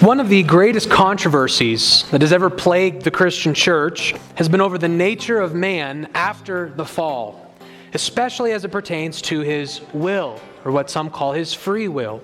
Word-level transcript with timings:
One 0.00 0.18
of 0.18 0.30
the 0.30 0.42
greatest 0.44 0.88
controversies 0.88 2.04
that 2.04 2.22
has 2.22 2.32
ever 2.32 2.48
plagued 2.48 3.02
the 3.02 3.10
Christian 3.10 3.52
church 3.52 4.14
has 4.36 4.48
been 4.48 4.62
over 4.62 4.78
the 4.78 4.88
nature 4.88 5.38
of 5.38 5.54
man 5.54 6.08
after 6.14 6.70
the 6.70 6.86
fall, 6.86 7.54
especially 7.92 8.52
as 8.52 8.64
it 8.64 8.70
pertains 8.70 9.20
to 9.20 9.40
his 9.40 9.82
will, 9.92 10.40
or 10.64 10.72
what 10.72 10.88
some 10.88 11.10
call 11.10 11.32
his 11.32 11.52
free 11.52 11.86
will. 11.86 12.22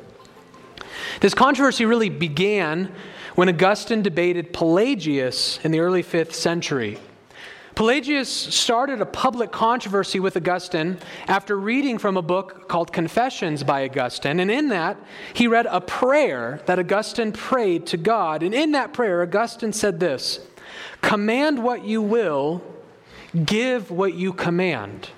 This 1.20 1.34
controversy 1.34 1.84
really 1.84 2.08
began 2.08 2.90
when 3.34 3.50
Augustine 3.50 4.00
debated 4.00 4.54
Pelagius 4.54 5.60
in 5.62 5.70
the 5.70 5.80
early 5.80 6.02
5th 6.02 6.32
century. 6.32 6.98
Pelagius 7.76 8.30
started 8.30 9.02
a 9.02 9.06
public 9.06 9.52
controversy 9.52 10.18
with 10.18 10.34
Augustine 10.34 10.96
after 11.28 11.58
reading 11.58 11.98
from 11.98 12.16
a 12.16 12.22
book 12.22 12.68
called 12.68 12.90
Confessions 12.90 13.62
by 13.62 13.84
Augustine. 13.84 14.40
And 14.40 14.50
in 14.50 14.70
that, 14.70 14.96
he 15.34 15.46
read 15.46 15.66
a 15.66 15.82
prayer 15.82 16.62
that 16.64 16.78
Augustine 16.78 17.32
prayed 17.32 17.86
to 17.88 17.98
God. 17.98 18.42
And 18.42 18.54
in 18.54 18.72
that 18.72 18.94
prayer, 18.94 19.20
Augustine 19.20 19.74
said 19.74 20.00
this 20.00 20.40
Command 21.02 21.62
what 21.62 21.84
you 21.84 22.00
will, 22.00 22.62
give 23.44 23.90
what 23.90 24.14
you 24.14 24.32
command. 24.32 25.10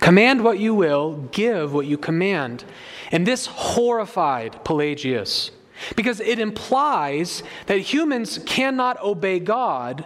Command 0.00 0.42
what 0.42 0.58
you 0.58 0.74
will, 0.74 1.28
give 1.30 1.72
what 1.72 1.86
you 1.86 1.96
command. 1.96 2.64
And 3.12 3.24
this 3.24 3.46
horrified 3.46 4.64
Pelagius 4.64 5.52
because 5.94 6.18
it 6.18 6.40
implies 6.40 7.44
that 7.66 7.78
humans 7.78 8.40
cannot 8.46 9.00
obey 9.00 9.38
God 9.38 10.04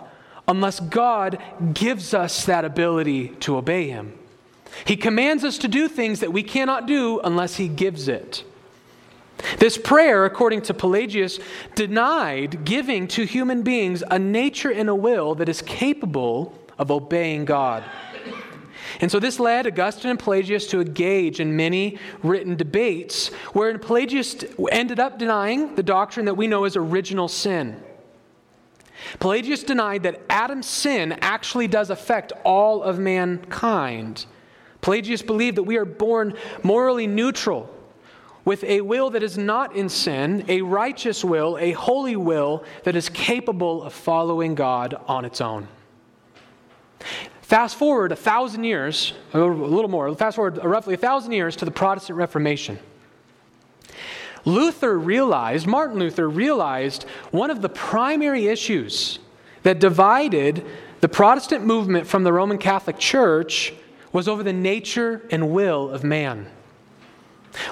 unless 0.51 0.81
God 0.81 1.41
gives 1.73 2.13
us 2.13 2.45
that 2.47 2.65
ability 2.65 3.29
to 3.41 3.57
obey 3.57 3.89
Him. 3.89 4.19
He 4.85 4.97
commands 4.97 5.45
us 5.45 5.59
to 5.59 5.69
do 5.69 5.87
things 5.87 6.21
that 6.21 6.33
we 6.33 6.43
cannot 6.43 6.87
do 6.87 7.21
unless 7.21 7.55
He 7.55 7.69
gives 7.69 8.09
it. 8.09 8.43
This 9.59 9.79
prayer, 9.79 10.25
according 10.25 10.63
to 10.63 10.75
Pelagius, 10.75 11.39
denied 11.77 12.65
giving 12.65 13.07
to 13.09 13.25
human 13.25 13.63
beings 13.63 14.03
a 14.11 14.19
nature 14.19 14.71
and 14.71 14.89
a 14.89 14.95
will 14.95 15.37
that 15.37 15.49
is 15.49 15.63
capable 15.63 16.59
of 16.79 16.91
obeying 16.91 17.45
God. 17.45 17.85
And 19.01 19.11
so 19.11 19.21
this 19.21 19.39
led 19.39 19.69
Augustine 19.69 20.11
and 20.11 20.19
Pelagius 20.19 20.67
to 20.69 20.81
engage 20.81 21.39
in 21.39 21.57
many 21.57 21.99
written 22.25 22.57
debates, 22.57 23.29
wherein 23.53 23.79
Pelagius 23.79 24.45
ended 24.73 24.99
up 24.99 25.17
denying 25.17 25.77
the 25.77 25.83
doctrine 25.83 26.27
that 26.27 26.35
we 26.35 26.49
know 26.49 26.65
as 26.65 26.77
original 26.77 27.29
sin. 27.29 27.81
Pelagius 29.19 29.63
denied 29.63 30.03
that 30.03 30.21
Adam's 30.29 30.67
sin 30.67 31.13
actually 31.21 31.69
does 31.69 31.91
affect 31.91 32.33
all 32.45 32.83
of 32.83 32.99
mankind. 32.99 34.27
Pelagius 34.81 35.23
believed 35.23 35.57
that 35.57 35.65
we 35.65 35.77
are 35.77 35.85
born 35.85 36.35
morally 36.63 37.07
neutral, 37.07 37.69
with 38.45 38.65
a 38.65 38.81
will 38.81 39.11
that 39.11 39.23
is 39.23 39.37
not 39.37 39.77
in 39.77 39.89
sin, 39.89 40.45
a 40.49 40.63
righteous 40.63 41.23
will, 41.23 41.59
a 41.59 41.73
holy 41.73 42.17
will 42.17 42.65
that 42.85 42.97
is 42.97 43.09
capable 43.09 43.83
of 43.83 43.93
following 43.93 44.55
God 44.55 44.95
on 45.07 45.25
its 45.25 45.41
own. 45.41 45.69
Fast 47.43 47.77
forward 47.77 48.13
a 48.13 48.17
thousand 48.17 48.65
years, 48.65 49.13
a 49.35 49.41
little 49.41 49.91
more, 49.91 50.15
fast 50.15 50.37
forward 50.37 50.63
roughly 50.65 50.95
a 50.95 50.97
thousand 50.97 51.33
years 51.33 51.57
to 51.57 51.65
the 51.65 51.71
Protestant 51.71 52.17
Reformation. 52.17 52.79
Luther 54.45 54.99
realized, 54.99 55.67
Martin 55.67 55.99
Luther 55.99 56.29
realized, 56.29 57.05
one 57.31 57.51
of 57.51 57.63
the 57.63 57.69
primary 57.69 58.47
issues 58.47 59.19
that 59.63 59.79
divided 59.79 60.65
the 61.01 61.09
Protestant 61.09 61.65
movement 61.65 62.07
from 62.07 62.25
the 62.25 62.33
Roman 62.33 62.59
Catholic 62.59 62.99
Church 62.99 63.73
was 64.13 64.29
over 64.29 64.43
the 64.43 64.53
nature 64.53 65.23
and 65.31 65.51
will 65.51 65.89
of 65.91 66.05
man. 66.05 66.47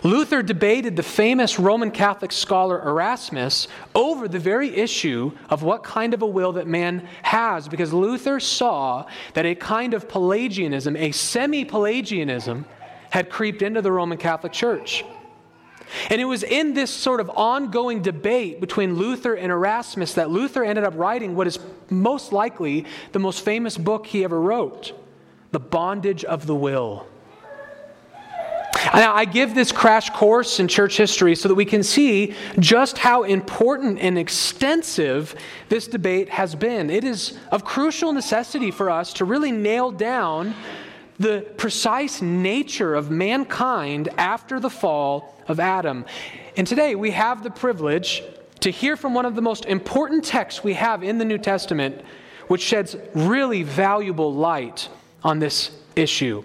Luther 0.02 0.42
debated 0.42 0.96
the 0.96 1.02
famous 1.02 1.58
Roman 1.58 1.90
Catholic 1.90 2.32
scholar 2.32 2.82
Erasmus 2.82 3.68
over 3.94 4.26
the 4.26 4.38
very 4.38 4.74
issue 4.74 5.32
of 5.50 5.62
what 5.62 5.84
kind 5.84 6.14
of 6.14 6.22
a 6.22 6.26
will 6.26 6.52
that 6.52 6.66
man 6.66 7.06
has, 7.22 7.68
because 7.68 7.92
Luther 7.92 8.40
saw 8.40 9.06
that 9.34 9.46
a 9.46 9.54
kind 9.54 9.94
of 9.94 10.08
Pelagianism, 10.08 10.96
a 10.96 11.12
semi 11.12 11.64
Pelagianism, 11.64 12.64
had 13.10 13.30
creeped 13.30 13.62
into 13.62 13.80
the 13.80 13.92
Roman 13.92 14.18
Catholic 14.18 14.52
Church. 14.52 15.04
And 16.10 16.20
it 16.20 16.24
was 16.24 16.42
in 16.42 16.74
this 16.74 16.90
sort 16.90 17.20
of 17.20 17.30
ongoing 17.30 18.02
debate 18.02 18.60
between 18.60 18.96
Luther 18.96 19.34
and 19.34 19.50
Erasmus 19.52 20.14
that 20.14 20.30
Luther 20.30 20.64
ended 20.64 20.84
up 20.84 20.94
writing 20.96 21.34
what 21.34 21.46
is 21.46 21.58
most 21.90 22.32
likely 22.32 22.84
the 23.12 23.18
most 23.18 23.44
famous 23.44 23.76
book 23.76 24.06
he 24.06 24.24
ever 24.24 24.40
wrote 24.40 24.92
The 25.52 25.60
Bondage 25.60 26.24
of 26.24 26.46
the 26.46 26.54
Will. 26.54 27.06
Now, 28.94 29.14
I 29.14 29.24
give 29.24 29.54
this 29.54 29.72
crash 29.72 30.08
course 30.10 30.60
in 30.60 30.68
church 30.68 30.96
history 30.96 31.34
so 31.34 31.48
that 31.48 31.54
we 31.54 31.64
can 31.64 31.82
see 31.82 32.34
just 32.58 32.96
how 32.96 33.24
important 33.24 33.98
and 33.98 34.16
extensive 34.16 35.34
this 35.68 35.88
debate 35.88 36.28
has 36.28 36.54
been. 36.54 36.88
It 36.88 37.04
is 37.04 37.36
of 37.50 37.64
crucial 37.64 38.12
necessity 38.12 38.70
for 38.70 38.88
us 38.88 39.12
to 39.14 39.24
really 39.24 39.50
nail 39.52 39.90
down 39.90 40.54
the 41.18 41.46
precise 41.56 42.22
nature 42.22 42.94
of 42.94 43.10
mankind 43.10 44.08
after 44.16 44.60
the 44.60 44.70
fall 44.70 45.34
of 45.48 45.58
Adam. 45.58 46.04
And 46.56 46.66
today 46.66 46.94
we 46.94 47.10
have 47.10 47.42
the 47.42 47.50
privilege 47.50 48.22
to 48.60 48.70
hear 48.70 48.96
from 48.96 49.14
one 49.14 49.26
of 49.26 49.34
the 49.34 49.42
most 49.42 49.64
important 49.64 50.24
texts 50.24 50.62
we 50.62 50.74
have 50.74 51.02
in 51.02 51.18
the 51.18 51.24
New 51.24 51.38
Testament, 51.38 52.02
which 52.48 52.62
sheds 52.62 52.96
really 53.14 53.62
valuable 53.62 54.32
light 54.32 54.88
on 55.22 55.38
this 55.38 55.70
issue. 55.96 56.44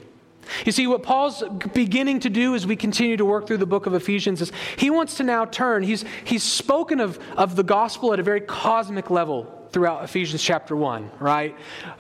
You 0.66 0.72
see, 0.72 0.88
what 0.88 1.04
Paul's 1.04 1.44
beginning 1.74 2.20
to 2.22 2.30
do 2.30 2.54
as 2.54 2.68
we 2.68 2.76
continue 2.76 3.16
to 3.18 3.26
work 3.26 3.48
through 3.48 3.58
the 3.58 3.66
book 3.66 3.86
of 3.86 3.94
Ephesians 3.94 4.42
is 4.42 4.52
he 4.78 4.90
wants 4.90 5.16
to 5.18 5.24
now 5.24 5.46
turn. 5.46 5.84
He's, 5.84 6.04
he's 6.26 6.44
spoken 6.44 7.00
of, 7.00 7.18
of 7.38 7.56
the 7.56 7.64
gospel 7.64 8.12
at 8.14 8.20
a 8.20 8.24
very 8.24 8.42
cosmic 8.42 9.10
level 9.10 9.63
throughout 9.74 10.04
Ephesians 10.04 10.42
chapter 10.42 10.76
1, 10.76 11.10
right? 11.20 11.56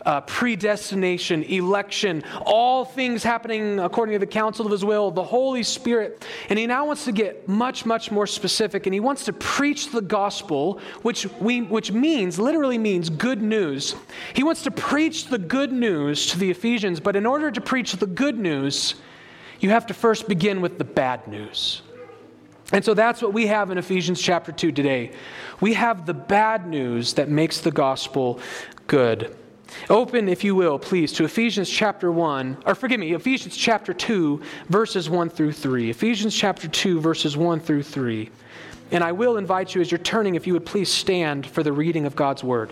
Uh, 0.06 0.22
predestination, 0.22 1.44
election, 1.44 2.23
all 2.45 2.85
things 2.85 3.23
happening 3.23 3.79
according 3.79 4.13
to 4.13 4.19
the 4.19 4.28
counsel 4.28 4.66
of 4.66 4.72
his 4.72 4.85
will, 4.85 5.09
the 5.09 5.23
Holy 5.23 5.63
Spirit. 5.63 6.25
And 6.50 6.59
he 6.59 6.67
now 6.67 6.85
wants 6.85 7.06
to 7.06 7.11
get 7.11 7.47
much, 7.47 7.85
much 7.85 8.11
more 8.11 8.28
specific, 8.28 8.85
and 8.85 8.94
he 8.94 9.00
wants 9.00 9.25
to 9.25 9.34
preach 9.34 9.91
the 9.91 10.01
gospel, 10.01 10.79
which, 11.01 11.25
we, 11.41 11.63
which 11.63 11.91
means, 11.91 12.38
literally 12.38 12.78
means 12.78 13.09
good 13.09 13.41
news. 13.41 13.95
He 14.34 14.44
wants 14.44 14.61
to 14.63 14.72
preach 14.72 15.25
the 15.25 15.40
good 15.40 15.73
news 15.73 16.28
to 16.28 16.38
the 16.38 16.51
Ephesians, 16.51 17.00
but 17.00 17.16
in 17.16 17.25
order 17.25 17.50
to 17.50 17.59
preach 17.59 17.94
the 17.94 18.07
good 18.07 18.38
news, 18.38 18.95
you 19.59 19.72
have 19.72 19.88
to 19.88 19.94
first 19.94 20.28
begin 20.28 20.61
with 20.61 20.78
the 20.78 20.84
bad 20.84 21.28
news. 21.28 21.81
And 22.72 22.84
so 22.84 22.94
that's 22.94 23.22
what 23.22 23.34
we 23.34 23.47
have 23.47 23.72
in 23.72 23.78
Ephesians 23.78 24.22
chapter 24.22 24.51
2 24.51 24.72
today. 24.72 25.12
We 25.62 25.74
have 25.74 26.06
the 26.06 26.13
bad 26.13 26.68
news 26.68 27.13
that 27.13 27.29
makes 27.29 27.59
the 27.59 27.72
gospel 27.72 28.40
good. 28.88 29.35
Open, 29.90 30.29
if 30.29 30.44
you 30.44 30.56
will, 30.56 30.78
please, 30.79 31.12
to 31.13 31.25
Ephesians 31.25 31.69
chapter 31.69 32.12
1, 32.12 32.63
or 32.66 32.75
forgive 32.75 33.00
me, 33.00 33.13
Ephesians 33.13 33.57
chapter 33.57 33.94
2, 33.94 34.41
verses 34.69 35.09
1 35.09 35.29
through 35.29 35.52
3. 35.52 35.90
Ephesians 35.90 36.35
chapter 36.35 36.68
2, 36.68 37.02
verses 37.02 37.35
1 37.35 37.59
through 37.59 37.84
3. 37.84 38.29
And 38.91 39.03
I 39.03 39.12
will 39.12 39.38
invite 39.38 39.73
you, 39.73 39.81
as 39.81 39.91
you're 39.91 39.97
turning, 39.97 40.35
if 40.35 40.46
you 40.46 40.53
would 40.53 40.66
please 40.66 40.90
stand 40.90 41.47
for 41.47 41.63
the 41.63 41.73
reading 41.73 42.06
of 42.06 42.16
God's 42.16 42.44
word. 42.44 42.72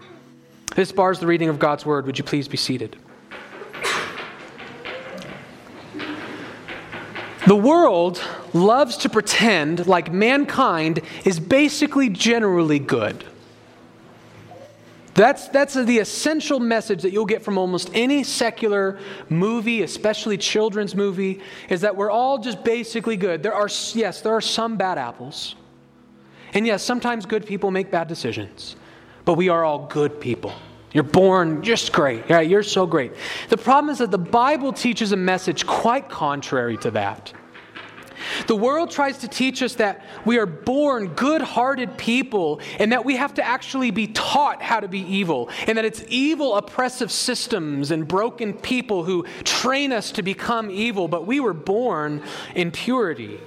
This 0.75 0.91
bars 0.91 1.19
the 1.19 1.27
reading 1.27 1.49
of 1.49 1.59
God's 1.59 1.85
word. 1.85 2.05
Would 2.05 2.17
you 2.17 2.23
please 2.23 2.47
be 2.47 2.57
seated? 2.57 2.95
The 7.47 7.55
world 7.55 8.23
loves 8.53 8.97
to 8.97 9.09
pretend 9.09 9.87
like 9.87 10.13
mankind 10.13 11.01
is 11.25 11.39
basically 11.39 12.07
generally 12.07 12.79
good. 12.79 13.25
That's, 15.13 15.49
that's 15.49 15.73
the 15.73 15.99
essential 15.99 16.61
message 16.61 17.01
that 17.01 17.11
you'll 17.11 17.25
get 17.25 17.41
from 17.41 17.57
almost 17.57 17.89
any 17.93 18.23
secular 18.23 18.99
movie, 19.27 19.81
especially 19.81 20.37
children's 20.37 20.95
movie, 20.95 21.41
is 21.67 21.81
that 21.81 21.97
we're 21.97 22.11
all 22.11 22.37
just 22.37 22.63
basically 22.63 23.17
good. 23.17 23.43
There 23.43 23.53
are, 23.53 23.67
yes, 23.93 24.21
there 24.21 24.33
are 24.33 24.39
some 24.41 24.77
bad 24.77 24.97
apples. 24.97 25.55
And 26.53 26.65
yes, 26.65 26.81
sometimes 26.83 27.25
good 27.25 27.45
people 27.45 27.71
make 27.71 27.91
bad 27.91 28.07
decisions 28.07 28.77
but 29.25 29.33
we 29.33 29.49
are 29.49 29.63
all 29.63 29.87
good 29.87 30.19
people. 30.19 30.53
You're 30.93 31.03
born 31.03 31.63
just 31.63 31.93
great. 31.93 32.23
Yeah, 32.29 32.41
you're 32.41 32.63
so 32.63 32.85
great. 32.85 33.13
The 33.49 33.57
problem 33.57 33.91
is 33.91 33.99
that 33.99 34.11
the 34.11 34.17
Bible 34.17 34.73
teaches 34.73 35.13
a 35.13 35.17
message 35.17 35.65
quite 35.65 36.09
contrary 36.09 36.77
to 36.77 36.91
that. 36.91 37.33
The 38.47 38.55
world 38.55 38.91
tries 38.91 39.19
to 39.19 39.27
teach 39.27 39.63
us 39.63 39.75
that 39.75 40.05
we 40.25 40.37
are 40.37 40.45
born 40.45 41.07
good 41.15 41.41
hearted 41.41 41.97
people 41.97 42.61
and 42.79 42.91
that 42.91 43.03
we 43.03 43.15
have 43.15 43.33
to 43.35 43.43
actually 43.43 43.91
be 43.91 44.07
taught 44.07 44.61
how 44.61 44.79
to 44.79 44.87
be 44.87 44.99
evil, 44.99 45.49
and 45.65 45.77
that 45.77 45.85
it's 45.85 46.03
evil, 46.07 46.55
oppressive 46.55 47.11
systems 47.11 47.91
and 47.91 48.07
broken 48.07 48.53
people 48.53 49.03
who 49.03 49.25
train 49.43 49.91
us 49.91 50.11
to 50.11 50.23
become 50.23 50.69
evil, 50.69 51.07
but 51.07 51.25
we 51.25 51.39
were 51.39 51.53
born 51.53 52.21
in 52.53 52.69
purity. 52.71 53.39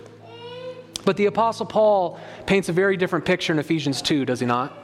But 1.04 1.16
the 1.16 1.26
Apostle 1.26 1.66
Paul 1.66 2.18
paints 2.46 2.68
a 2.68 2.72
very 2.72 2.96
different 2.96 3.24
picture 3.24 3.52
in 3.52 3.58
Ephesians 3.58 4.02
2, 4.02 4.24
does 4.24 4.40
he 4.40 4.46
not? 4.46 4.83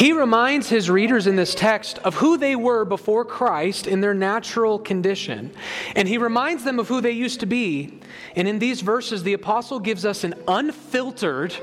He 0.00 0.14
reminds 0.14 0.70
his 0.70 0.88
readers 0.88 1.26
in 1.26 1.36
this 1.36 1.54
text 1.54 1.98
of 1.98 2.14
who 2.14 2.38
they 2.38 2.56
were 2.56 2.86
before 2.86 3.22
Christ 3.22 3.86
in 3.86 4.00
their 4.00 4.14
natural 4.14 4.78
condition. 4.78 5.50
And 5.94 6.08
he 6.08 6.16
reminds 6.16 6.64
them 6.64 6.78
of 6.78 6.88
who 6.88 7.02
they 7.02 7.10
used 7.10 7.40
to 7.40 7.46
be. 7.46 8.00
And 8.34 8.48
in 8.48 8.60
these 8.60 8.80
verses, 8.80 9.24
the 9.24 9.34
apostle 9.34 9.78
gives 9.78 10.06
us 10.06 10.24
an 10.24 10.36
unfiltered 10.48 11.54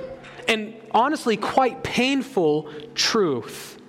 and 0.47 0.75
honestly 0.91 1.35
quite 1.35 1.83
painful 1.83 2.71
truth. 2.93 3.81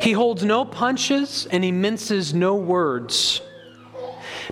He 0.00 0.12
holds 0.12 0.44
no 0.44 0.64
punches 0.64 1.48
and 1.50 1.64
he 1.64 1.72
minces 1.72 2.32
no 2.32 2.54
words. 2.54 3.40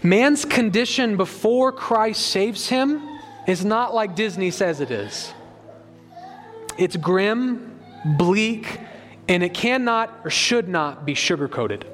Man's 0.03 0.45
condition 0.45 1.17
before 1.17 1.71
Christ 1.71 2.27
saves 2.27 2.69
him 2.69 3.01
is 3.47 3.65
not 3.65 3.95
like 3.95 4.17
Disney 4.17 4.51
says 4.51 4.81
it 4.81 4.91
is. 4.91 5.33
It's 6.77 6.97
grim, 6.97 7.72
bleak, 8.05 8.81
and 9.29 9.43
it 9.43 9.55
cannot 9.55 10.21
or 10.25 10.31
should 10.31 10.69
not 10.69 11.05
be 11.05 11.15
sugarcoated. 11.15 11.85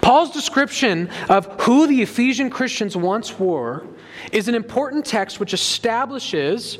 Paul's 0.00 0.30
description 0.30 1.08
of 1.28 1.46
who 1.62 1.86
the 1.86 2.02
Ephesian 2.02 2.50
Christians 2.50 2.96
once 2.96 3.38
were 3.38 3.86
is 4.32 4.48
an 4.48 4.54
important 4.54 5.06
text 5.06 5.40
which 5.40 5.54
establishes 5.54 6.78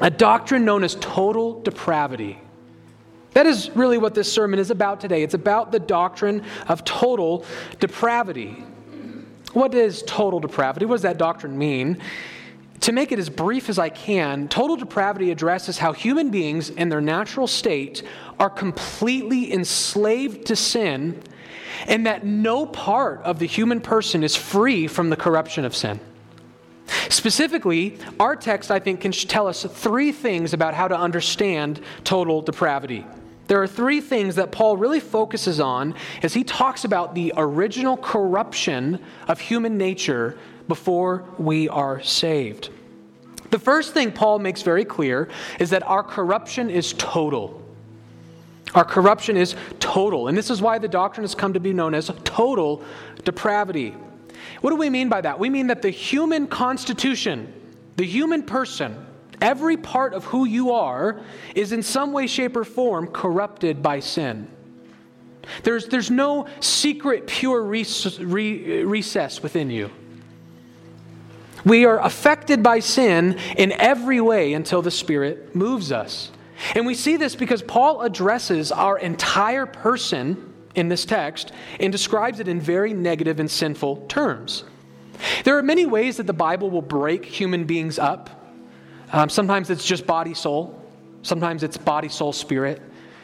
a 0.00 0.10
doctrine 0.10 0.64
known 0.64 0.84
as 0.84 0.96
total 1.00 1.60
depravity. 1.62 2.38
That 3.32 3.46
is 3.46 3.70
really 3.70 3.98
what 3.98 4.14
this 4.14 4.30
sermon 4.30 4.58
is 4.58 4.70
about 4.70 5.00
today. 5.00 5.22
It's 5.22 5.34
about 5.34 5.72
the 5.72 5.80
doctrine 5.80 6.44
of 6.68 6.84
total 6.84 7.44
depravity. 7.80 8.64
What 9.52 9.74
is 9.74 10.02
total 10.02 10.40
depravity? 10.40 10.86
What 10.86 10.96
does 10.96 11.02
that 11.02 11.18
doctrine 11.18 11.56
mean? 11.56 11.98
To 12.82 12.90
make 12.90 13.12
it 13.12 13.20
as 13.20 13.30
brief 13.30 13.68
as 13.68 13.78
I 13.78 13.90
can, 13.90 14.48
total 14.48 14.74
depravity 14.74 15.30
addresses 15.30 15.78
how 15.78 15.92
human 15.92 16.30
beings 16.30 16.68
in 16.68 16.88
their 16.88 17.00
natural 17.00 17.46
state 17.46 18.02
are 18.40 18.50
completely 18.50 19.52
enslaved 19.52 20.46
to 20.46 20.56
sin 20.56 21.22
and 21.86 22.06
that 22.06 22.26
no 22.26 22.66
part 22.66 23.20
of 23.22 23.38
the 23.38 23.46
human 23.46 23.80
person 23.80 24.24
is 24.24 24.34
free 24.34 24.88
from 24.88 25.10
the 25.10 25.16
corruption 25.16 25.64
of 25.64 25.76
sin. 25.76 26.00
Specifically, 27.08 27.98
our 28.18 28.34
text, 28.34 28.72
I 28.72 28.80
think, 28.80 29.00
can 29.00 29.12
tell 29.12 29.46
us 29.46 29.62
three 29.62 30.10
things 30.10 30.52
about 30.52 30.74
how 30.74 30.88
to 30.88 30.98
understand 30.98 31.80
total 32.02 32.42
depravity. 32.42 33.06
There 33.46 33.62
are 33.62 33.68
three 33.68 34.00
things 34.00 34.34
that 34.36 34.50
Paul 34.50 34.76
really 34.76 34.98
focuses 34.98 35.60
on 35.60 35.94
as 36.24 36.34
he 36.34 36.42
talks 36.42 36.84
about 36.84 37.14
the 37.14 37.32
original 37.36 37.96
corruption 37.96 38.98
of 39.28 39.38
human 39.38 39.78
nature 39.78 40.36
before 40.72 41.22
we 41.36 41.68
are 41.68 42.00
saved. 42.00 42.70
The 43.50 43.58
first 43.58 43.92
thing 43.92 44.10
Paul 44.10 44.38
makes 44.38 44.62
very 44.62 44.86
clear 44.86 45.28
is 45.60 45.68
that 45.68 45.82
our 45.82 46.02
corruption 46.02 46.70
is 46.70 46.94
total. 46.94 47.62
Our 48.74 48.86
corruption 48.86 49.36
is 49.36 49.54
total. 49.80 50.28
And 50.28 50.38
this 50.38 50.48
is 50.48 50.62
why 50.62 50.78
the 50.78 50.88
doctrine 50.88 51.24
has 51.24 51.34
come 51.34 51.52
to 51.52 51.60
be 51.60 51.74
known 51.74 51.92
as 51.92 52.10
total 52.24 52.82
depravity. 53.22 53.94
What 54.62 54.70
do 54.70 54.76
we 54.76 54.88
mean 54.88 55.10
by 55.10 55.20
that? 55.20 55.38
We 55.38 55.50
mean 55.50 55.66
that 55.66 55.82
the 55.82 55.90
human 55.90 56.46
constitution, 56.46 57.52
the 57.96 58.06
human 58.06 58.42
person, 58.42 58.96
every 59.42 59.76
part 59.76 60.14
of 60.14 60.24
who 60.24 60.46
you 60.46 60.72
are, 60.72 61.20
is 61.54 61.72
in 61.72 61.82
some 61.82 62.14
way, 62.14 62.26
shape, 62.26 62.56
or 62.56 62.64
form 62.64 63.08
corrupted 63.08 63.82
by 63.82 64.00
sin. 64.00 64.48
There's, 65.64 65.88
there's 65.88 66.10
no 66.10 66.46
secret, 66.60 67.26
pure 67.26 67.62
recess 67.62 69.42
within 69.42 69.68
you. 69.68 69.90
We 71.64 71.84
are 71.84 72.00
affected 72.00 72.62
by 72.62 72.80
sin 72.80 73.38
in 73.56 73.72
every 73.72 74.20
way 74.20 74.52
until 74.52 74.82
the 74.82 74.90
Spirit 74.90 75.54
moves 75.54 75.92
us. 75.92 76.30
And 76.74 76.86
we 76.86 76.94
see 76.94 77.16
this 77.16 77.34
because 77.34 77.62
Paul 77.62 78.02
addresses 78.02 78.72
our 78.72 78.98
entire 78.98 79.66
person 79.66 80.52
in 80.74 80.88
this 80.88 81.04
text 81.04 81.52
and 81.80 81.92
describes 81.92 82.40
it 82.40 82.48
in 82.48 82.60
very 82.60 82.94
negative 82.94 83.40
and 83.40 83.50
sinful 83.50 84.06
terms. 84.08 84.64
There 85.44 85.56
are 85.56 85.62
many 85.62 85.86
ways 85.86 86.16
that 86.16 86.26
the 86.26 86.32
Bible 86.32 86.70
will 86.70 86.82
break 86.82 87.24
human 87.24 87.64
beings 87.64 87.98
up. 87.98 88.30
Um, 89.12 89.28
sometimes 89.28 89.70
it's 89.70 89.84
just 89.84 90.06
body, 90.06 90.34
soul. 90.34 90.80
Sometimes 91.22 91.62
it's 91.62 91.76
body, 91.76 92.08
soul, 92.08 92.32
spirit. 92.32 92.80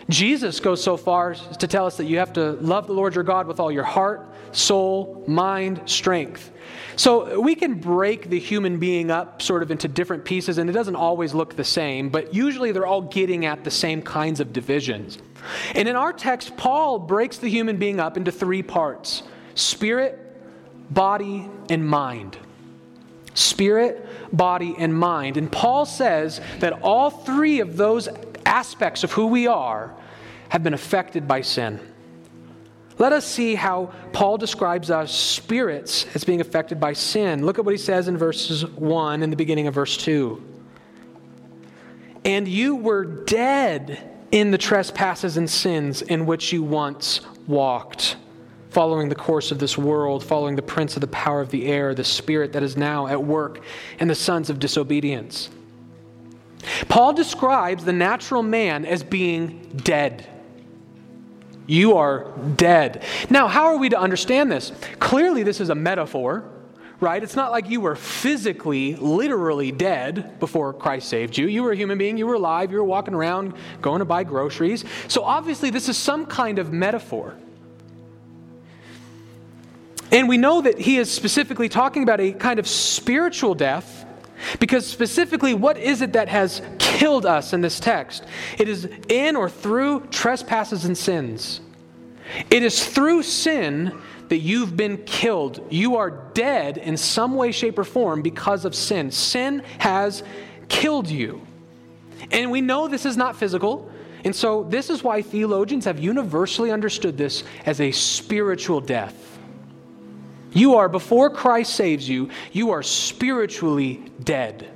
Jesus 0.08 0.60
goes 0.60 0.82
so 0.82 0.96
far 0.96 1.32
as 1.32 1.56
to 1.58 1.66
tell 1.66 1.86
us 1.86 1.98
that 1.98 2.06
you 2.06 2.18
have 2.18 2.32
to 2.34 2.52
love 2.52 2.86
the 2.86 2.94
Lord 2.94 3.14
your 3.14 3.24
God 3.24 3.46
with 3.46 3.60
all 3.60 3.70
your 3.70 3.84
heart, 3.84 4.26
soul, 4.52 5.22
mind, 5.26 5.82
strength. 5.84 6.50
So 6.96 7.40
we 7.40 7.54
can 7.54 7.74
break 7.74 8.30
the 8.30 8.38
human 8.38 8.78
being 8.78 9.10
up 9.10 9.42
sort 9.42 9.62
of 9.62 9.70
into 9.70 9.86
different 9.86 10.24
pieces, 10.24 10.58
and 10.58 10.68
it 10.68 10.72
doesn't 10.72 10.96
always 10.96 11.34
look 11.34 11.56
the 11.56 11.64
same, 11.64 12.08
but 12.08 12.34
usually 12.34 12.72
they're 12.72 12.86
all 12.86 13.02
getting 13.02 13.44
at 13.44 13.64
the 13.64 13.70
same 13.70 14.00
kinds 14.02 14.40
of 14.40 14.52
divisions. 14.52 15.18
And 15.74 15.86
in 15.86 15.94
our 15.94 16.12
text, 16.12 16.56
Paul 16.56 16.98
breaks 16.98 17.38
the 17.38 17.48
human 17.48 17.76
being 17.76 18.00
up 18.00 18.16
into 18.16 18.32
three 18.32 18.62
parts 18.62 19.22
spirit, 19.54 20.18
body, 20.90 21.48
and 21.68 21.86
mind. 21.86 22.38
Spirit, 23.34 24.04
body, 24.32 24.74
and 24.78 24.92
mind. 24.92 25.36
And 25.36 25.52
Paul 25.52 25.86
says 25.86 26.40
that 26.58 26.72
all 26.82 27.10
three 27.10 27.60
of 27.60 27.76
those 27.76 28.08
aspects 28.48 29.04
of 29.04 29.12
who 29.12 29.26
we 29.26 29.46
are 29.46 29.94
have 30.48 30.62
been 30.62 30.74
affected 30.74 31.28
by 31.28 31.42
sin. 31.42 31.78
Let 32.98 33.12
us 33.12 33.24
see 33.24 33.54
how 33.54 33.92
Paul 34.12 34.38
describes 34.38 34.90
our 34.90 35.06
spirits 35.06 36.06
as 36.14 36.24
being 36.24 36.40
affected 36.40 36.80
by 36.80 36.94
sin. 36.94 37.46
Look 37.46 37.58
at 37.58 37.64
what 37.64 37.72
he 37.72 37.78
says 37.78 38.08
in 38.08 38.16
verses 38.16 38.66
1 38.66 39.22
and 39.22 39.32
the 39.32 39.36
beginning 39.36 39.68
of 39.68 39.74
verse 39.74 39.96
2. 39.98 40.42
And 42.24 42.48
you 42.48 42.74
were 42.74 43.04
dead 43.04 44.16
in 44.32 44.50
the 44.50 44.58
trespasses 44.58 45.36
and 45.36 45.48
sins 45.48 46.02
in 46.02 46.26
which 46.26 46.52
you 46.52 46.62
once 46.62 47.20
walked, 47.46 48.16
following 48.70 49.08
the 49.08 49.14
course 49.14 49.52
of 49.52 49.60
this 49.60 49.78
world, 49.78 50.24
following 50.24 50.56
the 50.56 50.62
prince 50.62 50.96
of 50.96 51.00
the 51.00 51.06
power 51.06 51.40
of 51.40 51.50
the 51.50 51.66
air, 51.66 51.94
the 51.94 52.02
spirit 52.02 52.52
that 52.52 52.64
is 52.64 52.76
now 52.76 53.06
at 53.06 53.22
work 53.22 53.62
in 54.00 54.08
the 54.08 54.14
sons 54.14 54.50
of 54.50 54.58
disobedience. 54.58 55.50
Paul 56.88 57.12
describes 57.12 57.84
the 57.84 57.92
natural 57.92 58.42
man 58.42 58.84
as 58.84 59.02
being 59.02 59.70
dead. 59.76 60.26
You 61.66 61.98
are 61.98 62.32
dead. 62.56 63.04
Now, 63.28 63.46
how 63.46 63.66
are 63.66 63.76
we 63.76 63.90
to 63.90 63.98
understand 63.98 64.50
this? 64.50 64.72
Clearly, 64.98 65.42
this 65.42 65.60
is 65.60 65.68
a 65.68 65.74
metaphor, 65.74 66.44
right? 66.98 67.22
It's 67.22 67.36
not 67.36 67.52
like 67.52 67.68
you 67.68 67.80
were 67.80 67.94
physically, 67.94 68.96
literally 68.96 69.70
dead 69.70 70.40
before 70.40 70.72
Christ 70.72 71.08
saved 71.08 71.36
you. 71.36 71.46
You 71.46 71.62
were 71.62 71.72
a 71.72 71.76
human 71.76 71.98
being, 71.98 72.16
you 72.16 72.26
were 72.26 72.34
alive, 72.34 72.72
you 72.72 72.78
were 72.78 72.84
walking 72.84 73.14
around, 73.14 73.52
going 73.82 73.98
to 73.98 74.06
buy 74.06 74.24
groceries. 74.24 74.84
So, 75.08 75.22
obviously, 75.22 75.68
this 75.68 75.88
is 75.90 75.98
some 75.98 76.24
kind 76.24 76.58
of 76.58 76.72
metaphor. 76.72 77.36
And 80.10 80.26
we 80.26 80.38
know 80.38 80.62
that 80.62 80.78
he 80.78 80.96
is 80.96 81.10
specifically 81.10 81.68
talking 81.68 82.02
about 82.02 82.18
a 82.18 82.32
kind 82.32 82.58
of 82.58 82.66
spiritual 82.66 83.54
death 83.54 84.06
because 84.60 84.86
specifically, 84.86 85.54
what 85.54 85.78
is 85.78 86.02
it 86.02 86.12
that 86.12 86.28
has 86.28 86.62
killed 86.78 87.26
us 87.26 87.52
in 87.52 87.60
this 87.60 87.80
text? 87.80 88.24
It 88.58 88.68
is 88.68 88.88
in 89.08 89.36
or 89.36 89.48
through 89.48 90.06
trespasses 90.06 90.84
and 90.84 90.96
sins. 90.96 91.60
It 92.50 92.62
is 92.62 92.86
through 92.86 93.22
sin 93.22 93.98
that 94.28 94.38
you've 94.38 94.76
been 94.76 94.98
killed. 95.04 95.66
You 95.70 95.96
are 95.96 96.10
dead 96.34 96.76
in 96.78 96.96
some 96.96 97.34
way, 97.34 97.52
shape, 97.52 97.78
or 97.78 97.84
form 97.84 98.22
because 98.22 98.64
of 98.64 98.74
sin. 98.74 99.10
Sin 99.10 99.62
has 99.78 100.22
killed 100.68 101.08
you. 101.08 101.46
And 102.30 102.50
we 102.50 102.60
know 102.60 102.88
this 102.88 103.06
is 103.06 103.16
not 103.16 103.36
physical. 103.36 103.90
And 104.24 104.34
so, 104.34 104.64
this 104.64 104.90
is 104.90 105.02
why 105.02 105.22
theologians 105.22 105.84
have 105.84 105.98
universally 105.98 106.70
understood 106.70 107.16
this 107.16 107.44
as 107.64 107.80
a 107.80 107.92
spiritual 107.92 108.80
death. 108.80 109.37
You 110.52 110.76
are, 110.76 110.88
before 110.88 111.30
Christ 111.30 111.74
saves 111.74 112.08
you, 112.08 112.30
you 112.52 112.70
are 112.70 112.82
spiritually 112.82 114.02
dead. 114.22 114.70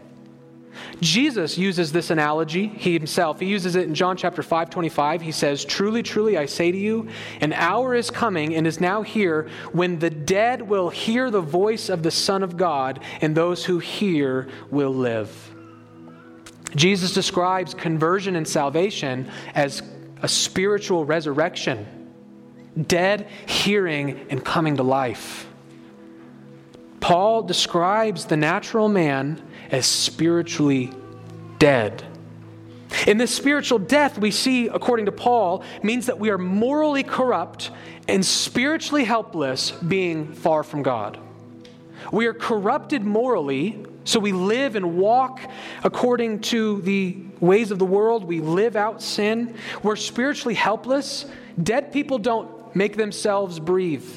Jesus 1.00 1.58
uses 1.58 1.92
this 1.92 2.10
analogy 2.10 2.68
he 2.68 2.92
himself. 2.92 3.40
He 3.40 3.46
uses 3.46 3.76
it 3.76 3.88
in 3.88 3.94
John 3.94 4.16
chapter 4.16 4.42
5, 4.42 4.70
25. 4.70 5.20
He 5.20 5.32
says, 5.32 5.64
Truly, 5.64 6.02
truly, 6.02 6.38
I 6.38 6.46
say 6.46 6.70
to 6.70 6.78
you, 6.78 7.08
an 7.40 7.52
hour 7.52 7.94
is 7.94 8.10
coming 8.10 8.54
and 8.54 8.66
is 8.66 8.80
now 8.80 9.02
here 9.02 9.48
when 9.72 9.98
the 9.98 10.10
dead 10.10 10.62
will 10.62 10.90
hear 10.90 11.30
the 11.30 11.40
voice 11.40 11.88
of 11.88 12.02
the 12.02 12.10
Son 12.10 12.42
of 12.42 12.56
God, 12.56 13.00
and 13.20 13.34
those 13.34 13.64
who 13.64 13.78
hear 13.78 14.48
will 14.70 14.94
live. 14.94 15.50
Jesus 16.74 17.12
describes 17.12 17.74
conversion 17.74 18.36
and 18.36 18.46
salvation 18.46 19.30
as 19.54 19.82
a 20.22 20.28
spiritual 20.28 21.04
resurrection, 21.04 21.86
dead, 22.86 23.28
hearing, 23.46 24.26
and 24.30 24.44
coming 24.44 24.76
to 24.76 24.82
life. 24.82 25.48
Paul 27.02 27.42
describes 27.42 28.26
the 28.26 28.36
natural 28.36 28.88
man 28.88 29.42
as 29.72 29.86
spiritually 29.86 30.92
dead. 31.58 32.04
In 33.08 33.18
this 33.18 33.34
spiritual 33.34 33.80
death, 33.80 34.18
we 34.18 34.30
see, 34.30 34.68
according 34.68 35.06
to 35.06 35.12
Paul, 35.12 35.64
means 35.82 36.06
that 36.06 36.20
we 36.20 36.30
are 36.30 36.38
morally 36.38 37.02
corrupt 37.02 37.72
and 38.06 38.24
spiritually 38.24 39.02
helpless, 39.02 39.72
being 39.72 40.32
far 40.32 40.62
from 40.62 40.84
God. 40.84 41.18
We 42.12 42.26
are 42.26 42.34
corrupted 42.34 43.02
morally, 43.02 43.84
so 44.04 44.20
we 44.20 44.30
live 44.30 44.76
and 44.76 44.96
walk 44.96 45.40
according 45.82 46.40
to 46.40 46.82
the 46.82 47.16
ways 47.40 47.72
of 47.72 47.80
the 47.80 47.84
world. 47.84 48.22
We 48.22 48.40
live 48.40 48.76
out 48.76 49.02
sin. 49.02 49.56
We're 49.82 49.96
spiritually 49.96 50.54
helpless. 50.54 51.26
Dead 51.60 51.92
people 51.92 52.18
don't 52.18 52.76
make 52.76 52.96
themselves 52.96 53.58
breathe. 53.58 54.08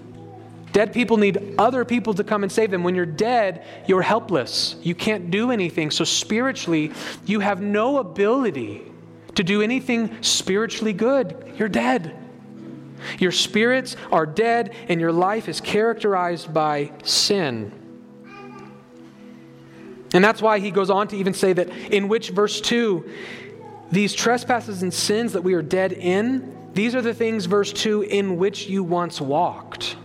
Dead 0.76 0.92
people 0.92 1.16
need 1.16 1.56
other 1.58 1.86
people 1.86 2.14
to 2.14 2.22
come 2.22 2.44
and 2.44 2.52
save 2.52 2.70
them. 2.70 2.84
When 2.84 2.96
you're 2.96 3.06
dead, 3.06 3.64
you're 3.88 4.02
helpless. 4.02 4.76
You 4.84 4.94
can't 4.94 5.32
do 5.32 5.50
anything. 5.50 5.90
So, 5.90 6.04
spiritually, 6.04 6.92
you 7.26 7.40
have 7.40 7.62
no 7.62 8.00
ability 8.00 8.82
to 9.36 9.44
do 9.46 9.62
anything 9.62 10.22
spiritually 10.22 10.92
good. 10.92 11.54
You're 11.56 11.70
dead. 11.70 12.14
Your 13.20 13.32
spirits 13.32 13.96
are 14.12 14.26
dead, 14.26 14.76
and 14.90 15.00
your 15.00 15.14
life 15.14 15.48
is 15.48 15.62
characterized 15.62 16.54
by 16.54 16.92
sin. 17.06 17.72
And 20.14 20.22
that's 20.22 20.42
why 20.42 20.60
he 20.60 20.72
goes 20.72 20.90
on 20.90 21.08
to 21.08 21.16
even 21.16 21.34
say 21.34 21.54
that 21.54 21.70
in 21.70 22.10
which, 22.10 22.32
verse 22.32 22.60
2, 22.60 23.10
these 23.94 24.14
trespasses 24.14 24.84
and 24.84 24.94
sins 24.94 25.32
that 25.32 25.42
we 25.42 25.54
are 25.54 25.62
dead 25.62 25.94
in, 25.94 26.54
these 26.74 26.96
are 26.96 27.02
the 27.02 27.14
things, 27.14 27.46
verse 27.46 27.72
2, 27.72 28.02
in 28.02 28.36
which 28.36 28.68
you 28.68 28.84
once 28.84 29.22
walked. 29.22 29.96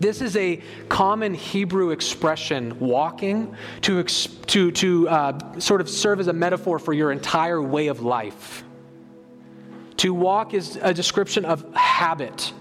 This 0.00 0.20
is 0.20 0.36
a 0.36 0.60
common 0.88 1.34
Hebrew 1.34 1.90
expression, 1.90 2.78
walking, 2.80 3.54
to, 3.82 4.02
to, 4.02 4.72
to 4.72 5.08
uh, 5.08 5.60
sort 5.60 5.80
of 5.80 5.88
serve 5.88 6.20
as 6.20 6.26
a 6.26 6.32
metaphor 6.32 6.78
for 6.78 6.92
your 6.92 7.12
entire 7.12 7.62
way 7.62 7.86
of 7.86 8.00
life. 8.00 8.64
To 9.98 10.12
walk 10.12 10.54
is 10.54 10.76
a 10.82 10.92
description 10.92 11.44
of 11.44 11.72
habit. 11.74 12.52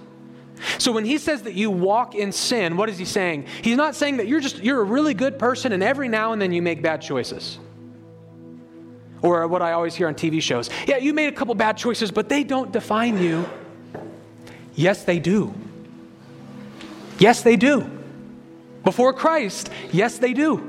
So 0.77 0.91
when 0.91 1.05
he 1.05 1.17
says 1.17 1.41
that 1.43 1.55
you 1.55 1.71
walk 1.71 2.13
in 2.13 2.31
sin, 2.31 2.77
what 2.77 2.89
is 2.89 2.97
he 2.97 3.05
saying? 3.05 3.47
He's 3.63 3.77
not 3.77 3.95
saying 3.95 4.17
that 4.17 4.27
you're 4.27 4.39
just 4.39 4.59
you're 4.59 4.81
a 4.81 4.83
really 4.83 5.15
good 5.15 5.39
person 5.39 5.71
and 5.71 5.81
every 5.81 6.07
now 6.07 6.33
and 6.33 6.41
then 6.41 6.51
you 6.51 6.61
make 6.61 6.83
bad 6.83 7.01
choices. 7.01 7.57
Or 9.23 9.47
what 9.47 9.61
I 9.61 9.73
always 9.73 9.95
hear 9.95 10.07
on 10.07 10.15
TV 10.15 10.41
shows. 10.41 10.69
Yeah, 10.87 10.97
you 10.97 11.13
made 11.13 11.27
a 11.27 11.31
couple 11.31 11.55
bad 11.55 11.77
choices, 11.77 12.11
but 12.11 12.29
they 12.29 12.43
don't 12.43 12.71
define 12.71 13.17
you. 13.17 13.47
Yes, 14.75 15.03
they 15.03 15.19
do. 15.19 15.53
Yes, 17.21 17.43
they 17.43 17.55
do. 17.55 17.87
Before 18.83 19.13
Christ, 19.13 19.69
yes, 19.91 20.17
they 20.17 20.33
do. 20.33 20.67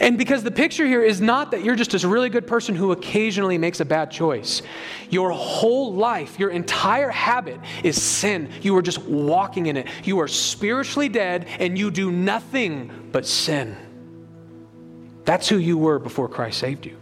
And 0.00 0.16
because 0.16 0.44
the 0.44 0.52
picture 0.52 0.86
here 0.86 1.02
is 1.02 1.20
not 1.20 1.50
that 1.50 1.64
you're 1.64 1.74
just 1.74 1.90
this 1.90 2.04
really 2.04 2.28
good 2.28 2.46
person 2.46 2.76
who 2.76 2.92
occasionally 2.92 3.58
makes 3.58 3.80
a 3.80 3.84
bad 3.84 4.12
choice. 4.12 4.62
Your 5.10 5.30
whole 5.30 5.94
life, 5.94 6.38
your 6.38 6.50
entire 6.50 7.10
habit 7.10 7.58
is 7.82 8.00
sin. 8.00 8.52
You 8.60 8.76
are 8.76 8.82
just 8.82 9.02
walking 9.02 9.66
in 9.66 9.76
it. 9.76 9.88
You 10.04 10.20
are 10.20 10.28
spiritually 10.28 11.08
dead 11.08 11.48
and 11.58 11.76
you 11.76 11.90
do 11.90 12.12
nothing 12.12 13.08
but 13.10 13.26
sin. 13.26 13.76
That's 15.24 15.48
who 15.48 15.56
you 15.56 15.76
were 15.76 15.98
before 15.98 16.28
Christ 16.28 16.60
saved 16.60 16.86
you. 16.86 17.01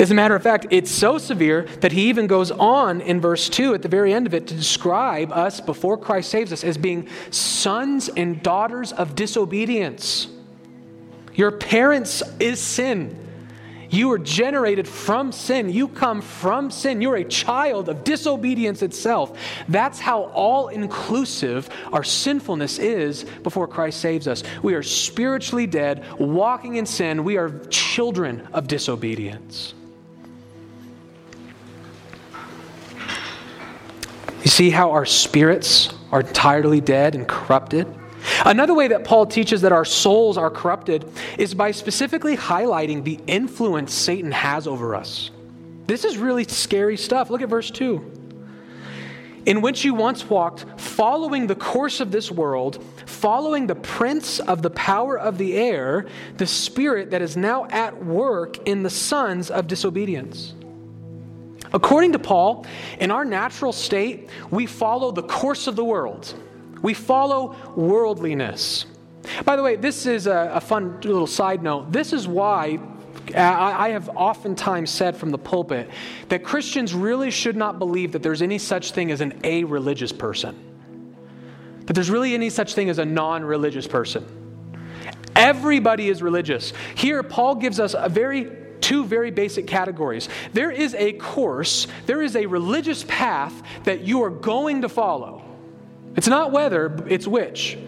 As 0.00 0.10
a 0.10 0.14
matter 0.14 0.34
of 0.34 0.42
fact, 0.42 0.66
it's 0.70 0.90
so 0.90 1.18
severe 1.18 1.66
that 1.80 1.92
he 1.92 2.08
even 2.08 2.26
goes 2.26 2.50
on 2.50 3.02
in 3.02 3.20
verse 3.20 3.50
2 3.50 3.74
at 3.74 3.82
the 3.82 3.88
very 3.88 4.14
end 4.14 4.26
of 4.26 4.32
it 4.32 4.46
to 4.46 4.54
describe 4.54 5.30
us 5.30 5.60
before 5.60 5.98
Christ 5.98 6.30
saves 6.30 6.54
us 6.54 6.64
as 6.64 6.78
being 6.78 7.06
sons 7.30 8.08
and 8.08 8.42
daughters 8.42 8.92
of 8.92 9.14
disobedience. 9.14 10.26
Your 11.34 11.50
parents 11.50 12.22
is 12.38 12.58
sin. 12.58 13.14
You 13.90 14.08
were 14.08 14.18
generated 14.18 14.88
from 14.88 15.32
sin. 15.32 15.68
You 15.68 15.86
come 15.86 16.22
from 16.22 16.70
sin. 16.70 17.02
You're 17.02 17.16
a 17.16 17.24
child 17.24 17.90
of 17.90 18.02
disobedience 18.02 18.80
itself. 18.80 19.38
That's 19.68 20.00
how 20.00 20.30
all 20.30 20.68
inclusive 20.68 21.68
our 21.92 22.04
sinfulness 22.04 22.78
is 22.78 23.24
before 23.42 23.68
Christ 23.68 24.00
saves 24.00 24.26
us. 24.26 24.44
We 24.62 24.72
are 24.72 24.82
spiritually 24.82 25.66
dead, 25.66 26.06
walking 26.18 26.76
in 26.76 26.86
sin. 26.86 27.22
We 27.22 27.36
are 27.36 27.50
children 27.68 28.48
of 28.54 28.66
disobedience. 28.66 29.74
You 34.42 34.50
see 34.50 34.70
how 34.70 34.92
our 34.92 35.04
spirits 35.04 35.92
are 36.10 36.20
entirely 36.20 36.80
dead 36.80 37.14
and 37.14 37.28
corrupted? 37.28 37.86
Another 38.44 38.74
way 38.74 38.88
that 38.88 39.04
Paul 39.04 39.26
teaches 39.26 39.62
that 39.62 39.72
our 39.72 39.84
souls 39.84 40.38
are 40.38 40.50
corrupted 40.50 41.10
is 41.38 41.54
by 41.54 41.70
specifically 41.72 42.36
highlighting 42.36 43.04
the 43.04 43.18
influence 43.26 43.92
Satan 43.92 44.32
has 44.32 44.66
over 44.66 44.94
us. 44.94 45.30
This 45.86 46.04
is 46.04 46.16
really 46.16 46.44
scary 46.44 46.96
stuff. 46.96 47.30
Look 47.30 47.42
at 47.42 47.48
verse 47.48 47.70
2. 47.70 48.18
In 49.46 49.62
which 49.62 49.84
you 49.84 49.94
once 49.94 50.28
walked, 50.28 50.64
following 50.78 51.46
the 51.46 51.54
course 51.54 52.00
of 52.00 52.10
this 52.10 52.30
world, 52.30 52.84
following 53.06 53.66
the 53.66 53.74
prince 53.74 54.38
of 54.38 54.62
the 54.62 54.70
power 54.70 55.18
of 55.18 55.38
the 55.38 55.54
air, 55.56 56.06
the 56.36 56.46
spirit 56.46 57.10
that 57.10 57.22
is 57.22 57.36
now 57.36 57.66
at 57.66 58.04
work 58.04 58.68
in 58.68 58.82
the 58.82 58.90
sons 58.90 59.50
of 59.50 59.66
disobedience 59.66 60.54
According 61.72 62.12
to 62.12 62.18
Paul, 62.18 62.66
in 62.98 63.10
our 63.10 63.24
natural 63.24 63.72
state, 63.72 64.28
we 64.50 64.66
follow 64.66 65.12
the 65.12 65.22
course 65.22 65.66
of 65.66 65.76
the 65.76 65.84
world. 65.84 66.34
We 66.82 66.94
follow 66.94 67.56
worldliness. 67.76 68.86
By 69.44 69.56
the 69.56 69.62
way, 69.62 69.76
this 69.76 70.06
is 70.06 70.26
a, 70.26 70.52
a 70.54 70.60
fun 70.60 71.00
little 71.02 71.26
side 71.26 71.62
note. 71.62 71.92
This 71.92 72.12
is 72.12 72.26
why 72.26 72.78
I, 73.34 73.90
have 73.90 74.08
oftentimes 74.10 74.90
said 74.90 75.16
from 75.16 75.30
the 75.30 75.38
pulpit 75.38 75.88
that 76.28 76.42
Christians 76.42 76.94
really 76.94 77.30
should 77.30 77.56
not 77.56 77.78
believe 77.78 78.12
that 78.12 78.22
there's 78.22 78.42
any 78.42 78.58
such 78.58 78.92
thing 78.92 79.10
as 79.12 79.20
an 79.20 79.38
a 79.44 79.64
religious 79.64 80.12
person, 80.12 80.56
that 81.86 81.92
there's 81.92 82.10
really 82.10 82.34
any 82.34 82.50
such 82.50 82.74
thing 82.74 82.90
as 82.90 82.98
a 82.98 83.04
non 83.04 83.44
religious 83.44 83.86
person. 83.86 84.26
Everybody 85.36 86.08
is 86.08 86.22
religious. 86.22 86.72
Here, 86.96 87.22
Paul 87.22 87.54
gives 87.54 87.78
us 87.78 87.94
a 87.96 88.08
very 88.08 88.50
two 88.90 89.04
very 89.04 89.30
basic 89.30 89.68
categories. 89.68 90.28
There 90.52 90.72
is 90.72 90.94
a 90.94 91.12
course, 91.12 91.86
there 92.06 92.20
is 92.20 92.34
a 92.34 92.46
religious 92.46 93.04
path 93.04 93.62
that 93.84 94.00
you 94.00 94.24
are 94.24 94.30
going 94.30 94.82
to 94.82 94.88
follow. 94.88 95.44
It's 96.16 96.26
not 96.26 96.50
whether, 96.50 97.06
it's 97.06 97.24
which. 97.24 97.78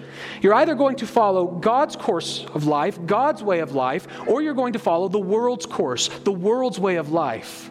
You're 0.41 0.55
either 0.55 0.77
going 0.77 0.95
to 0.97 1.07
follow 1.09 1.47
God's 1.47 1.97
course 1.97 2.47
of 2.55 2.67
life, 2.67 3.05
God's 3.05 3.43
way 3.43 3.59
of 3.59 3.75
life, 3.75 4.07
or 4.29 4.43
you're 4.43 4.55
going 4.55 4.75
to 4.75 4.79
follow 4.79 5.09
the 5.09 5.19
world's 5.19 5.67
course, 5.67 6.07
the 6.23 6.31
world's 6.31 6.79
way 6.79 6.97
of 6.97 7.11
life. 7.11 7.69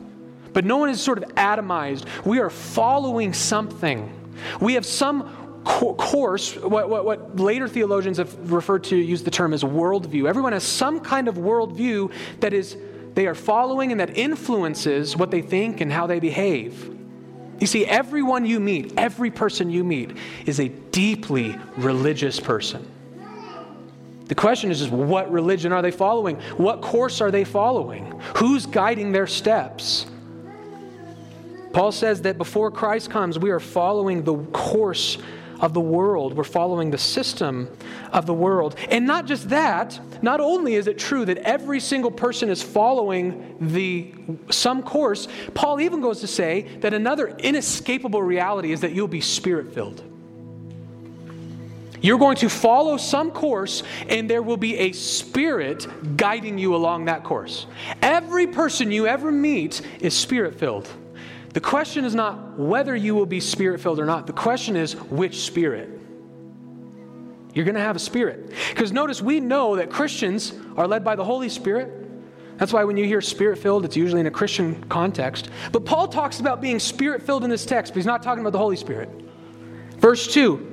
But 0.51 0.65
no 0.65 0.75
one 0.75 0.89
is 0.89 0.99
sort 0.99 1.17
of 1.17 1.23
atomized. 1.35 2.03
We 2.25 2.39
are 2.39 2.49
following 2.49 3.31
something. 3.31 4.13
We 4.59 4.73
have 4.73 4.85
some 4.85 5.63
course, 5.63 6.57
what, 6.57 6.89
what, 6.89 7.05
what, 7.05 7.39
later 7.39 7.69
theologians 7.69 8.17
have 8.17 8.51
referred 8.51 8.83
to, 8.85 8.97
use 8.97 9.23
the 9.23 9.31
term 9.31 9.53
as 9.53 9.63
worldview. 9.63 10.27
Everyone 10.27 10.51
has 10.51 10.65
some 10.65 10.99
kind 10.99 11.29
of 11.29 11.35
worldview 11.35 12.11
that 12.41 12.53
is 12.53 12.75
they 13.13 13.27
are 13.27 13.35
following 13.35 13.91
and 13.91 13.99
that 13.99 14.17
influences 14.17 15.17
what 15.17 15.31
they 15.31 15.41
think 15.41 15.81
and 15.81 15.91
how 15.91 16.07
they 16.07 16.19
behave. 16.19 16.97
You 17.59 17.67
see, 17.67 17.85
everyone 17.85 18.45
you 18.45 18.59
meet, 18.59 18.93
every 18.97 19.29
person 19.29 19.69
you 19.69 19.83
meet, 19.83 20.17
is 20.45 20.59
a 20.59 20.69
deeply 20.69 21.57
religious 21.77 22.39
person. 22.39 22.89
The 24.25 24.35
question 24.35 24.71
is 24.71 24.79
just 24.79 24.91
what 24.91 25.31
religion 25.31 25.73
are 25.73 25.81
they 25.81 25.91
following? 25.91 26.37
What 26.57 26.81
course 26.81 27.19
are 27.19 27.31
they 27.31 27.43
following? 27.43 28.19
Who's 28.37 28.65
guiding 28.65 29.11
their 29.11 29.27
steps? 29.27 30.05
Paul 31.73 31.91
says 31.91 32.21
that 32.23 32.37
before 32.37 32.71
Christ 32.71 33.09
comes, 33.09 33.37
we 33.37 33.51
are 33.51 33.59
following 33.59 34.23
the 34.23 34.37
course 34.53 35.17
of 35.61 35.73
the 35.73 35.79
world. 35.79 36.33
We're 36.33 36.43
following 36.43 36.91
the 36.91 36.97
system 36.97 37.69
of 38.11 38.25
the 38.25 38.33
world. 38.33 38.75
And 38.89 39.05
not 39.05 39.27
just 39.27 39.49
that, 39.49 39.97
not 40.21 40.41
only 40.41 40.75
is 40.75 40.87
it 40.87 40.97
true 40.97 41.23
that 41.25 41.37
every 41.37 41.79
single 41.79 42.11
person 42.11 42.49
is 42.49 42.61
following 42.61 43.55
the 43.61 44.13
some 44.49 44.83
course, 44.83 45.27
Paul 45.53 45.79
even 45.79 46.01
goes 46.01 46.19
to 46.21 46.27
say 46.27 46.63
that 46.79 46.93
another 46.93 47.27
inescapable 47.27 48.23
reality 48.23 48.71
is 48.73 48.81
that 48.81 48.91
you'll 48.91 49.07
be 49.07 49.21
spirit-filled. 49.21 50.03
You're 52.03 52.17
going 52.17 52.37
to 52.37 52.49
follow 52.49 52.97
some 52.97 53.29
course, 53.29 53.83
and 54.09 54.27
there 54.27 54.41
will 54.41 54.57
be 54.57 54.75
a 54.75 54.91
spirit 54.91 55.85
guiding 56.17 56.57
you 56.57 56.75
along 56.75 57.05
that 57.05 57.23
course. 57.23 57.67
Every 58.01 58.47
person 58.47 58.91
you 58.91 59.05
ever 59.05 59.31
meet 59.31 59.81
is 59.99 60.17
spirit 60.17 60.57
filled. 60.57 60.89
The 61.53 61.61
question 61.61 62.05
is 62.05 62.15
not 62.15 62.57
whether 62.57 62.95
you 62.95 63.15
will 63.15 63.25
be 63.25 63.39
spirit 63.39 63.81
filled 63.81 63.99
or 63.99 64.05
not. 64.05 64.27
The 64.27 64.33
question 64.33 64.75
is 64.75 64.95
which 64.95 65.41
spirit. 65.41 65.89
You're 67.53 67.65
going 67.65 67.75
to 67.75 67.81
have 67.81 67.95
a 67.95 67.99
spirit. 67.99 68.53
Because 68.69 68.91
notice, 68.91 69.21
we 69.21 69.39
know 69.39 69.75
that 69.75 69.89
Christians 69.89 70.53
are 70.77 70.87
led 70.87 71.03
by 71.03 71.15
the 71.15 71.23
Holy 71.25 71.49
Spirit. 71.49 71.97
That's 72.57 72.71
why 72.71 72.83
when 72.83 72.95
you 72.95 73.05
hear 73.05 73.21
spirit 73.21 73.57
filled, 73.57 73.83
it's 73.83 73.97
usually 73.97 74.21
in 74.21 74.27
a 74.27 74.31
Christian 74.31 74.81
context. 74.85 75.49
But 75.71 75.83
Paul 75.83 76.07
talks 76.07 76.39
about 76.39 76.61
being 76.61 76.79
spirit 76.79 77.23
filled 77.23 77.43
in 77.43 77.49
this 77.49 77.65
text, 77.65 77.91
but 77.91 77.97
he's 77.97 78.05
not 78.05 78.23
talking 78.23 78.41
about 78.41 78.53
the 78.53 78.59
Holy 78.59 78.77
Spirit. 78.77 79.09
Verse 79.97 80.31
2 80.31 80.70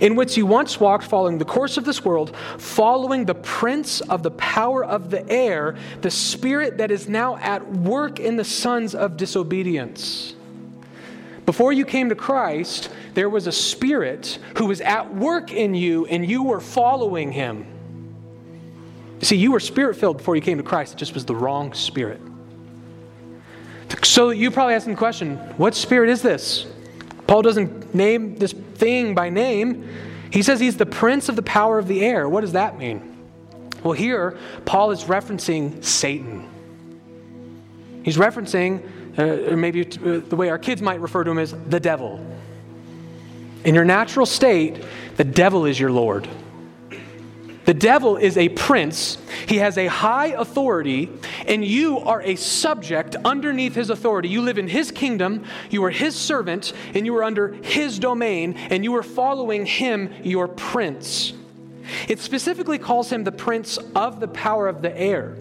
in 0.00 0.16
which 0.16 0.36
you 0.36 0.46
once 0.46 0.80
walked, 0.80 1.04
following 1.04 1.38
the 1.38 1.44
course 1.44 1.76
of 1.76 1.84
this 1.84 2.04
world, 2.04 2.34
following 2.58 3.24
the 3.24 3.34
prince 3.34 4.00
of 4.02 4.22
the 4.22 4.30
power 4.32 4.84
of 4.84 5.10
the 5.10 5.28
air, 5.30 5.76
the 6.00 6.10
spirit 6.10 6.78
that 6.78 6.90
is 6.90 7.08
now 7.08 7.36
at 7.36 7.68
work 7.72 8.20
in 8.20 8.36
the 8.36 8.44
sons 8.44 8.94
of 8.94 9.16
disobedience. 9.16 10.34
Before 11.46 11.72
you 11.72 11.84
came 11.84 12.10
to 12.10 12.14
Christ, 12.14 12.90
there 13.14 13.30
was 13.30 13.46
a 13.46 13.52
spirit 13.52 14.38
who 14.56 14.66
was 14.66 14.80
at 14.80 15.14
work 15.14 15.52
in 15.52 15.74
you, 15.74 16.04
and 16.06 16.28
you 16.28 16.42
were 16.42 16.60
following 16.60 17.32
him. 17.32 17.66
See, 19.22 19.36
you 19.36 19.52
were 19.52 19.60
spirit 19.60 19.96
filled 19.96 20.18
before 20.18 20.36
you 20.36 20.42
came 20.42 20.58
to 20.58 20.64
Christ, 20.64 20.94
it 20.94 20.96
just 20.96 21.14
was 21.14 21.24
the 21.24 21.34
wrong 21.34 21.72
spirit. 21.72 22.20
So 24.02 24.30
you 24.30 24.50
probably 24.50 24.74
asking 24.74 24.94
the 24.94 24.98
question 24.98 25.36
what 25.56 25.74
spirit 25.74 26.10
is 26.10 26.22
this? 26.22 26.66
Paul 27.28 27.42
doesn't 27.42 27.94
name 27.94 28.36
this 28.36 28.52
thing 28.52 29.14
by 29.14 29.28
name. 29.28 29.86
He 30.32 30.42
says 30.42 30.58
he's 30.58 30.78
the 30.78 30.86
prince 30.86 31.28
of 31.28 31.36
the 31.36 31.42
power 31.42 31.78
of 31.78 31.86
the 31.86 32.04
air. 32.04 32.28
What 32.28 32.40
does 32.40 32.52
that 32.52 32.78
mean? 32.78 33.16
Well, 33.84 33.92
here, 33.92 34.36
Paul 34.64 34.90
is 34.90 35.04
referencing 35.04 35.84
Satan. 35.84 36.48
He's 38.02 38.16
referencing, 38.16 38.82
uh, 39.18 39.54
maybe 39.54 39.82
uh, 39.82 40.20
the 40.26 40.36
way 40.36 40.48
our 40.48 40.58
kids 40.58 40.80
might 40.80 41.00
refer 41.00 41.22
to 41.22 41.30
him 41.30 41.38
as 41.38 41.54
the 41.68 41.78
devil. 41.78 42.24
In 43.64 43.74
your 43.74 43.84
natural 43.84 44.24
state, 44.24 44.82
the 45.16 45.24
devil 45.24 45.66
is 45.66 45.78
your 45.78 45.92
Lord. 45.92 46.26
The 47.68 47.74
devil 47.74 48.16
is 48.16 48.38
a 48.38 48.48
prince, 48.48 49.18
he 49.46 49.56
has 49.56 49.76
a 49.76 49.88
high 49.88 50.28
authority, 50.28 51.10
and 51.46 51.62
you 51.62 51.98
are 51.98 52.22
a 52.22 52.34
subject 52.34 53.14
underneath 53.26 53.74
his 53.74 53.90
authority. 53.90 54.30
You 54.30 54.40
live 54.40 54.56
in 54.56 54.68
his 54.68 54.90
kingdom, 54.90 55.44
you 55.68 55.84
are 55.84 55.90
his 55.90 56.16
servant, 56.16 56.72
and 56.94 57.04
you 57.04 57.14
are 57.16 57.22
under 57.22 57.52
his 57.52 57.98
domain, 57.98 58.54
and 58.70 58.84
you 58.84 58.96
are 58.96 59.02
following 59.02 59.66
him, 59.66 60.10
your 60.22 60.48
prince. 60.48 61.34
It 62.08 62.20
specifically 62.20 62.78
calls 62.78 63.12
him 63.12 63.22
the 63.22 63.32
prince 63.32 63.76
of 63.94 64.18
the 64.18 64.28
power 64.28 64.66
of 64.66 64.80
the 64.80 64.98
air. 64.98 65.36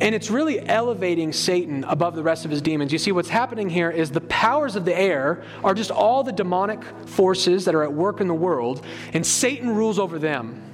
And 0.00 0.16
it's 0.16 0.32
really 0.32 0.58
elevating 0.68 1.32
Satan 1.32 1.84
above 1.84 2.16
the 2.16 2.24
rest 2.24 2.44
of 2.44 2.50
his 2.50 2.60
demons. 2.60 2.92
You 2.92 2.98
see, 2.98 3.12
what's 3.12 3.28
happening 3.28 3.70
here 3.70 3.92
is 3.92 4.10
the 4.10 4.22
powers 4.22 4.74
of 4.74 4.84
the 4.84 4.98
air 4.98 5.44
are 5.62 5.74
just 5.74 5.92
all 5.92 6.24
the 6.24 6.32
demonic 6.32 6.82
forces 7.06 7.66
that 7.66 7.76
are 7.76 7.84
at 7.84 7.92
work 7.92 8.20
in 8.20 8.26
the 8.26 8.34
world, 8.34 8.84
and 9.12 9.24
Satan 9.24 9.76
rules 9.76 10.00
over 10.00 10.18
them 10.18 10.64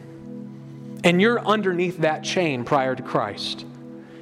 and 1.05 1.21
you're 1.21 1.39
underneath 1.39 1.99
that 1.99 2.25
chain 2.25 2.65
prior 2.65 2.97
to 2.97 3.03
Christ. 3.03 3.67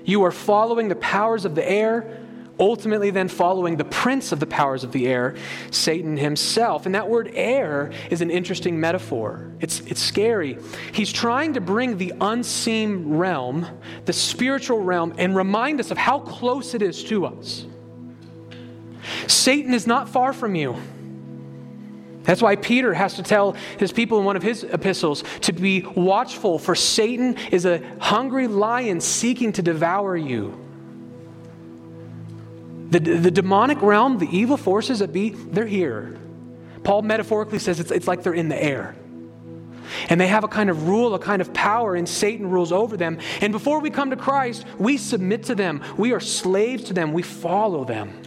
You 0.05 0.25
are 0.25 0.33
following 0.33 0.89
the 0.89 0.97
powers 0.97 1.45
of 1.45 1.55
the 1.55 1.67
air, 1.67 2.19
ultimately, 2.59 3.11
then 3.11 3.29
following 3.29 3.77
the 3.77 3.85
prince 3.85 4.33
of 4.33 4.41
the 4.41 4.47
powers 4.47 4.83
of 4.83 4.91
the 4.91 5.07
air, 5.07 5.37
Satan 5.71 6.17
himself. 6.17 6.85
And 6.85 6.95
that 6.97 7.09
word 7.09 7.31
air 7.35 7.93
is 8.11 8.21
an 8.21 8.31
interesting 8.31 8.81
metaphor. 8.81 9.53
It's, 9.61 9.81
it's 9.81 10.03
scary. 10.03 10.59
He's 10.93 11.12
trying 11.12 11.55
to 11.55 11.61
bring 11.61 11.99
the 11.99 12.12
unseen 12.21 13.17
realm, 13.17 13.67
the 14.05 14.12
spiritual 14.12 14.81
realm, 14.81 15.15
and 15.19 15.37
remind 15.37 15.79
us 15.79 15.93
of 15.93 15.99
how 15.99 16.19
close 16.19 16.75
it 16.75 16.83
is 16.83 17.05
to 17.05 17.27
us. 17.27 17.65
Satan 19.29 19.73
is 19.73 19.87
not 19.87 20.09
far 20.09 20.33
from 20.33 20.57
you. 20.57 20.77
That's 22.25 22.41
why 22.41 22.57
Peter 22.57 22.95
has 22.95 23.14
to 23.14 23.23
tell 23.23 23.57
his 23.79 23.93
people 23.93 24.19
in 24.19 24.25
one 24.25 24.37
of 24.37 24.43
his 24.43 24.64
epistles 24.64 25.25
to 25.43 25.52
be 25.52 25.83
watchful, 25.83 26.59
for 26.59 26.75
Satan 26.75 27.37
is 27.50 27.67
a 27.67 27.83
hungry 27.99 28.47
lion 28.47 29.00
seeking 29.00 29.52
to 29.52 29.62
devour 29.62 30.17
you. 30.17 30.59
The, 32.91 33.00
the 33.00 33.31
demonic 33.31 33.81
realm, 33.81 34.19
the 34.19 34.29
evil 34.31 34.57
forces 34.57 35.00
that 35.00 35.13
be, 35.13 35.30
they're 35.30 35.67
here. 35.67 36.19
Paul 36.85 37.02
metaphorically 37.02 37.58
says 37.58 37.80
it's, 37.80 37.91
it's 37.91 38.06
like 38.06 38.23
they're 38.23 38.35
in 38.35 38.49
the 38.49 38.63
air. 38.63 38.95
And 40.08 40.21
they 40.21 40.26
have 40.26 40.45
a 40.45 40.49
kind 40.49 40.71
of 40.71 40.89
rule, 40.89 41.15
a 41.15 41.19
kind 41.19 41.43
of 41.43 41.52
power, 41.52 41.95
and 41.95 42.08
Satan 42.08 42.49
rules 42.49 42.73
over 42.73 42.97
them. 42.97 43.19
And 43.41 43.52
before 43.52 43.80
we 43.80 43.91
come 43.91 44.11
to 44.11 44.17
Christ, 44.17 44.65
we 44.78 44.97
submit 44.97 45.45
to 45.45 45.54
them. 45.54 45.82
We 45.97 46.13
are 46.13 46.21
slaves 46.21 46.85
to 46.85 46.95
them. 46.95 47.13
We 47.13 47.23
follow 47.23 47.85
them. 47.85 48.21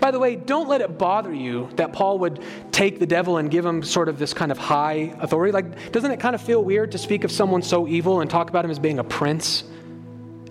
By 0.00 0.10
the 0.10 0.18
way, 0.18 0.36
don't 0.36 0.68
let 0.68 0.80
it 0.80 0.98
bother 0.98 1.32
you 1.32 1.68
that 1.76 1.92
Paul 1.92 2.18
would 2.20 2.42
take 2.70 2.98
the 2.98 3.06
devil 3.06 3.36
and 3.36 3.50
give 3.50 3.64
him 3.64 3.82
sort 3.82 4.08
of 4.08 4.18
this 4.18 4.34
kind 4.34 4.52
of 4.52 4.58
high 4.58 5.14
authority. 5.20 5.52
Like, 5.52 5.92
doesn't 5.92 6.10
it 6.10 6.20
kind 6.20 6.34
of 6.34 6.40
feel 6.40 6.62
weird 6.62 6.92
to 6.92 6.98
speak 6.98 7.24
of 7.24 7.32
someone 7.32 7.62
so 7.62 7.86
evil 7.86 8.20
and 8.20 8.30
talk 8.30 8.50
about 8.50 8.64
him 8.64 8.70
as 8.70 8.78
being 8.78 8.98
a 8.98 9.04
prince, 9.04 9.64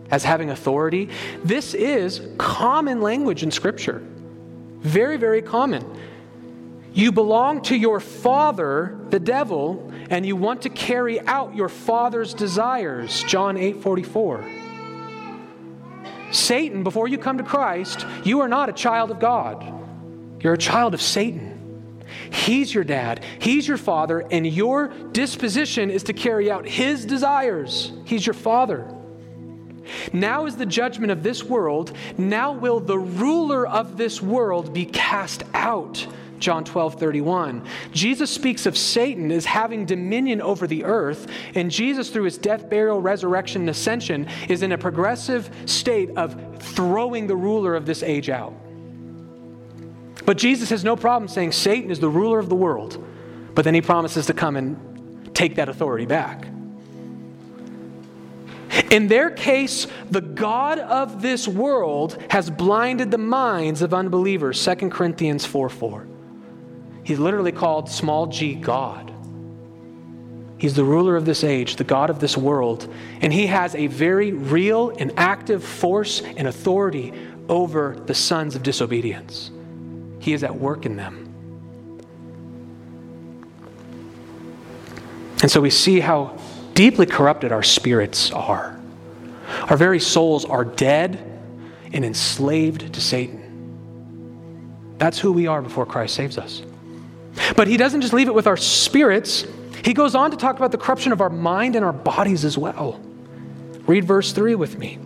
as 0.10 0.24
having 0.24 0.50
authority? 0.50 1.10
This 1.44 1.74
is 1.74 2.22
common 2.38 3.02
language 3.02 3.44
in 3.44 3.52
Scripture. 3.52 4.02
Very, 4.80 5.17
very 5.17 5.41
common. 5.41 5.86
You 6.94 7.12
belong 7.12 7.62
to 7.63 7.76
your 7.76 8.00
father, 8.00 9.00
the 9.10 9.20
devil, 9.20 9.91
and 10.10 10.26
you 10.26 10.36
want 10.36 10.63
to 10.63 10.70
carry 10.70 11.22
out 11.22 11.56
your 11.56 11.70
father's 11.70 12.34
desires. 12.34 13.24
John 13.24 13.56
8 13.56 13.82
44. 13.82 14.71
Satan, 16.32 16.84
before 16.84 17.08
you 17.08 17.17
come 17.17 17.38
to 17.38 17.44
Christ, 17.44 18.06
you 18.24 18.41
are 18.41 18.48
not 18.48 18.70
a 18.70 18.74
child 18.74 19.12
of 19.12 19.20
God. 19.20 19.65
You're 20.41 20.54
a 20.54 20.58
child 20.58 20.94
of 20.94 21.02
Satan. 21.02 21.52
He's 22.32 22.74
your 22.74 22.84
dad, 22.84 23.24
he's 23.39 23.67
your 23.67 23.78
father, 23.78 24.20
and 24.20 24.46
your 24.46 24.89
disposition 25.12 25.89
is 25.89 26.04
to 26.04 26.13
carry 26.13 26.52
out 26.52 26.67
his 26.67 27.06
desires. 27.06 27.94
He's 28.06 28.26
your 28.26 28.34
father. 28.34 28.94
Now 30.13 30.46
is 30.46 30.56
the 30.56 30.65
judgment 30.65 31.12
of 31.12 31.24
this 31.24 31.44
world. 31.44 31.91
Now 32.17 32.54
will 32.54 32.80
the 32.80 33.00
ruler 33.00 33.67
of 33.67 33.98
this 33.98 34.22
world 34.22 34.74
be 34.74 34.86
cast 34.86 35.44
out. 35.54 36.06
John 36.41 36.63
12, 36.63 36.95
31. 36.95 37.65
Jesus 37.91 38.30
speaks 38.30 38.65
of 38.65 38.77
Satan 38.77 39.32
as 39.32 39.45
having 39.45 39.86
dominion 39.86 40.41
over 40.41 40.67
the 40.67 40.84
earth, 40.84 41.27
and 41.56 41.71
Jesus, 41.71 42.10
through 42.10 42.23
his 42.23 42.38
death, 42.38 42.69
burial, 42.69 42.99
resurrection, 42.99 43.62
and 43.62 43.69
ascension, 43.69 44.27
is 44.49 44.63
in 44.63 44.71
a 44.71 44.77
progressive 44.77 45.49
state 45.65 46.10
of 46.17 46.60
throwing 46.60 47.27
the 47.27 47.36
ruler 47.36 47.75
of 47.75 47.86
this 47.86 48.04
age 48.04 48.30
out. 48.30 48.54
But 50.25 50.38
Jesus 50.38 50.69
has 50.69 50.84
no 50.84 50.95
problem 50.95 51.27
saying 51.27 51.51
Satan 51.51 51.91
is 51.91 51.99
the 51.99 52.10
ruler 52.10 52.39
of 52.39 52.49
the 52.49 52.56
world, 52.56 53.04
but 53.56 53.63
then 53.63 53.73
he 53.73 53.82
promises 53.82 54.25
to 54.25 54.34
come 54.34 54.56
and 54.56 55.34
take 55.34 55.56
that 55.56 55.69
authority 55.69 56.06
back. 56.06 56.47
In 58.89 59.08
their 59.08 59.30
case, 59.30 59.88
the 60.10 60.21
God 60.21 60.80
of 60.80 61.21
this 61.21 61.47
world 61.47 62.17
has 62.30 62.49
blinded 62.49 63.12
the 63.12 63.17
minds 63.17 63.82
of 63.82 63.93
unbelievers. 63.93 64.63
2 64.63 64.89
Corinthians 64.89 65.45
4 65.45 65.69
4. 65.69 66.08
He's 67.04 67.20
literally 67.20 67.52
called 67.52 67.90
small 67.90 68.28
g 68.28 68.56
God. 68.56 69.12
He's 70.58 70.76
the 70.76 70.84
ruler 70.84 71.16
of 71.16 71.26
this 71.26 71.44
age, 71.44 71.78
the 71.78 71.84
God 71.84 72.12
of 72.12 72.20
this 72.20 72.38
world, 72.38 72.88
and 73.22 73.34
he 73.34 73.48
has 73.48 73.74
a 73.74 73.88
very 73.88 74.32
real 74.32 74.92
and 74.92 75.12
active 75.18 75.64
force 75.64 76.22
and 76.22 76.48
authority 76.48 77.14
over 77.50 77.96
the 78.06 78.14
sons 78.14 78.56
of 78.56 78.62
disobedience. 78.62 79.50
He 80.20 80.34
is 80.34 80.44
at 80.44 80.56
work 80.56 80.86
in 80.86 80.98
them. 80.98 81.28
And 85.42 85.50
so 85.50 85.60
we 85.60 85.72
see 85.72 86.00
how 86.00 86.38
deeply 86.76 87.08
corrupted 87.08 87.52
our 87.52 87.64
spirits 87.64 88.32
are. 88.32 88.80
Our 89.64 89.78
very 89.78 90.00
souls 90.00 90.46
are 90.46 90.64
dead 90.64 91.18
and 91.92 92.06
enslaved 92.06 92.94
to 92.94 93.02
Satan. 93.02 93.40
That's 95.00 95.18
who 95.18 95.32
we 95.32 95.48
are 95.48 95.64
before 95.64 95.88
Christ 95.88 96.14
saves 96.14 96.38
us. 96.38 96.62
But 97.56 97.67
he 97.67 97.78
doesn't 97.78 98.02
just 98.02 98.13
leave 98.13 98.28
it 98.28 98.34
with 98.34 98.48
our 98.48 98.58
spirits, 98.58 99.46
he 99.84 99.94
goes 99.94 100.15
on 100.15 100.32
to 100.32 100.38
talk 100.38 100.58
about 100.58 100.72
the 100.72 100.78
corruption 100.78 101.12
of 101.12 101.22
our 101.22 101.30
mind 101.30 101.76
and 101.76 101.84
our 101.84 101.94
bodies 101.94 102.46
as 102.46 102.58
well. 102.58 103.00
Read 103.88 104.06
verse 104.06 104.32
3 104.32 104.56
with 104.56 104.78
me. 104.78 105.00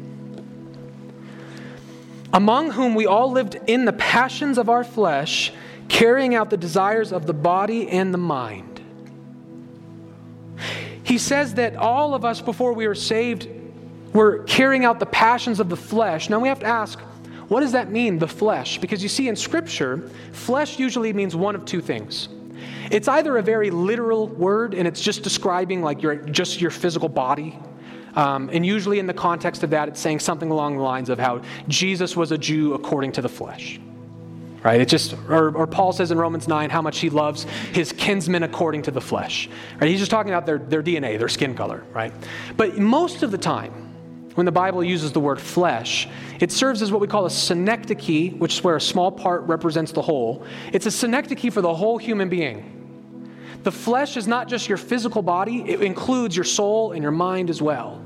Among 2.33 2.71
whom 2.71 2.95
we 2.95 3.05
all 3.05 3.31
lived 3.31 3.57
in 3.67 3.85
the 3.85 3.93
passions 3.93 4.57
of 4.57 4.69
our 4.69 4.83
flesh, 4.83 5.53
carrying 5.87 6.35
out 6.35 6.49
the 6.49 6.57
desires 6.57 7.13
of 7.13 7.25
the 7.25 7.33
body 7.33 7.87
and 7.87 8.13
the 8.13 8.17
mind. 8.17 8.81
He 11.03 11.17
says 11.17 11.53
that 11.53 11.77
all 11.77 12.13
of 12.13 12.25
us, 12.25 12.41
before 12.41 12.73
we 12.73 12.87
were 12.87 12.95
saved, 12.95 13.47
were 14.11 14.39
carrying 14.43 14.83
out 14.83 14.99
the 14.99 15.05
passions 15.05 15.59
of 15.59 15.69
the 15.69 15.77
flesh. 15.77 16.29
Now 16.29 16.39
we 16.39 16.49
have 16.49 16.59
to 16.59 16.65
ask, 16.65 16.99
what 17.47 17.61
does 17.61 17.73
that 17.73 17.91
mean, 17.91 18.19
the 18.19 18.27
flesh? 18.27 18.79
Because 18.79 19.03
you 19.03 19.09
see, 19.09 19.27
in 19.27 19.35
Scripture, 19.35 20.09
flesh 20.31 20.79
usually 20.79 21.13
means 21.13 21.35
one 21.35 21.55
of 21.55 21.65
two 21.65 21.81
things. 21.81 22.29
It's 22.91 23.07
either 23.07 23.37
a 23.37 23.41
very 23.41 23.69
literal 23.69 24.27
word, 24.27 24.73
and 24.73 24.87
it's 24.87 25.01
just 25.01 25.23
describing 25.23 25.81
like 25.81 26.01
your 26.01 26.15
just 26.15 26.61
your 26.61 26.71
physical 26.71 27.09
body, 27.09 27.59
um, 28.15 28.49
and 28.53 28.65
usually 28.65 28.99
in 28.99 29.07
the 29.07 29.13
context 29.13 29.63
of 29.63 29.69
that, 29.71 29.89
it's 29.89 29.99
saying 29.99 30.19
something 30.19 30.49
along 30.49 30.77
the 30.77 30.83
lines 30.83 31.09
of 31.09 31.19
how 31.19 31.41
Jesus 31.67 32.15
was 32.15 32.31
a 32.31 32.37
Jew 32.37 32.73
according 32.73 33.11
to 33.13 33.21
the 33.21 33.29
flesh. 33.29 33.79
Right? 34.63 34.81
It 34.81 34.87
just, 34.87 35.13
or, 35.29 35.55
or 35.55 35.67
Paul 35.67 35.93
says 35.93 36.09
in 36.09 36.17
Romans 36.17 36.47
9 36.47 36.71
how 36.71 36.81
much 36.81 36.97
he 36.97 37.11
loves 37.11 37.43
his 37.71 37.91
kinsmen 37.91 38.41
according 38.41 38.81
to 38.83 38.91
the 38.91 39.01
flesh. 39.01 39.47
Right? 39.79 39.91
He's 39.91 39.99
just 39.99 40.09
talking 40.09 40.31
about 40.31 40.47
their, 40.47 40.57
their 40.57 40.81
DNA, 40.81 41.19
their 41.19 41.29
skin 41.29 41.53
color, 41.53 41.83
right? 41.93 42.11
But 42.57 42.77
most 42.79 43.21
of 43.21 43.29
the 43.29 43.37
time, 43.37 43.84
when 44.35 44.45
the 44.45 44.51
Bible 44.51 44.83
uses 44.83 45.11
the 45.11 45.19
word 45.19 45.41
flesh, 45.41 46.07
it 46.39 46.51
serves 46.51 46.81
as 46.81 46.91
what 46.91 47.01
we 47.01 47.07
call 47.07 47.25
a 47.25 47.29
synecdoche, 47.29 48.33
which 48.37 48.57
is 48.57 48.63
where 48.63 48.75
a 48.75 48.81
small 48.81 49.11
part 49.11 49.43
represents 49.43 49.91
the 49.91 50.01
whole. 50.01 50.45
It's 50.71 50.85
a 50.85 50.91
synecdoche 50.91 51.51
for 51.51 51.61
the 51.61 51.73
whole 51.73 51.97
human 51.97 52.29
being. 52.29 52.71
The 53.63 53.71
flesh 53.71 54.15
is 54.15 54.27
not 54.27 54.47
just 54.47 54.69
your 54.69 54.77
physical 54.77 55.21
body, 55.21 55.63
it 55.67 55.81
includes 55.81 56.35
your 56.35 56.43
soul 56.43 56.91
and 56.91 57.01
your 57.01 57.11
mind 57.11 57.49
as 57.49 57.61
well. 57.61 58.01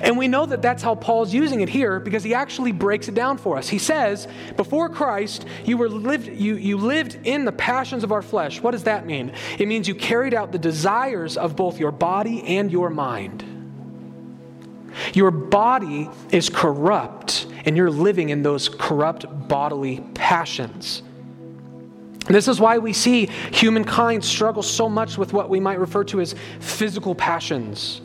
And 0.00 0.16
we 0.16 0.28
know 0.28 0.46
that 0.46 0.62
that's 0.62 0.82
how 0.82 0.94
Paul's 0.94 1.34
using 1.34 1.60
it 1.60 1.68
here 1.68 2.00
because 2.00 2.24
he 2.24 2.34
actually 2.34 2.72
breaks 2.72 3.08
it 3.08 3.14
down 3.14 3.36
for 3.38 3.58
us. 3.58 3.68
He 3.68 3.78
says, 3.78 4.26
before 4.56 4.88
Christ, 4.88 5.44
you, 5.64 5.76
were 5.76 5.88
lived, 5.88 6.28
you, 6.28 6.54
you 6.54 6.78
lived 6.78 7.18
in 7.24 7.44
the 7.44 7.52
passions 7.52 8.04
of 8.04 8.12
our 8.12 8.22
flesh. 8.22 8.62
What 8.62 8.70
does 8.70 8.84
that 8.84 9.06
mean? 9.06 9.32
It 9.58 9.68
means 9.68 9.86
you 9.86 9.94
carried 9.94 10.34
out 10.34 10.52
the 10.52 10.58
desires 10.58 11.36
of 11.36 11.54
both 11.54 11.78
your 11.78 11.92
body 11.92 12.42
and 12.44 12.72
your 12.72 12.90
mind. 12.90 13.44
Your 15.14 15.30
body 15.30 16.10
is 16.30 16.48
corrupt, 16.48 17.46
and 17.64 17.76
you're 17.76 17.90
living 17.90 18.30
in 18.30 18.42
those 18.42 18.68
corrupt 18.68 19.26
bodily 19.48 20.00
passions. 20.14 21.02
This 22.26 22.46
is 22.46 22.60
why 22.60 22.78
we 22.78 22.92
see 22.92 23.26
humankind 23.52 24.24
struggle 24.24 24.62
so 24.62 24.88
much 24.88 25.16
with 25.16 25.32
what 25.32 25.48
we 25.48 25.60
might 25.60 25.78
refer 25.78 26.04
to 26.04 26.20
as 26.20 26.34
physical 26.60 27.14
passions. 27.14 28.02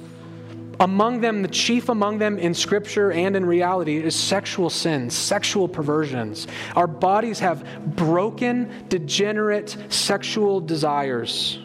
Among 0.79 1.21
them, 1.21 1.41
the 1.41 1.47
chief 1.49 1.89
among 1.89 2.17
them 2.17 2.37
in 2.39 2.53
scripture 2.53 3.11
and 3.11 3.35
in 3.35 3.45
reality 3.45 3.97
is 3.97 4.15
sexual 4.15 4.69
sins, 4.69 5.13
sexual 5.15 5.67
perversions. 5.67 6.47
Our 6.75 6.87
bodies 6.87 7.39
have 7.39 7.95
broken, 7.95 8.85
degenerate 8.89 9.77
sexual 9.89 10.59
desires. 10.59 11.59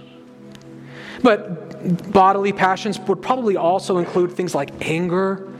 But 1.22 1.67
bodily 2.12 2.52
passions 2.52 2.98
would 3.00 3.22
probably 3.22 3.56
also 3.56 3.98
include 3.98 4.32
things 4.32 4.54
like 4.54 4.70
anger 4.86 5.52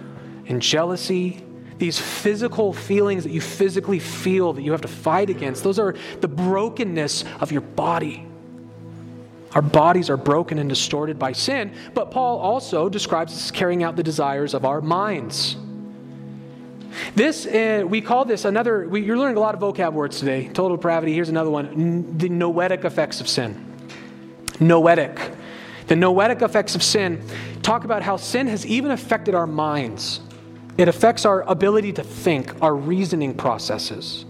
and 0.47 0.61
jealousy 0.61 1.45
these 1.79 1.99
physical 1.99 2.73
feelings 2.73 3.25
that 3.25 3.31
you 3.31 3.41
physically 3.41 3.99
feel 3.99 4.53
that 4.53 4.63
you 4.63 4.73
have 4.73 4.81
to 4.83 4.89
fight 4.89 5.31
against, 5.31 5.65
those 5.65 5.79
are 5.79 5.95
the 6.21 6.29
brokenness 6.29 7.25
of 7.41 7.53
your 7.53 7.61
body. 7.61 8.27
Our 9.53 9.63
bodies 9.63 10.11
are 10.11 10.17
broken 10.17 10.59
and 10.59 10.69
distorted 10.69 11.19
by 11.19 11.33
sin, 11.33 11.75
but 11.95 12.11
Paul 12.11 12.39
also 12.39 12.89
describes 12.89 13.33
us 13.33 13.51
carrying 13.51 13.83
out 13.83 13.97
the 13.97 14.03
desires 14.03 14.55
of 14.55 14.65
our 14.65 14.81
minds. 14.81 15.57
This, 17.15 17.47
uh, 17.47 17.85
we 17.87 18.01
call 18.01 18.25
this 18.25 18.45
another, 18.45 18.89
we, 18.89 19.03
you're 19.03 19.17
learning 19.17 19.37
a 19.37 19.41
lot 19.41 19.55
of 19.55 19.61
vocab 19.61 19.93
words 19.93 20.19
today. 20.19 20.49
Total 20.49 20.77
depravity, 20.77 21.15
here's 21.15 21.29
another 21.29 21.51
one 21.51 22.19
the 22.19 22.29
noetic 22.29 22.85
effects 22.85 23.21
of 23.21 23.29
sin. 23.29 23.65
Noetic. 24.59 25.19
The 25.89 25.97
noetic 25.97 26.43
effects 26.43 26.75
of 26.75 26.83
sin 26.83 27.23
talk 27.63 27.85
about 27.85 28.03
how 28.03 28.17
sin 28.17 28.47
has 28.47 28.65
even 28.67 28.91
affected 28.91 29.35
our 29.35 29.47
minds. 29.47 30.21
It 30.77 30.87
affects 30.87 31.25
our 31.25 31.43
ability 31.43 31.95
to 31.95 32.05
think, 32.05 32.63
our 32.63 32.75
reasoning 32.75 33.35
processes. 33.35 34.25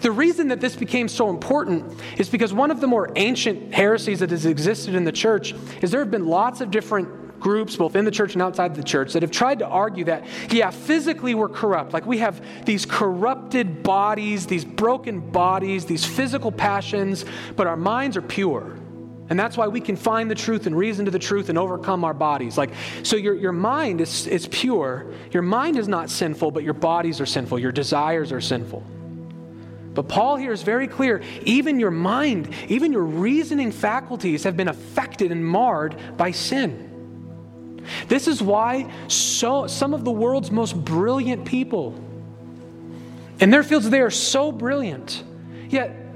The 0.00 0.10
reason 0.10 0.48
that 0.48 0.60
this 0.60 0.74
became 0.74 1.08
so 1.08 1.30
important 1.30 2.00
is 2.16 2.28
because 2.28 2.52
one 2.52 2.70
of 2.70 2.80
the 2.80 2.86
more 2.86 3.10
ancient 3.16 3.74
heresies 3.74 4.20
that 4.20 4.30
has 4.30 4.46
existed 4.46 4.94
in 4.94 5.04
the 5.04 5.12
church 5.12 5.54
is 5.82 5.90
there 5.90 6.00
have 6.00 6.10
been 6.10 6.26
lots 6.26 6.60
of 6.60 6.70
different 6.70 7.38
groups, 7.38 7.76
both 7.76 7.94
in 7.94 8.04
the 8.04 8.10
church 8.10 8.32
and 8.32 8.42
outside 8.42 8.74
the 8.74 8.82
church, 8.82 9.12
that 9.12 9.22
have 9.22 9.30
tried 9.30 9.60
to 9.60 9.66
argue 9.66 10.04
that, 10.04 10.24
yeah, 10.50 10.70
physically 10.70 11.34
we're 11.34 11.48
corrupt. 11.48 11.92
Like 11.92 12.06
we 12.06 12.18
have 12.18 12.44
these 12.64 12.84
corrupted 12.84 13.82
bodies, 13.82 14.46
these 14.46 14.64
broken 14.64 15.20
bodies, 15.20 15.84
these 15.84 16.04
physical 16.04 16.50
passions, 16.50 17.24
but 17.56 17.66
our 17.66 17.76
minds 17.76 18.16
are 18.16 18.22
pure. 18.22 18.76
And 19.30 19.38
that's 19.38 19.56
why 19.56 19.68
we 19.68 19.80
can 19.80 19.96
find 19.96 20.30
the 20.30 20.34
truth 20.34 20.66
and 20.66 20.76
reason 20.76 21.04
to 21.04 21.10
the 21.10 21.18
truth 21.18 21.48
and 21.48 21.58
overcome 21.58 22.04
our 22.04 22.14
bodies. 22.14 22.56
Like, 22.56 22.70
so 23.02 23.16
your, 23.16 23.34
your 23.34 23.52
mind 23.52 24.00
is, 24.00 24.26
is 24.26 24.48
pure. 24.48 25.12
Your 25.32 25.42
mind 25.42 25.78
is 25.78 25.86
not 25.86 26.08
sinful, 26.08 26.50
but 26.50 26.64
your 26.64 26.74
bodies 26.74 27.20
are 27.20 27.26
sinful. 27.26 27.58
Your 27.58 27.72
desires 27.72 28.32
are 28.32 28.40
sinful. 28.40 28.84
But 29.94 30.08
Paul 30.08 30.36
here 30.36 30.52
is 30.52 30.62
very 30.62 30.86
clear. 30.86 31.22
Even 31.42 31.80
your 31.80 31.90
mind, 31.90 32.54
even 32.68 32.92
your 32.92 33.02
reasoning 33.02 33.72
faculties 33.72 34.44
have 34.44 34.56
been 34.56 34.68
affected 34.68 35.32
and 35.32 35.44
marred 35.44 35.96
by 36.16 36.30
sin. 36.30 36.86
This 38.06 38.28
is 38.28 38.42
why 38.42 38.90
so, 39.08 39.66
some 39.66 39.94
of 39.94 40.04
the 40.04 40.12
world's 40.12 40.50
most 40.50 40.74
brilliant 40.84 41.44
people, 41.44 42.02
in 43.40 43.50
their 43.50 43.62
fields, 43.62 43.88
they 43.90 44.00
are 44.00 44.10
so 44.10 44.52
brilliant, 44.52 45.22
yet 45.68 46.07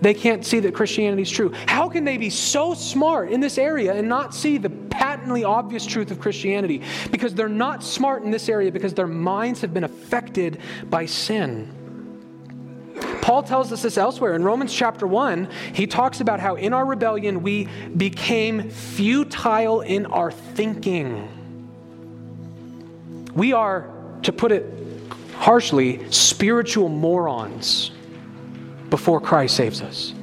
they 0.00 0.14
can't 0.14 0.44
see 0.44 0.60
that 0.60 0.74
Christianity 0.74 1.22
is 1.22 1.30
true. 1.30 1.52
How 1.66 1.88
can 1.88 2.04
they 2.04 2.16
be 2.16 2.30
so 2.30 2.74
smart 2.74 3.30
in 3.30 3.40
this 3.40 3.58
area 3.58 3.94
and 3.94 4.08
not 4.08 4.34
see 4.34 4.58
the 4.58 4.70
patently 4.70 5.44
obvious 5.44 5.86
truth 5.86 6.10
of 6.10 6.20
Christianity? 6.20 6.82
Because 7.10 7.34
they're 7.34 7.48
not 7.48 7.82
smart 7.82 8.22
in 8.22 8.30
this 8.30 8.48
area 8.48 8.70
because 8.70 8.94
their 8.94 9.06
minds 9.06 9.60
have 9.60 9.72
been 9.72 9.84
affected 9.84 10.58
by 10.90 11.06
sin. 11.06 11.72
Paul 13.22 13.42
tells 13.42 13.72
us 13.72 13.82
this 13.82 13.96
elsewhere. 13.96 14.34
In 14.34 14.44
Romans 14.44 14.74
chapter 14.74 15.06
1, 15.06 15.48
he 15.72 15.86
talks 15.86 16.20
about 16.20 16.40
how 16.40 16.56
in 16.56 16.74
our 16.74 16.84
rebellion 16.84 17.42
we 17.42 17.68
became 17.96 18.68
futile 18.68 19.80
in 19.80 20.04
our 20.06 20.30
thinking. 20.30 21.30
We 23.34 23.54
are, 23.54 23.90
to 24.22 24.32
put 24.32 24.52
it 24.52 24.66
harshly, 25.32 26.10
spiritual 26.10 26.90
morons 26.90 27.90
before 28.94 29.20
Christ 29.20 29.56
saves 29.56 29.82
us. 29.82 30.14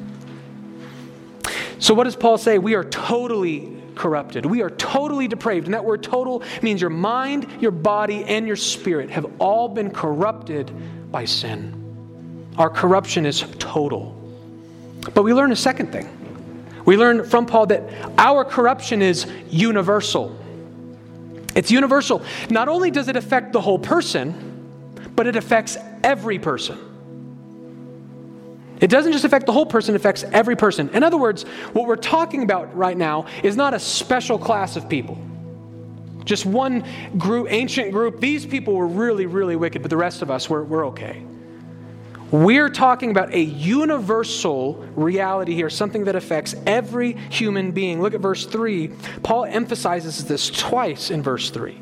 So, 1.78 1.94
what 1.94 2.06
does 2.06 2.16
Paul 2.16 2.38
say? 2.38 2.58
We 2.58 2.76
are 2.76 2.86
totally 2.86 3.76
corrupted. 3.96 4.46
We 4.46 4.62
are 4.62 4.70
totally 4.70 5.28
depraved. 5.28 5.68
And 5.68 5.74
that 5.74 5.84
word 5.84 6.02
total 6.02 6.42
means 6.62 6.80
your 6.80 6.90
mind, 6.90 7.48
your 7.60 7.72
body, 7.72 8.24
and 8.24 8.48
your 8.48 8.56
spirit 8.56 9.10
have 9.10 9.30
all 9.40 9.68
been 9.68 9.92
corrupted 9.92 10.72
by 11.12 11.26
sin. 11.26 12.54
Our 12.58 12.70
corruption 12.70 13.26
is 13.26 13.44
total. 13.60 14.16
But 15.14 15.24
we 15.24 15.34
learn 15.34 15.52
a 15.52 15.58
second 15.58 15.92
thing. 15.92 16.08
We 16.86 16.96
learn 16.96 17.26
from 17.26 17.48
Paul 17.48 17.66
that 17.66 17.84
our 18.18 18.46
corruption 18.46 19.02
is 19.02 19.30
universal. 19.50 20.34
It's 21.56 21.72
universal. 21.72 22.24
Not 22.50 22.70
only 22.70 22.90
does 22.90 23.10
it 23.10 23.18
affect 23.18 23.52
the 23.52 23.60
whole 23.60 23.80
person, 23.80 24.94
but 25.14 25.28
it 25.28 25.36
affects 25.36 25.76
every 26.06 26.40
person. 26.40 26.91
It 28.82 28.90
doesn't 28.90 29.12
just 29.12 29.24
affect 29.24 29.46
the 29.46 29.54
whole 29.54 29.68
person, 29.68 29.94
it 29.94 30.00
affects 30.00 30.24
every 30.24 30.56
person. 30.56 30.90
In 30.90 31.04
other 31.04 31.18
words, 31.18 31.44
what 31.74 31.86
we're 31.86 31.96
talking 31.96 32.42
about 32.42 32.76
right 32.76 32.98
now 32.98 33.28
is 33.44 33.56
not 33.56 33.76
a 33.76 33.80
special 33.80 34.40
class 34.40 34.76
of 34.76 34.90
people. 34.90 35.18
Just 36.26 36.46
one 36.46 36.84
group, 37.18 37.48
ancient 37.52 37.92
group. 37.92 38.20
These 38.20 38.46
people 38.46 38.76
were 38.76 38.88
really, 38.88 39.28
really 39.28 39.56
wicked, 39.56 39.82
but 39.84 39.90
the 39.90 39.98
rest 39.98 40.22
of 40.24 40.32
us, 40.32 40.50
we're, 40.50 40.64
we're 40.64 40.88
okay. 40.88 41.24
We're 42.32 42.70
talking 42.70 43.12
about 43.12 43.34
a 43.34 43.42
universal 43.42 44.76
reality 44.96 45.54
here, 45.54 45.70
something 45.70 46.06
that 46.06 46.16
affects 46.16 46.56
every 46.66 47.14
human 47.14 47.72
being. 47.74 48.02
Look 48.02 48.14
at 48.14 48.22
verse 48.22 48.46
3. 48.46 48.88
Paul 49.22 49.46
emphasizes 49.46 50.26
this 50.26 50.50
twice 50.50 51.12
in 51.12 51.22
verse 51.22 51.50
3. 51.50 51.78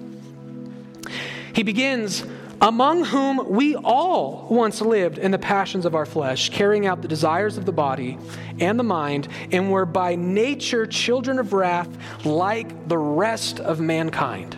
He 1.54 1.64
begins 1.64 2.26
among 2.62 3.06
whom 3.06 3.50
we 3.50 3.76
all 3.76 4.48
once 4.50 4.82
lived 4.82 5.18
in 5.18 5.32
the 5.32 5.40
passions 5.40 5.86
of 5.86 5.96
our 5.96 6.06
flesh, 6.06 6.50
carrying 6.50 6.86
out 6.86 7.02
the 7.02 7.08
desires 7.08 7.58
of 7.58 7.66
the 7.66 7.72
body 7.72 8.18
and 8.60 8.78
the 8.78 8.84
mind, 8.84 9.28
and 9.52 9.72
were 9.72 9.86
by 9.86 10.16
nature 10.16 10.86
children 10.86 11.40
of 11.40 11.54
wrath 11.54 11.90
like 12.26 12.88
the 12.88 12.98
rest 12.98 13.60
of 13.60 13.80
mankind. 13.80 14.58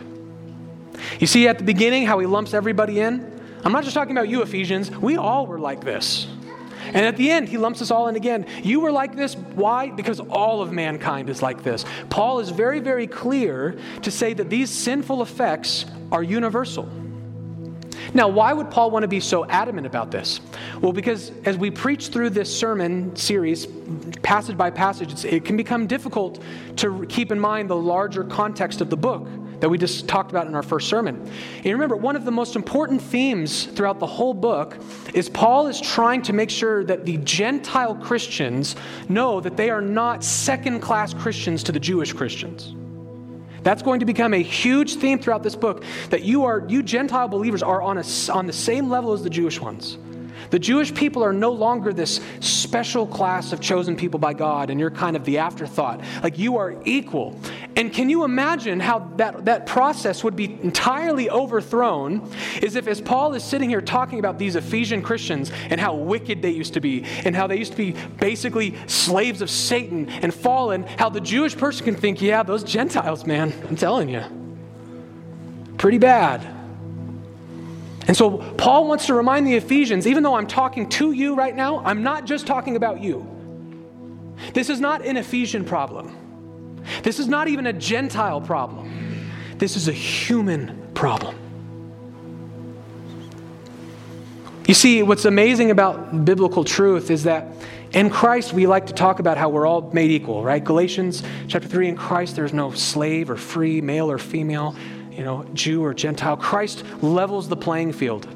You 1.19 1.27
see 1.27 1.47
at 1.47 1.57
the 1.57 1.63
beginning 1.63 2.05
how 2.05 2.19
he 2.19 2.25
lumps 2.25 2.53
everybody 2.53 2.99
in? 2.99 3.39
I'm 3.63 3.71
not 3.71 3.83
just 3.83 3.93
talking 3.93 4.17
about 4.17 4.29
you, 4.29 4.41
Ephesians. 4.41 4.89
We 4.89 5.17
all 5.17 5.45
were 5.45 5.59
like 5.59 5.83
this. 5.83 6.27
And 6.93 7.05
at 7.05 7.15
the 7.15 7.29
end, 7.29 7.47
he 7.47 7.57
lumps 7.57 7.81
us 7.81 7.91
all 7.91 8.07
in 8.07 8.15
again. 8.15 8.47
You 8.63 8.79
were 8.79 8.91
like 8.91 9.15
this. 9.15 9.35
Why? 9.35 9.91
Because 9.91 10.19
all 10.19 10.63
of 10.63 10.71
mankind 10.71 11.29
is 11.29 11.41
like 11.41 11.63
this. 11.63 11.85
Paul 12.09 12.39
is 12.39 12.49
very, 12.49 12.79
very 12.79 13.05
clear 13.05 13.77
to 14.01 14.09
say 14.09 14.33
that 14.33 14.49
these 14.49 14.71
sinful 14.71 15.21
effects 15.21 15.85
are 16.11 16.23
universal. 16.23 16.89
Now, 18.13 18.27
why 18.27 18.53
would 18.53 18.69
Paul 18.69 18.91
want 18.91 19.03
to 19.03 19.07
be 19.07 19.19
so 19.19 19.45
adamant 19.45 19.87
about 19.87 20.11
this? 20.11 20.41
Well, 20.81 20.91
because 20.91 21.31
as 21.45 21.57
we 21.57 21.71
preach 21.71 22.09
through 22.09 22.31
this 22.31 22.55
sermon 22.55 23.15
series, 23.15 23.67
passage 24.23 24.57
by 24.57 24.69
passage, 24.69 25.25
it 25.25 25.45
can 25.45 25.57
become 25.57 25.87
difficult 25.87 26.41
to 26.77 27.05
keep 27.07 27.31
in 27.31 27.39
mind 27.39 27.69
the 27.69 27.75
larger 27.75 28.23
context 28.23 28.81
of 28.81 28.89
the 28.89 28.97
book 28.97 29.27
that 29.61 29.69
we 29.69 29.77
just 29.77 30.07
talked 30.07 30.31
about 30.31 30.47
in 30.47 30.55
our 30.55 30.63
first 30.63 30.89
sermon. 30.89 31.15
And 31.57 31.65
remember, 31.65 31.95
one 31.95 32.15
of 32.15 32.25
the 32.25 32.31
most 32.31 32.55
important 32.55 33.01
themes 33.01 33.65
throughout 33.65 33.99
the 33.99 34.07
whole 34.07 34.33
book 34.33 34.75
is 35.13 35.29
Paul 35.29 35.67
is 35.67 35.79
trying 35.79 36.23
to 36.23 36.33
make 36.33 36.49
sure 36.49 36.83
that 36.83 37.05
the 37.05 37.17
Gentile 37.17 37.95
Christians 37.95 38.75
know 39.07 39.39
that 39.39 39.57
they 39.57 39.69
are 39.69 39.81
not 39.81 40.23
second 40.23 40.79
class 40.79 41.13
Christians 41.13 41.63
to 41.63 41.71
the 41.71 41.79
Jewish 41.79 42.11
Christians. 42.11 42.73
That's 43.63 43.81
going 43.81 43.99
to 43.99 44.05
become 44.05 44.33
a 44.33 44.41
huge 44.41 44.95
theme 44.95 45.19
throughout 45.19 45.43
this 45.43 45.55
book 45.55 45.83
that 46.09 46.23
you 46.23 46.45
are 46.45 46.65
you 46.67 46.81
Gentile 46.81 47.27
believers 47.27 47.61
are 47.61 47.81
on 47.81 47.97
a, 47.97 48.03
on 48.31 48.47
the 48.47 48.53
same 48.53 48.89
level 48.89 49.13
as 49.13 49.23
the 49.23 49.29
Jewish 49.29 49.59
ones. 49.59 49.97
The 50.49 50.59
Jewish 50.59 50.93
people 50.93 51.23
are 51.23 51.31
no 51.31 51.51
longer 51.51 51.93
this 51.93 52.19
special 52.41 53.07
class 53.07 53.53
of 53.53 53.61
chosen 53.61 53.95
people 53.95 54.19
by 54.19 54.33
God, 54.33 54.69
and 54.69 54.79
you're 54.79 54.91
kind 54.91 55.15
of 55.15 55.23
the 55.23 55.37
afterthought. 55.37 56.01
Like 56.23 56.37
you 56.37 56.57
are 56.57 56.75
equal. 56.83 57.39
And 57.75 57.93
can 57.93 58.09
you 58.09 58.25
imagine 58.25 58.81
how 58.81 58.99
that, 59.15 59.45
that 59.45 59.65
process 59.65 60.23
would 60.23 60.35
be 60.35 60.59
entirely 60.61 61.29
overthrown 61.29 62.29
is 62.61 62.75
if, 62.75 62.85
as 62.87 62.99
Paul 62.99 63.33
is 63.33 63.43
sitting 63.43 63.69
here 63.69 63.81
talking 63.81 64.19
about 64.19 64.37
these 64.37 64.57
Ephesian 64.57 65.01
Christians 65.01 65.51
and 65.69 65.79
how 65.79 65.95
wicked 65.95 66.41
they 66.41 66.49
used 66.51 66.73
to 66.73 66.81
be, 66.81 67.05
and 67.23 67.33
how 67.35 67.47
they 67.47 67.57
used 67.57 67.71
to 67.71 67.77
be 67.77 67.95
basically 68.19 68.75
slaves 68.87 69.41
of 69.41 69.49
Satan 69.49 70.09
and 70.09 70.33
fallen, 70.33 70.83
how 70.83 71.09
the 71.09 71.21
Jewish 71.21 71.55
person 71.55 71.85
can 71.85 71.95
think, 71.95 72.21
yeah, 72.21 72.43
those 72.43 72.63
Gentiles, 72.63 73.25
man, 73.25 73.53
I'm 73.69 73.77
telling 73.77 74.09
you, 74.09 74.23
pretty 75.77 75.97
bad. 75.97 76.45
And 78.07 78.17
so 78.17 78.39
Paul 78.57 78.87
wants 78.87 79.05
to 79.05 79.13
remind 79.13 79.47
the 79.47 79.55
Ephesians, 79.55 80.07
even 80.07 80.23
though 80.23 80.35
I'm 80.35 80.47
talking 80.47 80.89
to 80.89 81.13
you 81.13 81.35
right 81.35 81.55
now, 81.55 81.79
I'm 81.85 82.03
not 82.03 82.25
just 82.25 82.45
talking 82.45 82.75
about 82.75 83.01
you. 83.01 83.25
This 84.53 84.69
is 84.69 84.81
not 84.81 85.05
an 85.05 85.15
Ephesian 85.15 85.63
problem. 85.63 86.17
This 87.03 87.19
is 87.19 87.27
not 87.27 87.47
even 87.47 87.67
a 87.67 87.73
Gentile 87.73 88.41
problem. 88.41 89.29
This 89.57 89.75
is 89.75 89.87
a 89.87 89.93
human 89.93 90.89
problem. 90.93 91.35
You 94.67 94.73
see, 94.73 95.03
what's 95.03 95.25
amazing 95.25 95.71
about 95.71 96.23
biblical 96.23 96.63
truth 96.63 97.11
is 97.11 97.23
that 97.23 97.47
in 97.93 98.09
Christ, 98.09 98.53
we 98.53 98.67
like 98.67 98.85
to 98.85 98.93
talk 98.93 99.19
about 99.19 99.37
how 99.37 99.49
we're 99.49 99.65
all 99.65 99.91
made 99.91 100.11
equal, 100.11 100.43
right? 100.43 100.63
Galatians 100.63 101.23
chapter 101.47 101.67
3 101.67 101.89
in 101.89 101.95
Christ, 101.97 102.35
there's 102.35 102.53
no 102.53 102.71
slave 102.71 103.29
or 103.29 103.35
free, 103.35 103.81
male 103.81 104.09
or 104.09 104.17
female, 104.17 104.75
you 105.11 105.23
know, 105.23 105.45
Jew 105.53 105.83
or 105.83 105.93
Gentile. 105.93 106.37
Christ 106.37 106.85
levels 107.01 107.49
the 107.49 107.57
playing 107.57 107.91
field. 107.91 108.27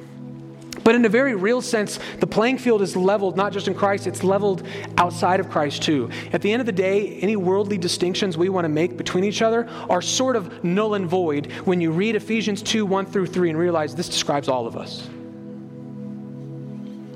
But 0.86 0.94
in 0.94 1.04
a 1.04 1.10
very 1.10 1.34
real 1.34 1.64
sense, 1.64 1.98
the 2.20 2.28
playing 2.28 2.60
field 2.60 2.84
is 2.84 2.96
leveled 2.96 3.36
not 3.36 3.52
just 3.52 3.68
in 3.68 3.74
Christ, 3.74 4.06
it's 4.06 4.24
leveled 4.24 4.62
outside 5.00 5.40
of 5.40 5.50
Christ 5.50 5.82
too. 5.82 6.12
At 6.32 6.44
the 6.44 6.54
end 6.54 6.60
of 6.60 6.68
the 6.68 6.72
day, 6.72 7.18
any 7.22 7.36
worldly 7.36 7.80
distinctions 7.80 8.38
we 8.38 8.50
want 8.50 8.66
to 8.66 8.70
make 8.70 8.96
between 8.96 9.24
each 9.24 9.42
other 9.42 9.68
are 9.90 10.00
sort 10.00 10.36
of 10.36 10.64
null 10.64 10.94
and 10.94 11.08
void 11.08 11.52
when 11.66 11.82
you 11.82 11.92
read 11.92 12.16
Ephesians 12.16 12.62
2 12.62 12.86
1 12.86 13.08
through 13.08 13.26
3 13.26 13.50
and 13.50 13.58
realize 13.58 13.96
this 13.96 14.08
describes 14.08 14.48
all 14.48 14.68
of 14.68 14.78
us. 14.78 15.10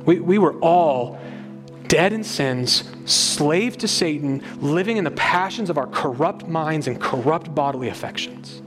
We, 0.04 0.20
we 0.20 0.40
were 0.40 0.60
all 0.62 1.20
dead 1.88 2.12
in 2.12 2.24
sins, 2.24 2.92
slave 3.06 3.78
to 3.78 3.88
Satan, 3.88 4.44
living 4.62 4.98
in 4.98 5.04
the 5.04 5.12
passions 5.12 5.70
of 5.70 5.78
our 5.78 5.88
corrupt 5.88 6.48
minds 6.48 6.88
and 6.88 7.00
corrupt 7.00 7.54
bodily 7.54 7.90
affections. 7.90 8.64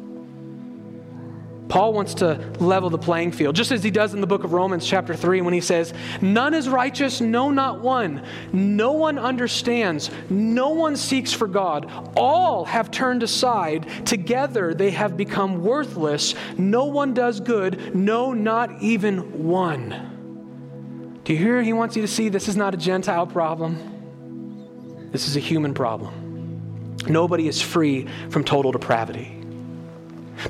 Paul 1.72 1.94
wants 1.94 2.12
to 2.16 2.35
level 2.61 2.90
the 2.90 2.98
playing 2.98 3.32
field, 3.32 3.56
just 3.56 3.72
as 3.72 3.82
he 3.82 3.90
does 3.90 4.12
in 4.12 4.20
the 4.20 4.26
book 4.26 4.44
of 4.44 4.52
Romans, 4.52 4.87
chapter 4.87 5.16
3, 5.16 5.40
when 5.40 5.54
he 5.54 5.62
says, 5.62 5.94
None 6.20 6.52
is 6.52 6.68
righteous, 6.68 7.22
no, 7.22 7.50
not 7.50 7.80
one. 7.80 8.22
No 8.52 8.92
one 8.92 9.18
understands, 9.18 10.11
no 10.28 10.68
one 10.68 10.98
seeks 10.98 11.32
for 11.32 11.46
God. 11.46 11.90
All 12.14 12.66
have 12.66 12.90
turned 12.90 13.22
aside. 13.22 13.88
Together 14.04 14.74
they 14.74 14.90
have 14.90 15.16
become 15.16 15.64
worthless. 15.64 16.35
No 16.58 16.85
one 16.85 17.14
does 17.14 17.40
good, 17.40 17.94
no, 17.94 18.35
not 18.35 18.82
even 18.82 19.42
one. 19.42 21.20
Do 21.24 21.32
you 21.32 21.38
hear? 21.38 21.62
He 21.62 21.72
wants 21.72 21.96
you 21.96 22.02
to 22.02 22.08
see 22.08 22.28
this 22.28 22.48
is 22.48 22.56
not 22.56 22.74
a 22.74 22.76
Gentile 22.76 23.26
problem, 23.26 25.08
this 25.11 25.26
is 25.26 25.37
a 25.37 25.40
human 25.40 25.72
problem. 25.72 26.98
Nobody 27.08 27.48
is 27.48 27.62
free 27.62 28.08
from 28.28 28.44
total 28.44 28.72
depravity. 28.72 29.41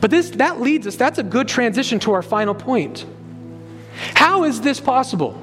But 0.01 0.11
this, 0.11 0.31
that 0.31 0.61
leads 0.61 0.87
us, 0.87 0.97
that's 0.97 1.19
a 1.19 1.23
good 1.23 1.49
transition 1.49 1.99
to 2.01 2.13
our 2.13 2.23
final 2.23 2.55
point. 2.55 3.05
How 4.15 4.45
is 4.45 4.61
this 4.61 4.81
possible? 4.81 5.39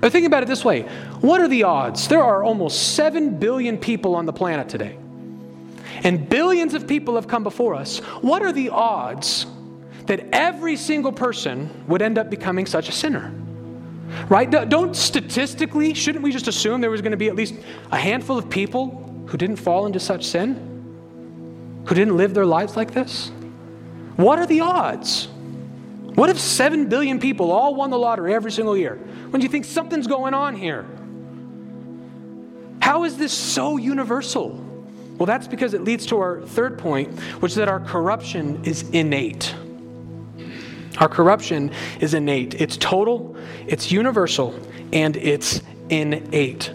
But 0.00 0.12
think 0.12 0.26
about 0.26 0.42
it 0.42 0.46
this 0.46 0.64
way 0.64 0.82
what 1.20 1.40
are 1.40 1.48
the 1.48 1.64
odds? 1.64 2.08
There 2.08 2.22
are 2.22 2.42
almost 2.42 2.94
7 2.94 3.38
billion 3.38 3.78
people 3.78 4.14
on 4.14 4.26
the 4.26 4.32
planet 4.32 4.68
today, 4.68 4.96
and 6.04 6.28
billions 6.28 6.74
of 6.74 6.86
people 6.86 7.16
have 7.16 7.28
come 7.28 7.42
before 7.42 7.74
us. 7.74 7.98
What 8.22 8.42
are 8.42 8.52
the 8.52 8.70
odds 8.70 9.46
that 10.06 10.26
every 10.32 10.76
single 10.76 11.12
person 11.12 11.84
would 11.88 12.00
end 12.00 12.18
up 12.18 12.30
becoming 12.30 12.66
such 12.66 12.88
a 12.88 12.92
sinner? 12.92 13.34
Right? 14.28 14.50
Don't 14.50 14.96
statistically, 14.96 15.92
shouldn't 15.92 16.24
we 16.24 16.32
just 16.32 16.48
assume 16.48 16.80
there 16.80 16.90
was 16.90 17.02
going 17.02 17.10
to 17.10 17.18
be 17.18 17.28
at 17.28 17.36
least 17.36 17.54
a 17.92 17.98
handful 17.98 18.38
of 18.38 18.48
people 18.48 19.04
who 19.26 19.36
didn't 19.36 19.56
fall 19.56 19.84
into 19.84 20.00
such 20.00 20.24
sin? 20.24 20.64
Who 21.86 21.94
didn't 21.94 22.16
live 22.16 22.32
their 22.32 22.46
lives 22.46 22.74
like 22.74 22.92
this? 22.92 23.30
What 24.18 24.40
are 24.40 24.46
the 24.46 24.62
odds? 24.62 25.28
What 26.16 26.28
if 26.28 26.40
7 26.40 26.88
billion 26.88 27.20
people 27.20 27.52
all 27.52 27.76
won 27.76 27.90
the 27.90 27.98
lottery 27.98 28.34
every 28.34 28.50
single 28.50 28.76
year? 28.76 28.96
When 29.30 29.40
you 29.40 29.48
think 29.48 29.64
something's 29.64 30.08
going 30.08 30.34
on 30.34 30.56
here? 30.56 30.84
How 32.82 33.04
is 33.04 33.16
this 33.16 33.32
so 33.32 33.76
universal? 33.76 34.56
Well, 35.18 35.26
that's 35.26 35.46
because 35.46 35.72
it 35.72 35.84
leads 35.84 36.04
to 36.06 36.18
our 36.18 36.42
third 36.42 36.78
point, 36.78 37.16
which 37.40 37.52
is 37.52 37.56
that 37.56 37.68
our 37.68 37.78
corruption 37.78 38.64
is 38.64 38.90
innate. 38.90 39.54
Our 40.98 41.08
corruption 41.08 41.70
is 42.00 42.12
innate. 42.12 42.60
It's 42.60 42.76
total, 42.76 43.36
it's 43.68 43.92
universal, 43.92 44.52
and 44.92 45.16
it's 45.16 45.62
innate. 45.90 46.72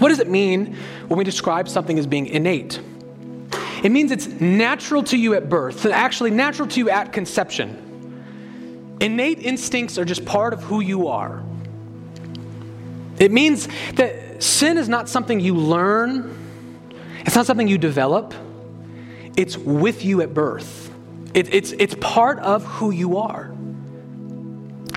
What 0.00 0.08
does 0.08 0.18
it 0.18 0.28
mean 0.28 0.74
when 1.06 1.18
we 1.18 1.22
describe 1.22 1.68
something 1.68 2.00
as 2.00 2.08
being 2.08 2.26
innate? 2.26 2.80
It 3.84 3.92
means 3.92 4.10
it's 4.10 4.26
natural 4.26 5.02
to 5.04 5.16
you 5.16 5.34
at 5.34 5.50
birth, 5.50 5.84
actually, 5.84 6.30
natural 6.30 6.66
to 6.68 6.80
you 6.80 6.88
at 6.88 7.12
conception. 7.12 8.96
Innate 8.98 9.40
instincts 9.40 9.98
are 9.98 10.06
just 10.06 10.24
part 10.24 10.54
of 10.54 10.62
who 10.62 10.80
you 10.80 11.08
are. 11.08 11.44
It 13.18 13.30
means 13.30 13.68
that 13.96 14.42
sin 14.42 14.78
is 14.78 14.88
not 14.88 15.10
something 15.10 15.38
you 15.38 15.54
learn, 15.54 16.34
it's 17.26 17.36
not 17.36 17.44
something 17.44 17.68
you 17.68 17.76
develop, 17.76 18.32
it's 19.36 19.58
with 19.58 20.02
you 20.02 20.22
at 20.22 20.32
birth. 20.32 20.90
It, 21.34 21.52
it's, 21.52 21.72
it's 21.72 21.94
part 22.00 22.38
of 22.38 22.64
who 22.64 22.90
you 22.90 23.18
are. 23.18 23.54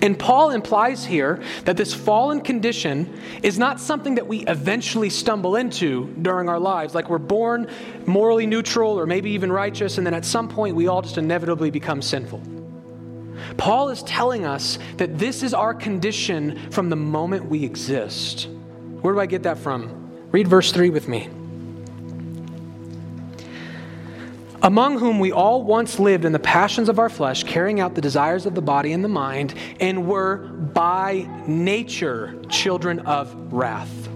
And 0.02 0.18
Paul 0.18 0.52
implies 0.52 1.04
here 1.04 1.42
that 1.66 1.76
this 1.76 1.94
fallen 1.94 2.42
condition 2.42 3.20
is 3.42 3.58
not 3.58 3.80
something 3.80 4.16
that 4.16 4.28
we 4.28 4.46
eventually 4.46 5.10
stumble 5.10 5.56
into 5.56 6.14
during 6.22 6.50
our 6.50 6.60
lives. 6.60 6.94
Like 6.94 7.10
we're 7.10 7.18
born 7.18 7.68
morally 8.06 8.46
neutral 8.46 9.00
or 9.00 9.06
maybe 9.08 9.32
even 9.32 9.52
righteous, 9.52 9.98
and 9.98 10.06
then 10.06 10.14
at 10.14 10.26
some 10.26 10.48
point 10.48 10.76
we 10.76 10.88
all 10.88 11.02
just 11.02 11.18
inevitably 11.18 11.72
become 11.72 12.02
sinful. 12.02 12.42
Paul 13.58 13.90
is 13.90 14.04
telling 14.04 14.46
us 14.46 14.78
that 14.98 15.18
this 15.18 15.42
is 15.42 15.54
our 15.54 15.74
condition 15.74 16.72
from 16.72 16.90
the 16.90 16.96
moment 16.96 17.46
we 17.46 17.64
exist. 17.64 18.50
Where 19.02 19.14
do 19.14 19.20
I 19.20 19.26
get 19.26 19.44
that 19.44 19.58
from? 19.58 20.30
Read 20.32 20.48
verse 20.48 20.72
3 20.72 20.90
with 20.90 21.08
me. 21.08 21.30
Among 24.68 25.00
whom 25.00 25.18
we 25.18 25.32
all 25.32 25.64
once 25.64 25.98
lived 25.98 26.26
in 26.26 26.34
the 26.34 26.40
passions 26.40 26.90
of 26.90 27.00
our 27.00 27.08
flesh, 27.08 27.46
carrying 27.46 27.80
out 27.80 27.96
the 27.96 28.02
desires 28.02 28.46
of 28.46 28.54
the 28.54 28.62
body 28.62 28.92
and 28.92 29.02
the 29.02 29.08
mind, 29.08 29.54
and 29.80 30.06
were 30.06 30.40
by 30.74 31.26
nature 31.48 32.38
children 32.50 33.00
of 33.00 33.34
wrath. 33.54 34.10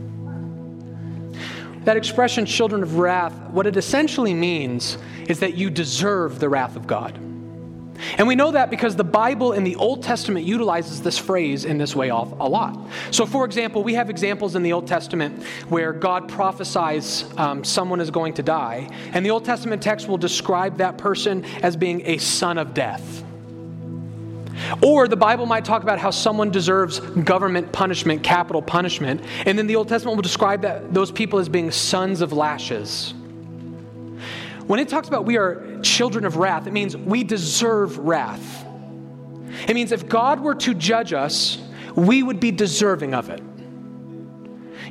That 1.86 1.96
expression, 1.96 2.46
children 2.46 2.84
of 2.84 2.98
wrath, 2.98 3.32
what 3.52 3.66
it 3.66 3.78
essentially 3.78 4.34
means 4.34 4.98
is 5.30 5.40
that 5.40 5.54
you 5.54 5.70
deserve 5.70 6.42
the 6.42 6.50
wrath 6.50 6.76
of 6.76 6.86
God. 6.86 7.18
And 8.18 8.28
we 8.28 8.36
know 8.36 8.52
that 8.52 8.70
because 8.70 8.96
the 8.96 9.04
Bible 9.04 9.54
in 9.54 9.64
the 9.64 9.76
Old 9.76 10.04
Testament 10.04 10.46
utilizes 10.46 11.02
this 11.02 11.18
phrase 11.18 11.66
in 11.66 11.78
this 11.78 11.96
way 11.96 12.10
a 12.10 12.16
lot. 12.16 12.78
So, 13.12 13.26
for 13.26 13.46
example, 13.46 13.84
we 13.84 13.94
have 13.94 14.10
examples 14.10 14.56
in 14.56 14.64
the 14.64 14.74
Old 14.74 14.88
Testament 14.88 15.44
where 15.70 15.94
God 15.94 16.28
prophesies 16.28 17.26
um, 17.38 17.64
someone 17.64 18.00
is 18.00 18.12
going 18.12 18.34
to 18.36 18.44
die, 18.44 18.90
and 19.14 19.26
the 19.26 19.32
Old 19.32 19.46
Testament 19.46 19.82
text 19.82 20.08
will 20.08 20.18
describe 20.18 20.78
that 20.78 20.98
person 20.98 21.46
as 21.64 21.76
being 21.76 22.02
a 22.06 22.18
son 22.18 22.58
of 22.58 22.74
death. 22.74 23.24
Or 24.82 25.08
the 25.08 25.18
Bible 25.18 25.46
might 25.46 25.66
talk 25.66 25.84
about 25.84 26.00
how 26.00 26.12
someone 26.12 26.52
deserves 26.52 27.00
government 27.00 27.72
punishment, 27.72 28.24
capital 28.24 28.62
punishment, 28.62 29.22
and 29.46 29.58
then 29.58 29.68
the 29.68 29.76
Old 29.76 29.88
Testament 29.88 30.18
will 30.18 30.24
describe 30.24 30.62
that, 30.62 30.94
those 30.94 31.12
people 31.12 31.40
as 31.40 31.50
being 31.50 31.72
sons 31.72 32.22
of 32.22 32.34
lashes. 32.34 33.14
When 34.68 34.80
it 34.80 34.88
talks 34.88 35.08
about 35.08 35.26
we 35.26 35.38
are 35.38 35.66
children 35.82 36.26
of 36.26 36.38
wrath, 36.38 36.68
it 36.68 36.74
means 36.74 36.96
we 36.96 37.24
deserve 37.24 37.98
wrath. 37.98 38.66
It 39.68 39.74
means 39.74 39.92
if 39.92 40.08
God 40.08 40.40
were 40.40 40.56
to 40.56 40.74
judge 40.74 41.14
us, 41.14 41.58
we 41.96 42.24
would 42.24 42.40
be 42.40 42.52
deserving 42.52 43.14
of 43.14 43.30
it. 43.30 43.42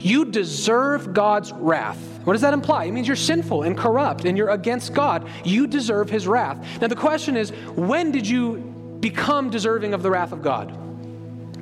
You 0.00 0.26
deserve 0.26 1.12
God's 1.12 1.52
wrath. 1.52 1.98
What 2.24 2.34
does 2.34 2.42
that 2.42 2.54
imply? 2.54 2.84
It 2.84 2.92
means 2.92 3.06
you're 3.06 3.16
sinful 3.16 3.62
and 3.62 3.76
corrupt 3.76 4.24
and 4.24 4.36
you're 4.36 4.50
against 4.50 4.94
God. 4.94 5.28
You 5.44 5.66
deserve 5.66 6.10
his 6.10 6.26
wrath. 6.26 6.80
Now, 6.80 6.86
the 6.86 6.96
question 6.96 7.36
is 7.36 7.50
when 7.74 8.12
did 8.12 8.26
you 8.26 8.58
become 9.00 9.50
deserving 9.50 9.94
of 9.94 10.02
the 10.02 10.10
wrath 10.10 10.32
of 10.32 10.42
God? 10.42 10.76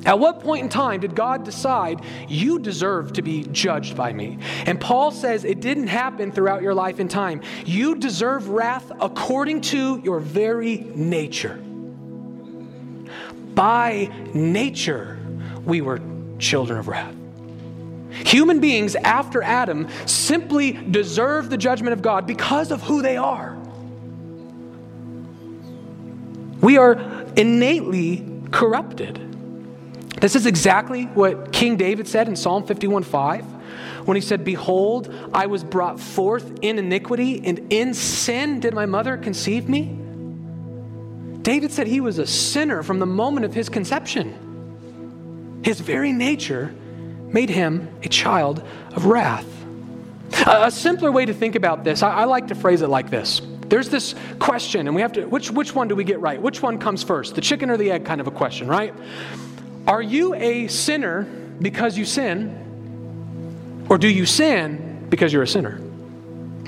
At 0.05 0.19
what 0.19 0.41
point 0.41 0.63
in 0.63 0.69
time 0.69 1.01
did 1.01 1.15
God 1.15 1.45
decide 1.45 2.03
you 2.29 2.59
deserve 2.59 3.13
to 3.15 3.23
be 3.23 3.45
judged 3.45 3.97
by 3.97 4.13
me? 4.13 4.39
And 4.67 4.81
Paul 4.81 5.11
says 5.11 5.45
it 5.45 5.61
didn't 5.61 5.89
happen 5.89 6.33
throughout 6.33 6.63
your 6.63 6.75
life 6.75 6.99
and 6.99 7.11
time. 7.11 7.43
You 7.65 7.95
deserve 7.95 8.49
wrath 8.49 8.91
according 9.01 9.63
to 9.63 10.01
your 10.05 10.21
very 10.21 10.79
nature. 10.95 11.57
By 13.55 14.11
nature, 14.35 15.19
we 15.65 15.81
were 15.81 16.01
children 16.39 16.79
of 16.79 16.89
wrath. 16.89 17.15
Human 18.11 18.61
beings 18.61 18.95
after 18.97 19.43
Adam 19.43 19.89
simply 20.07 20.73
deserve 20.73 21.51
the 21.51 21.57
judgment 21.57 21.93
of 21.93 22.03
God 22.03 22.27
because 22.27 22.71
of 22.71 22.83
who 22.83 23.03
they 23.03 23.17
are. 23.17 23.57
We 26.61 26.79
are 26.79 26.95
innately 27.37 28.27
corrupted. 28.51 29.28
This 30.21 30.35
is 30.35 30.47
exactly 30.47 31.05
what 31.05 31.53
King 31.53 31.77
David 31.77 32.09
said 32.09 32.29
in 32.29 32.37
Psalm 32.37 32.67
51 32.67 33.05
5 33.05 33.45
when 34.07 34.17
he 34.17 34.21
said, 34.21 34.45
Behold, 34.45 35.15
I 35.35 35.47
was 35.47 35.63
brought 35.63 36.01
forth 36.01 36.59
in 36.63 36.79
iniquity, 36.79 37.45
and 37.45 37.73
in 37.73 37.95
sin 37.95 38.59
did 38.59 38.75
my 38.75 38.87
mother 38.87 39.17
conceive 39.17 39.69
me. 39.69 39.97
David 41.43 41.71
said 41.71 41.87
he 41.87 42.01
was 42.01 42.19
a 42.19 42.27
sinner 42.27 42.83
from 42.83 42.99
the 42.99 43.07
moment 43.07 43.45
of 43.45 43.55
his 43.55 43.69
conception. 43.69 45.61
His 45.63 45.81
very 45.81 46.13
nature 46.13 46.75
made 47.33 47.51
him 47.51 47.89
a 48.03 48.09
child 48.09 48.63
of 48.95 49.05
wrath. 49.05 49.47
A, 50.47 50.71
simpler 50.71 51.13
way 51.13 51.27
to 51.27 51.35
think 51.35 51.55
about 51.55 51.85
this, 51.85 52.03
I, 52.03 52.11
I 52.11 52.25
like 52.25 52.49
to 52.49 52.55
phrase 52.55 52.83
it 52.83 52.89
like 52.89 53.11
this. 53.11 53.41
There's 53.67 53.89
this 53.89 54.15
question, 54.39 54.87
and 54.87 54.95
we 54.95 55.03
have 55.03 55.13
to, 55.13 55.27
which, 55.27 55.51
which 55.51 55.75
one 55.75 55.89
do 55.89 55.95
we 55.95 56.05
get 56.05 56.21
right? 56.21 56.41
Which 56.41 56.63
one 56.63 56.79
comes 56.79 57.03
first? 57.03 57.35
The 57.35 57.41
chicken 57.41 57.71
or 57.71 57.77
the 57.77 57.91
egg 57.91 58.05
kind 58.05 58.21
of 58.21 58.27
a 58.27 58.31
question, 58.31 58.69
right? 58.69 58.95
Are 59.89 60.03
you 60.03 60.35
a 60.35 60.69
sinner 60.69 61.23
because 61.23 61.97
you 61.97 62.05
sin? 62.05 63.87
Or 63.89 63.97
do 63.97 64.07
you 64.07 64.27
sin 64.27 65.07
because 65.09 65.33
you're 65.33 65.43
a 65.43 65.49
sinner? 65.49 65.81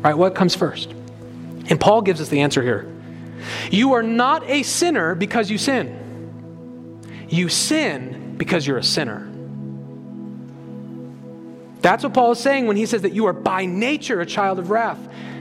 Right? 0.03 0.15
What 0.15 0.35
comes 0.35 0.55
first? 0.55 0.91
And 1.69 1.79
Paul 1.79 2.01
gives 2.01 2.23
us 2.23 2.31
the 2.31 2.41
answer 2.41 2.63
here. 2.63 2.91
You 3.71 3.93
are 3.93 4.03
not 4.03 4.49
a 4.49 4.63
sinner 4.63 5.15
because 5.15 5.51
you 5.51 5.59
sin. 5.59 5.99
You 7.29 7.51
sin 7.51 8.37
because 8.39 8.67
you're 8.67 8.79
a 8.79 8.83
sinner. 8.83 9.31
That's 11.83 12.03
what 12.03 12.15
Paul 12.15 12.33
is 12.33 12.39
saying 12.39 12.67
when 12.67 12.77
he 12.77 12.87
says 12.87 13.03
that 13.03 13.13
you 13.13 13.27
are 13.27 13.35
by 13.35 13.67
nature 13.67 14.23
a 14.23 14.27
child 14.27 14.59
of 14.59 14.71
wrath. 14.71 14.99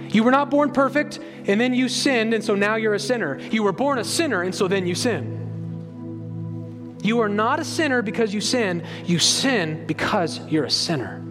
You 0.10 0.26
were 0.26 0.32
not 0.32 0.50
born 0.50 0.74
perfect, 0.74 1.20
and 1.48 1.62
then 1.62 1.74
you 1.74 1.88
sinned, 1.88 2.34
and 2.34 2.44
so 2.44 2.56
now 2.56 2.76
you're 2.76 2.94
a 2.94 3.00
sinner. 3.00 3.40
You 3.40 3.64
were 3.64 3.72
born 3.72 4.00
a 4.00 4.04
sinner, 4.04 4.42
and 4.42 4.54
so 4.54 4.68
then 4.68 4.86
you 4.86 4.96
sin. 4.96 5.49
You 7.02 7.22
are 7.22 7.30
not 7.30 7.60
a 7.60 7.66
sinner 7.66 8.02
because 8.02 8.34
you 8.34 8.42
sin, 8.42 8.84
you 9.06 9.20
sin 9.20 9.86
because 9.88 10.40
you're 10.48 10.66
a 10.66 10.72
sinner. 10.72 11.24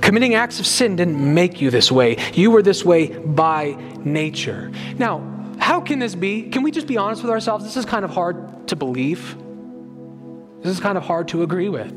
Committing 0.00 0.34
acts 0.34 0.60
of 0.60 0.66
sin 0.66 0.96
didn't 0.96 1.34
make 1.34 1.60
you 1.60 1.70
this 1.70 1.92
way. 1.92 2.16
You 2.32 2.50
were 2.50 2.62
this 2.62 2.84
way 2.84 3.08
by 3.08 3.76
nature. 4.04 4.72
Now, 4.98 5.30
how 5.58 5.80
can 5.80 5.98
this 5.98 6.14
be? 6.14 6.48
Can 6.48 6.62
we 6.62 6.70
just 6.70 6.86
be 6.86 6.96
honest 6.96 7.22
with 7.22 7.30
ourselves? 7.30 7.64
This 7.64 7.76
is 7.76 7.84
kind 7.84 8.04
of 8.04 8.10
hard 8.10 8.68
to 8.68 8.76
believe. 8.76 9.36
This 10.62 10.72
is 10.72 10.80
kind 10.80 10.96
of 10.96 11.04
hard 11.04 11.28
to 11.28 11.42
agree 11.42 11.68
with. 11.68 11.92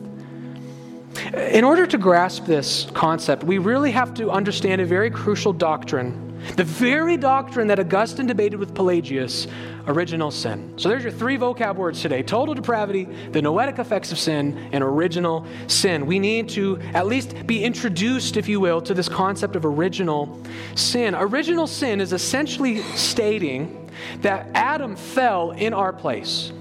In 1.34 1.64
order 1.64 1.88
to 1.88 1.98
grasp 1.98 2.46
this 2.46 2.88
concept, 2.94 3.44
we 3.44 3.58
really 3.58 3.92
have 3.92 4.14
to 4.16 4.30
understand 4.30 4.82
a 4.82 4.86
very 4.86 5.10
crucial 5.10 5.54
doctrine 5.54 6.27
the 6.56 6.64
very 6.64 7.18
doctrine 7.18 7.68
that 7.68 7.80
Augustine 7.80 8.28
debated 8.28 8.58
with 8.58 8.74
Pelagius 8.74 9.48
original 9.88 10.32
sin. 10.32 10.74
So 10.78 10.90
there's 10.90 11.04
your 11.04 11.12
three 11.12 11.38
vocab 11.38 11.76
words 11.76 12.02
today 12.02 12.24
total 12.24 12.54
depravity, 12.54 13.06
the 13.32 13.42
noetic 13.42 13.80
effects 13.80 14.12
of 14.12 14.20
sin, 14.20 14.70
and 14.72 14.84
original 14.84 15.46
sin. 15.68 16.06
We 16.06 16.20
need 16.20 16.50
to 16.50 16.80
at 16.94 17.08
least 17.08 17.48
be 17.48 17.64
introduced, 17.64 18.38
if 18.38 18.48
you 18.48 18.60
will, 18.60 18.82
to 18.82 18.94
this 18.94 19.10
concept 19.10 19.56
of 19.56 19.66
original 19.66 20.42
sin. 20.76 21.16
Original 21.16 21.68
sin 21.68 22.02
is 22.02 22.14
essentially 22.14 22.82
stating 22.96 23.90
that 24.22 24.48
Adam 24.54 24.96
fell 24.96 25.52
in 25.52 25.74
our 25.74 25.94
place. 25.94 26.52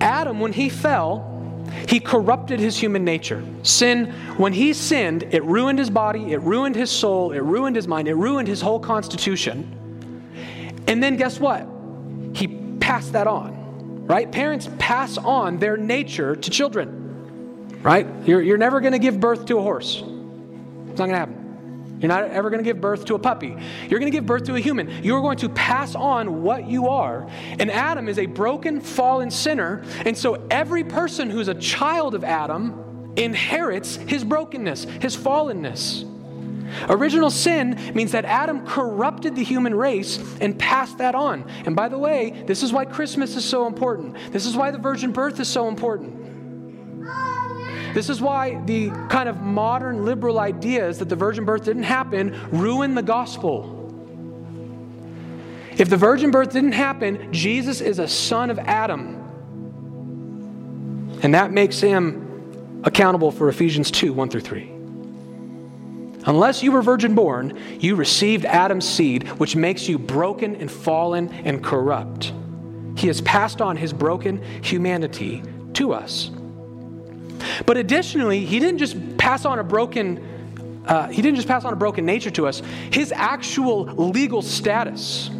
Adam, 0.00 0.40
when 0.40 0.52
he 0.52 0.68
fell, 0.68 1.39
he 1.88 2.00
corrupted 2.00 2.60
his 2.60 2.76
human 2.76 3.04
nature. 3.04 3.44
Sin, 3.62 4.12
when 4.36 4.52
he 4.52 4.72
sinned, 4.72 5.22
it 5.30 5.44
ruined 5.44 5.78
his 5.78 5.90
body, 5.90 6.32
it 6.32 6.40
ruined 6.40 6.76
his 6.76 6.90
soul, 6.90 7.32
it 7.32 7.40
ruined 7.40 7.76
his 7.76 7.88
mind, 7.88 8.08
it 8.08 8.14
ruined 8.14 8.48
his 8.48 8.60
whole 8.60 8.80
constitution. 8.80 9.76
And 10.86 11.02
then 11.02 11.16
guess 11.16 11.38
what? 11.38 11.66
He 12.34 12.48
passed 12.80 13.12
that 13.12 13.26
on, 13.26 14.06
right? 14.06 14.30
Parents 14.30 14.68
pass 14.78 15.18
on 15.18 15.58
their 15.58 15.76
nature 15.76 16.36
to 16.36 16.50
children, 16.50 17.80
right? 17.82 18.06
You're, 18.26 18.42
you're 18.42 18.58
never 18.58 18.80
going 18.80 18.92
to 18.92 18.98
give 18.98 19.20
birth 19.20 19.46
to 19.46 19.58
a 19.58 19.62
horse. 19.62 19.96
It's 19.96 20.98
not 20.98 21.06
going 21.06 21.10
to 21.10 21.16
happen. 21.16 21.39
You're 22.00 22.08
not 22.08 22.24
ever 22.24 22.48
going 22.48 22.62
to 22.62 22.68
give 22.68 22.80
birth 22.80 23.04
to 23.06 23.14
a 23.14 23.18
puppy. 23.18 23.54
You're 23.88 24.00
going 24.00 24.10
to 24.10 24.16
give 24.16 24.26
birth 24.26 24.44
to 24.44 24.54
a 24.54 24.60
human. 24.60 25.04
You're 25.04 25.20
going 25.20 25.36
to 25.38 25.50
pass 25.50 25.94
on 25.94 26.42
what 26.42 26.66
you 26.66 26.88
are. 26.88 27.28
And 27.58 27.70
Adam 27.70 28.08
is 28.08 28.18
a 28.18 28.26
broken, 28.26 28.80
fallen 28.80 29.30
sinner. 29.30 29.84
And 30.06 30.16
so 30.16 30.46
every 30.50 30.82
person 30.82 31.28
who's 31.28 31.48
a 31.48 31.54
child 31.54 32.14
of 32.14 32.24
Adam 32.24 33.12
inherits 33.16 33.96
his 33.96 34.24
brokenness, 34.24 34.84
his 34.84 35.16
fallenness. 35.16 36.06
Original 36.88 37.30
sin 37.30 37.78
means 37.94 38.12
that 38.12 38.24
Adam 38.24 38.66
corrupted 38.66 39.34
the 39.34 39.42
human 39.44 39.74
race 39.74 40.18
and 40.40 40.58
passed 40.58 40.98
that 40.98 41.14
on. 41.14 41.44
And 41.66 41.74
by 41.74 41.88
the 41.88 41.98
way, 41.98 42.44
this 42.46 42.62
is 42.62 42.72
why 42.72 42.84
Christmas 42.84 43.36
is 43.36 43.44
so 43.44 43.66
important. 43.66 44.16
This 44.32 44.46
is 44.46 44.56
why 44.56 44.70
the 44.70 44.78
virgin 44.78 45.12
birth 45.12 45.40
is 45.40 45.48
so 45.48 45.68
important. 45.68 46.19
This 47.94 48.08
is 48.08 48.20
why 48.20 48.60
the 48.64 48.90
kind 49.08 49.28
of 49.28 49.40
modern 49.40 50.04
liberal 50.04 50.38
ideas 50.38 50.98
that 50.98 51.08
the 51.08 51.16
virgin 51.16 51.44
birth 51.44 51.64
didn't 51.64 51.82
happen 51.84 52.38
ruin 52.50 52.94
the 52.94 53.02
gospel. 53.02 53.76
If 55.76 55.88
the 55.88 55.96
virgin 55.96 56.30
birth 56.30 56.52
didn't 56.52 56.72
happen, 56.72 57.32
Jesus 57.32 57.80
is 57.80 57.98
a 57.98 58.06
son 58.06 58.50
of 58.50 58.58
Adam. 58.58 59.16
And 61.22 61.34
that 61.34 61.52
makes 61.52 61.80
him 61.80 62.80
accountable 62.84 63.30
for 63.30 63.48
Ephesians 63.48 63.90
2 63.90 64.12
1 64.12 64.30
through 64.30 64.40
3. 64.40 64.62
Unless 66.26 66.62
you 66.62 66.72
were 66.72 66.82
virgin 66.82 67.14
born, 67.14 67.58
you 67.78 67.96
received 67.96 68.44
Adam's 68.44 68.86
seed, 68.86 69.26
which 69.38 69.56
makes 69.56 69.88
you 69.88 69.98
broken 69.98 70.56
and 70.56 70.70
fallen 70.70 71.32
and 71.32 71.64
corrupt. 71.64 72.32
He 72.96 73.06
has 73.06 73.22
passed 73.22 73.62
on 73.62 73.76
his 73.76 73.92
broken 73.92 74.42
humanity 74.62 75.42
to 75.74 75.92
us. 75.94 76.30
But 77.66 77.76
additionally, 77.76 78.44
he 78.44 78.58
didn't 78.58 78.78
just 78.78 79.18
pass 79.18 79.44
on 79.44 79.58
a 79.58 79.64
broken 79.64 80.26
uh, 80.86 81.08
he 81.08 81.20
didn't 81.22 81.36
just 81.36 81.46
pass 81.46 81.64
on 81.64 81.72
a 81.72 81.76
broken 81.76 82.06
nature 82.06 82.30
to 82.30 82.46
us. 82.46 82.62
His 82.90 83.12
actual 83.12 83.84
legal 83.84 84.42
status 84.42 85.30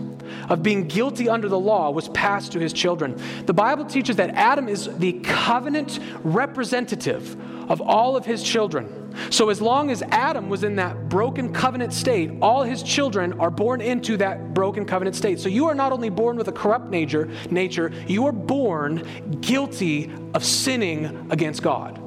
of 0.49 0.63
being 0.63 0.87
guilty 0.87 1.29
under 1.29 1.49
the 1.49 1.59
law 1.59 1.91
was 1.91 2.09
passed 2.11 2.53
to 2.53 2.61
his 2.61 2.73
children. 2.73 3.21
The 3.47 3.55
Bible 3.55 3.85
teaches 3.85 4.17
that 4.17 4.31
Adam 4.31 4.69
is 4.69 4.89
the 4.99 5.15
covenant 5.21 5.99
representative 6.23 7.37
of 7.71 7.81
all 7.81 8.17
of 8.17 8.27
his 8.27 8.43
children. 8.43 9.00
So, 9.31 9.49
as 9.49 9.61
long 9.61 9.91
as 9.91 10.03
Adam 10.03 10.49
was 10.49 10.65
in 10.65 10.77
that 10.77 11.09
broken 11.09 11.53
covenant 11.53 11.93
state, 11.93 12.31
all 12.41 12.63
his 12.63 12.83
children 12.83 13.39
are 13.41 13.51
born 13.51 13.81
into 13.81 14.17
that 14.19 14.55
broken 14.55 14.85
covenant 14.85 15.17
state. 15.17 15.41
So, 15.41 15.49
you 15.49 15.67
are 15.67 15.75
not 15.75 15.93
only 15.93 16.11
born 16.11 16.37
with 16.37 16.49
a 16.49 16.53
corrupt 16.53 16.91
nature, 16.91 17.29
nature 17.51 17.93
you 18.07 18.27
are 18.27 18.33
born 18.33 19.07
guilty 19.41 20.11
of 20.35 20.45
sinning 20.45 21.29
against 21.31 21.63
God 21.63 22.01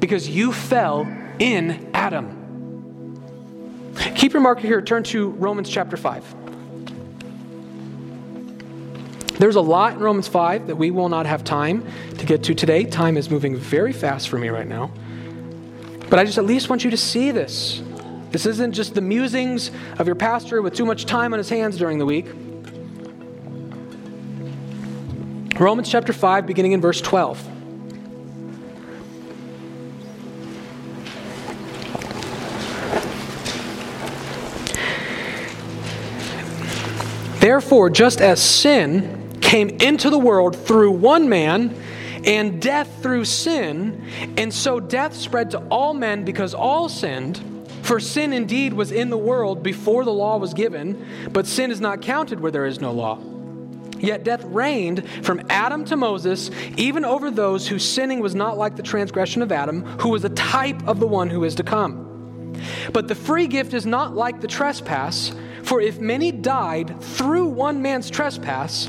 because 0.00 0.28
you 0.28 0.52
fell 0.52 1.02
in 1.38 1.90
Adam. 1.94 2.36
Keep 4.14 4.32
your 4.32 4.42
marker 4.42 4.66
here, 4.66 4.80
turn 4.82 5.02
to 5.04 5.30
Romans 5.30 5.68
chapter 5.68 5.96
5. 5.96 6.36
There's 9.38 9.56
a 9.56 9.60
lot 9.60 9.94
in 9.94 10.00
Romans 10.00 10.28
5 10.28 10.66
that 10.66 10.76
we 10.76 10.90
will 10.90 11.08
not 11.08 11.24
have 11.24 11.44
time 11.44 11.86
to 12.18 12.26
get 12.26 12.42
to 12.44 12.54
today. 12.54 12.84
Time 12.84 13.16
is 13.16 13.30
moving 13.30 13.56
very 13.56 13.92
fast 13.92 14.28
for 14.28 14.38
me 14.38 14.50
right 14.50 14.68
now. 14.68 14.90
But 16.10 16.18
I 16.18 16.24
just 16.24 16.38
at 16.38 16.44
least 16.44 16.68
want 16.68 16.84
you 16.84 16.90
to 16.90 16.96
see 16.96 17.30
this. 17.30 17.80
This 18.32 18.44
isn't 18.44 18.72
just 18.72 18.94
the 18.94 19.00
musings 19.00 19.70
of 19.98 20.06
your 20.06 20.16
pastor 20.16 20.60
with 20.60 20.74
too 20.74 20.84
much 20.84 21.06
time 21.06 21.32
on 21.32 21.38
his 21.38 21.48
hands 21.48 21.78
during 21.78 21.98
the 21.98 22.06
week. 22.06 22.26
Romans 25.58 25.88
chapter 25.88 26.12
5, 26.12 26.46
beginning 26.46 26.72
in 26.72 26.80
verse 26.80 27.00
12. 27.00 27.46
Therefore, 37.40 37.88
just 37.88 38.20
as 38.20 38.42
sin 38.42 39.38
came 39.40 39.68
into 39.68 40.10
the 40.10 40.18
world 40.18 40.56
through 40.56 40.90
one 40.90 41.28
man, 41.28 41.74
and 42.24 42.60
death 42.60 43.02
through 43.02 43.24
sin, 43.24 44.04
and 44.36 44.52
so 44.52 44.80
death 44.80 45.14
spread 45.14 45.50
to 45.52 45.58
all 45.70 45.94
men 45.94 46.24
because 46.24 46.54
all 46.54 46.88
sinned. 46.88 47.44
For 47.82 47.98
sin 47.98 48.32
indeed 48.32 48.72
was 48.72 48.92
in 48.92 49.10
the 49.10 49.18
world 49.18 49.62
before 49.62 50.04
the 50.04 50.12
law 50.12 50.36
was 50.36 50.54
given, 50.54 51.06
but 51.32 51.46
sin 51.46 51.70
is 51.70 51.80
not 51.80 52.02
counted 52.02 52.40
where 52.40 52.52
there 52.52 52.66
is 52.66 52.80
no 52.80 52.92
law. 52.92 53.18
Yet 53.98 54.24
death 54.24 54.44
reigned 54.44 55.08
from 55.22 55.42
Adam 55.50 55.84
to 55.86 55.96
Moses, 55.96 56.50
even 56.76 57.04
over 57.04 57.30
those 57.30 57.68
whose 57.68 57.88
sinning 57.88 58.20
was 58.20 58.34
not 58.34 58.56
like 58.56 58.76
the 58.76 58.82
transgression 58.82 59.42
of 59.42 59.52
Adam, 59.52 59.84
who 59.98 60.10
was 60.10 60.24
a 60.24 60.30
type 60.30 60.86
of 60.86 61.00
the 61.00 61.06
one 61.06 61.28
who 61.28 61.44
is 61.44 61.54
to 61.56 61.62
come. 61.62 62.54
But 62.92 63.08
the 63.08 63.14
free 63.14 63.46
gift 63.46 63.74
is 63.74 63.86
not 63.86 64.14
like 64.14 64.40
the 64.40 64.48
trespass. 64.48 65.32
For 65.62 65.80
if 65.80 66.00
many 66.00 66.32
died 66.32 67.00
through 67.00 67.46
one 67.46 67.82
man's 67.82 68.10
trespass, 68.10 68.88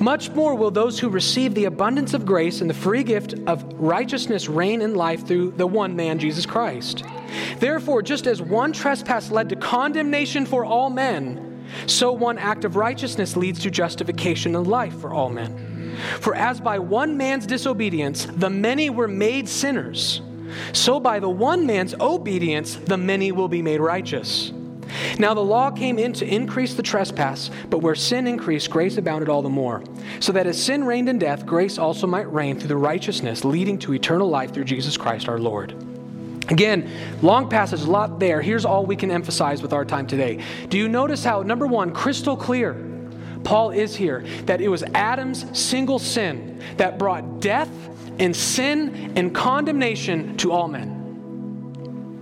much 0.00 0.30
more 0.30 0.54
will 0.54 0.70
those 0.70 0.98
who 0.98 1.08
receive 1.08 1.54
the 1.54 1.66
abundance 1.66 2.14
of 2.14 2.26
grace 2.26 2.60
and 2.60 2.68
the 2.68 2.74
free 2.74 3.02
gift 3.02 3.34
of 3.46 3.64
righteousness 3.74 4.48
reign 4.48 4.82
in 4.82 4.94
life 4.94 5.26
through 5.26 5.52
the 5.52 5.66
one 5.66 5.94
man, 5.94 6.18
Jesus 6.18 6.46
Christ. 6.46 7.04
Therefore, 7.58 8.02
just 8.02 8.26
as 8.26 8.42
one 8.42 8.72
trespass 8.72 9.30
led 9.30 9.48
to 9.50 9.56
condemnation 9.56 10.46
for 10.46 10.64
all 10.64 10.90
men, 10.90 11.64
so 11.86 12.12
one 12.12 12.38
act 12.38 12.64
of 12.64 12.76
righteousness 12.76 13.36
leads 13.36 13.60
to 13.60 13.70
justification 13.70 14.54
and 14.56 14.66
life 14.66 14.98
for 15.00 15.12
all 15.12 15.30
men. 15.30 15.96
For 16.20 16.34
as 16.34 16.60
by 16.60 16.78
one 16.78 17.16
man's 17.16 17.46
disobedience 17.46 18.26
the 18.26 18.50
many 18.50 18.90
were 18.90 19.08
made 19.08 19.48
sinners, 19.48 20.20
so 20.72 21.00
by 21.00 21.20
the 21.20 21.28
one 21.28 21.66
man's 21.66 21.94
obedience 22.00 22.74
the 22.74 22.98
many 22.98 23.32
will 23.32 23.48
be 23.48 23.62
made 23.62 23.80
righteous. 23.80 24.52
Now 25.18 25.34
the 25.34 25.40
law 25.40 25.70
came 25.70 25.98
in 25.98 26.12
to 26.14 26.26
increase 26.26 26.74
the 26.74 26.82
trespass, 26.82 27.50
but 27.70 27.78
where 27.78 27.94
sin 27.94 28.26
increased, 28.26 28.70
grace 28.70 28.96
abounded 28.96 29.28
all 29.28 29.42
the 29.42 29.48
more. 29.48 29.82
So 30.20 30.32
that 30.32 30.46
as 30.46 30.62
sin 30.62 30.84
reigned 30.84 31.08
in 31.08 31.18
death, 31.18 31.46
grace 31.46 31.78
also 31.78 32.06
might 32.06 32.32
reign 32.32 32.58
through 32.58 32.68
the 32.68 32.76
righteousness 32.76 33.44
leading 33.44 33.78
to 33.80 33.94
eternal 33.94 34.28
life 34.28 34.52
through 34.52 34.64
Jesus 34.64 34.96
Christ 34.96 35.28
our 35.28 35.38
Lord. 35.38 35.74
Again, 36.48 36.90
long 37.22 37.48
passage, 37.48 37.82
a 37.82 37.90
lot 37.90 38.20
there. 38.20 38.42
Here's 38.42 38.64
all 38.64 38.84
we 38.84 38.96
can 38.96 39.10
emphasize 39.10 39.62
with 39.62 39.72
our 39.72 39.84
time 39.84 40.06
today. 40.06 40.42
Do 40.68 40.76
you 40.76 40.88
notice 40.88 41.24
how, 41.24 41.42
number 41.42 41.66
one, 41.66 41.92
crystal 41.92 42.36
clear, 42.36 42.74
Paul 43.44 43.70
is 43.70 43.96
here, 43.96 44.24
that 44.44 44.60
it 44.60 44.68
was 44.68 44.82
Adam's 44.94 45.58
single 45.58 45.98
sin 45.98 46.62
that 46.76 46.98
brought 46.98 47.40
death 47.40 47.70
and 48.18 48.34
sin 48.36 49.12
and 49.16 49.34
condemnation 49.34 50.36
to 50.38 50.52
all 50.52 50.68
men? 50.68 51.03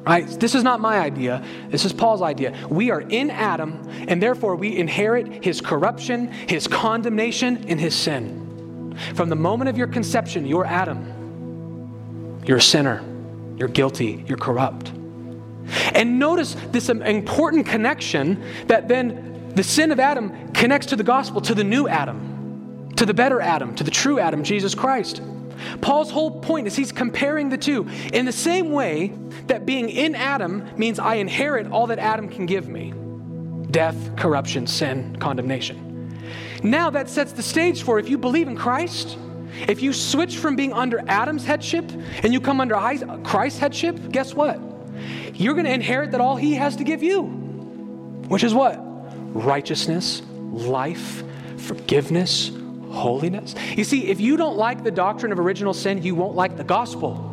Right? 0.04 0.26
This 0.28 0.56
is 0.56 0.64
not 0.64 0.80
my 0.80 0.98
idea. 0.98 1.44
This 1.68 1.84
is 1.84 1.92
Paul's 1.92 2.22
idea. 2.22 2.56
We 2.68 2.90
are 2.90 3.02
in 3.02 3.30
Adam, 3.30 3.88
and 4.08 4.20
therefore 4.20 4.56
we 4.56 4.76
inherit 4.76 5.44
his 5.44 5.60
corruption, 5.60 6.32
his 6.32 6.66
condemnation, 6.66 7.64
and 7.68 7.80
his 7.80 7.94
sin. 7.94 8.96
From 9.14 9.28
the 9.28 9.36
moment 9.36 9.70
of 9.70 9.78
your 9.78 9.86
conception, 9.86 10.44
you're 10.44 10.66
Adam. 10.66 12.40
You're 12.44 12.56
a 12.58 12.62
sinner. 12.62 13.04
You're 13.56 13.68
guilty. 13.68 14.24
You're 14.26 14.38
corrupt. 14.38 14.88
And 15.94 16.18
notice 16.18 16.56
this 16.72 16.88
important 16.88 17.66
connection 17.66 18.42
that 18.66 18.88
then 18.88 19.52
the 19.54 19.62
sin 19.62 19.92
of 19.92 20.00
Adam 20.00 20.52
connects 20.52 20.88
to 20.88 20.96
the 20.96 21.04
gospel, 21.04 21.40
to 21.42 21.54
the 21.54 21.62
new 21.62 21.86
Adam, 21.86 22.90
to 22.96 23.06
the 23.06 23.14
better 23.14 23.40
Adam, 23.40 23.74
to 23.76 23.84
the 23.84 23.90
true 23.90 24.18
Adam, 24.18 24.42
Jesus 24.42 24.74
Christ. 24.74 25.22
Paul's 25.80 26.10
whole 26.10 26.40
point 26.40 26.66
is 26.66 26.76
he's 26.76 26.92
comparing 26.92 27.48
the 27.48 27.58
two. 27.58 27.88
In 28.12 28.24
the 28.26 28.32
same 28.32 28.70
way 28.72 29.12
that 29.46 29.66
being 29.66 29.88
in 29.88 30.14
Adam 30.14 30.68
means 30.76 30.98
I 30.98 31.14
inherit 31.16 31.66
all 31.70 31.86
that 31.88 31.98
Adam 31.98 32.28
can 32.28 32.46
give 32.46 32.68
me 32.68 32.94
death, 33.70 34.16
corruption, 34.16 34.66
sin, 34.66 35.16
condemnation. 35.16 36.20
Now 36.62 36.90
that 36.90 37.08
sets 37.08 37.32
the 37.32 37.42
stage 37.42 37.82
for 37.82 37.98
if 37.98 38.08
you 38.08 38.18
believe 38.18 38.46
in 38.46 38.56
Christ, 38.56 39.16
if 39.66 39.82
you 39.82 39.92
switch 39.92 40.36
from 40.36 40.56
being 40.56 40.72
under 40.72 41.02
Adam's 41.08 41.44
headship 41.44 41.90
and 42.22 42.32
you 42.32 42.40
come 42.40 42.60
under 42.60 42.74
Christ's 43.24 43.58
headship, 43.58 44.10
guess 44.10 44.34
what? 44.34 44.60
You're 45.34 45.54
going 45.54 45.66
to 45.66 45.72
inherit 45.72 46.12
that 46.12 46.20
all 46.20 46.36
he 46.36 46.54
has 46.54 46.76
to 46.76 46.84
give 46.84 47.02
you, 47.02 47.22
which 48.28 48.44
is 48.44 48.54
what? 48.54 48.78
Righteousness, 49.34 50.22
life, 50.50 51.22
forgiveness, 51.56 52.50
holiness. 52.92 53.54
You 53.76 53.84
see, 53.84 54.06
if 54.08 54.20
you 54.20 54.36
don't 54.36 54.56
like 54.56 54.84
the 54.84 54.90
doctrine 54.90 55.32
of 55.32 55.38
original 55.38 55.74
sin, 55.74 56.02
you 56.02 56.14
won't 56.14 56.34
like 56.34 56.56
the 56.56 56.64
gospel. 56.64 57.28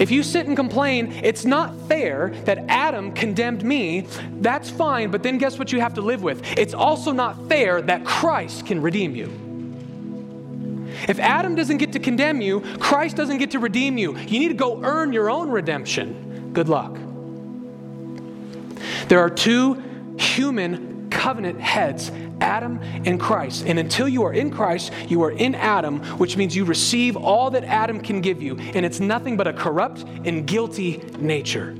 If 0.00 0.10
you 0.10 0.22
sit 0.22 0.46
and 0.46 0.56
complain, 0.56 1.12
it's 1.22 1.44
not 1.44 1.74
fair 1.88 2.30
that 2.44 2.58
Adam 2.68 3.12
condemned 3.12 3.62
me, 3.62 4.06
that's 4.40 4.70
fine, 4.70 5.10
but 5.10 5.22
then 5.22 5.38
guess 5.38 5.58
what 5.58 5.70
you 5.72 5.80
have 5.80 5.94
to 5.94 6.00
live 6.00 6.22
with? 6.22 6.42
It's 6.58 6.74
also 6.74 7.12
not 7.12 7.48
fair 7.48 7.82
that 7.82 8.04
Christ 8.04 8.66
can 8.66 8.80
redeem 8.80 9.14
you. 9.14 9.30
If 11.08 11.18
Adam 11.18 11.54
doesn't 11.54 11.76
get 11.76 11.92
to 11.92 11.98
condemn 11.98 12.40
you, 12.40 12.60
Christ 12.78 13.16
doesn't 13.16 13.36
get 13.38 13.50
to 13.50 13.58
redeem 13.58 13.98
you. 13.98 14.16
You 14.16 14.38
need 14.38 14.48
to 14.48 14.54
go 14.54 14.82
earn 14.82 15.12
your 15.12 15.30
own 15.30 15.50
redemption. 15.50 16.52
Good 16.54 16.70
luck. 16.70 16.96
There 19.08 19.20
are 19.20 19.30
two 19.30 19.82
human 20.18 20.95
covenant 21.16 21.60
heads 21.60 22.12
Adam 22.40 22.78
and 23.06 23.18
Christ. 23.18 23.64
And 23.66 23.78
until 23.78 24.06
you 24.06 24.24
are 24.24 24.32
in 24.32 24.50
Christ, 24.50 24.92
you 25.08 25.22
are 25.22 25.30
in 25.30 25.54
Adam, 25.54 26.00
which 26.18 26.36
means 26.36 26.54
you 26.54 26.64
receive 26.64 27.16
all 27.16 27.50
that 27.50 27.64
Adam 27.64 28.00
can 28.00 28.20
give 28.20 28.42
you. 28.42 28.56
And 28.58 28.84
it's 28.84 29.00
nothing 29.00 29.36
but 29.36 29.46
a 29.46 29.52
corrupt 29.52 30.04
and 30.24 30.46
guilty 30.46 30.98
nature. 31.18 31.74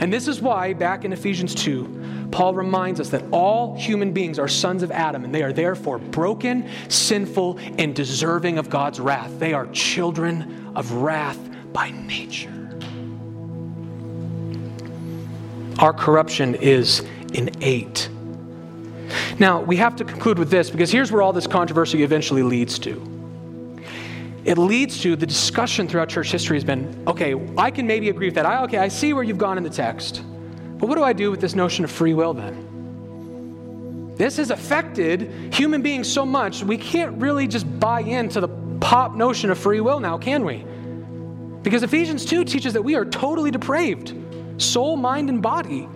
And 0.00 0.10
this 0.10 0.26
is 0.26 0.40
why, 0.40 0.72
back 0.72 1.04
in 1.04 1.12
Ephesians 1.12 1.54
2, 1.54 2.28
Paul 2.30 2.54
reminds 2.54 2.98
us 3.00 3.10
that 3.10 3.22
all 3.30 3.76
human 3.76 4.12
beings 4.12 4.38
are 4.38 4.48
sons 4.48 4.82
of 4.82 4.90
Adam, 4.90 5.24
and 5.24 5.34
they 5.34 5.42
are 5.42 5.52
therefore 5.52 5.98
broken, 5.98 6.68
sinful, 6.88 7.58
and 7.78 7.94
deserving 7.94 8.56
of 8.56 8.70
God's 8.70 8.98
wrath. 8.98 9.38
They 9.38 9.52
are 9.52 9.66
children 9.66 10.72
of 10.74 10.90
wrath 10.92 11.38
by 11.72 11.90
nature. 11.90 12.50
Our 15.78 15.92
corruption 15.92 16.54
is 16.54 17.02
innate. 17.34 18.08
Now, 19.38 19.60
we 19.60 19.76
have 19.76 19.96
to 19.96 20.04
conclude 20.04 20.38
with 20.38 20.50
this 20.50 20.70
because 20.70 20.90
here's 20.90 21.10
where 21.10 21.22
all 21.22 21.32
this 21.32 21.46
controversy 21.46 22.02
eventually 22.02 22.42
leads 22.42 22.78
to. 22.80 22.92
It 24.44 24.58
leads 24.58 25.00
to 25.02 25.16
the 25.16 25.26
discussion 25.26 25.88
throughout 25.88 26.10
church 26.10 26.30
history 26.30 26.56
has 26.56 26.64
been 26.64 27.02
okay, 27.06 27.34
I 27.56 27.70
can 27.70 27.86
maybe 27.86 28.10
agree 28.10 28.26
with 28.26 28.34
that. 28.34 28.46
I, 28.46 28.62
okay, 28.64 28.78
I 28.78 28.88
see 28.88 29.12
where 29.12 29.22
you've 29.22 29.38
gone 29.38 29.56
in 29.56 29.64
the 29.64 29.70
text. 29.70 30.22
But 30.78 30.88
what 30.88 30.96
do 30.96 31.02
I 31.02 31.12
do 31.12 31.30
with 31.30 31.40
this 31.40 31.54
notion 31.54 31.84
of 31.84 31.90
free 31.90 32.14
will 32.14 32.34
then? 32.34 34.14
This 34.16 34.36
has 34.36 34.50
affected 34.50 35.52
human 35.52 35.82
beings 35.82 36.12
so 36.12 36.24
much, 36.24 36.62
we 36.62 36.76
can't 36.76 37.20
really 37.20 37.48
just 37.48 37.80
buy 37.80 38.00
into 38.00 38.40
the 38.40 38.48
pop 38.80 39.14
notion 39.14 39.50
of 39.50 39.58
free 39.58 39.80
will 39.80 39.98
now, 39.98 40.18
can 40.18 40.44
we? 40.44 40.64
Because 41.62 41.82
Ephesians 41.82 42.24
2 42.24 42.44
teaches 42.44 42.74
that 42.74 42.82
we 42.82 42.94
are 42.94 43.04
totally 43.04 43.50
depraved 43.50 44.14
soul, 44.58 44.96
mind, 44.96 45.30
and 45.30 45.42
body. 45.42 45.88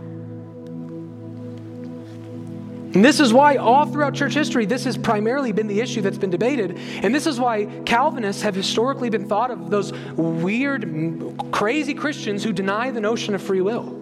And 2.95 3.05
this 3.05 3.21
is 3.21 3.35
why, 3.35 3.57
all 3.57 3.85
throughout 3.85 4.15
church 4.15 4.33
history, 4.33 4.65
this 4.65 4.85
has 4.85 4.97
primarily 4.97 5.53
been 5.53 5.67
the 5.67 5.81
issue 5.81 6.01
that's 6.01 6.17
been 6.17 6.31
debated. 6.31 6.79
And 7.03 7.15
this 7.15 7.27
is 7.27 7.39
why 7.39 7.67
Calvinists 7.85 8.43
have 8.43 8.55
historically 8.55 9.11
been 9.11 9.29
thought 9.29 9.51
of 9.51 9.71
those 9.71 9.93
weird, 10.17 11.39
crazy 11.53 11.93
Christians 11.93 12.43
who 12.43 12.53
deny 12.53 12.91
the 12.91 13.01
notion 13.01 13.35
of 13.35 13.43
free 13.43 13.61
will. 13.61 13.95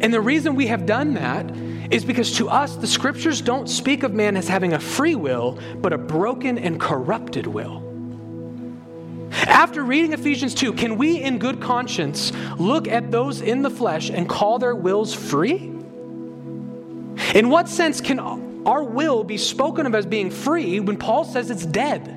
And 0.00 0.12
the 0.12 0.22
reason 0.22 0.54
we 0.54 0.68
have 0.68 0.86
done 0.86 1.14
that 1.14 1.50
is 1.92 2.02
because 2.02 2.36
to 2.38 2.48
us, 2.48 2.76
the 2.76 2.86
scriptures 2.86 3.42
don't 3.42 3.68
speak 3.68 4.04
of 4.04 4.14
man 4.14 4.36
as 4.38 4.48
having 4.48 4.72
a 4.72 4.80
free 4.80 5.14
will, 5.14 5.58
but 5.76 5.92
a 5.92 5.98
broken 5.98 6.56
and 6.56 6.80
corrupted 6.80 7.46
will. 7.46 7.86
After 9.32 9.84
reading 9.84 10.12
Ephesians 10.12 10.54
2, 10.54 10.72
can 10.72 10.96
we, 10.96 11.22
in 11.22 11.38
good 11.38 11.60
conscience, 11.60 12.32
look 12.58 12.88
at 12.88 13.10
those 13.10 13.42
in 13.42 13.62
the 13.62 13.70
flesh 13.70 14.08
and 14.08 14.28
call 14.28 14.58
their 14.58 14.74
wills 14.74 15.14
free? 15.14 15.79
In 17.34 17.48
what 17.48 17.68
sense 17.68 18.00
can 18.00 18.18
our 18.66 18.82
will 18.82 19.24
be 19.24 19.36
spoken 19.36 19.86
of 19.86 19.94
as 19.94 20.04
being 20.06 20.30
free 20.30 20.80
when 20.80 20.96
Paul 20.96 21.24
says 21.24 21.50
it's 21.50 21.64
dead? 21.64 22.16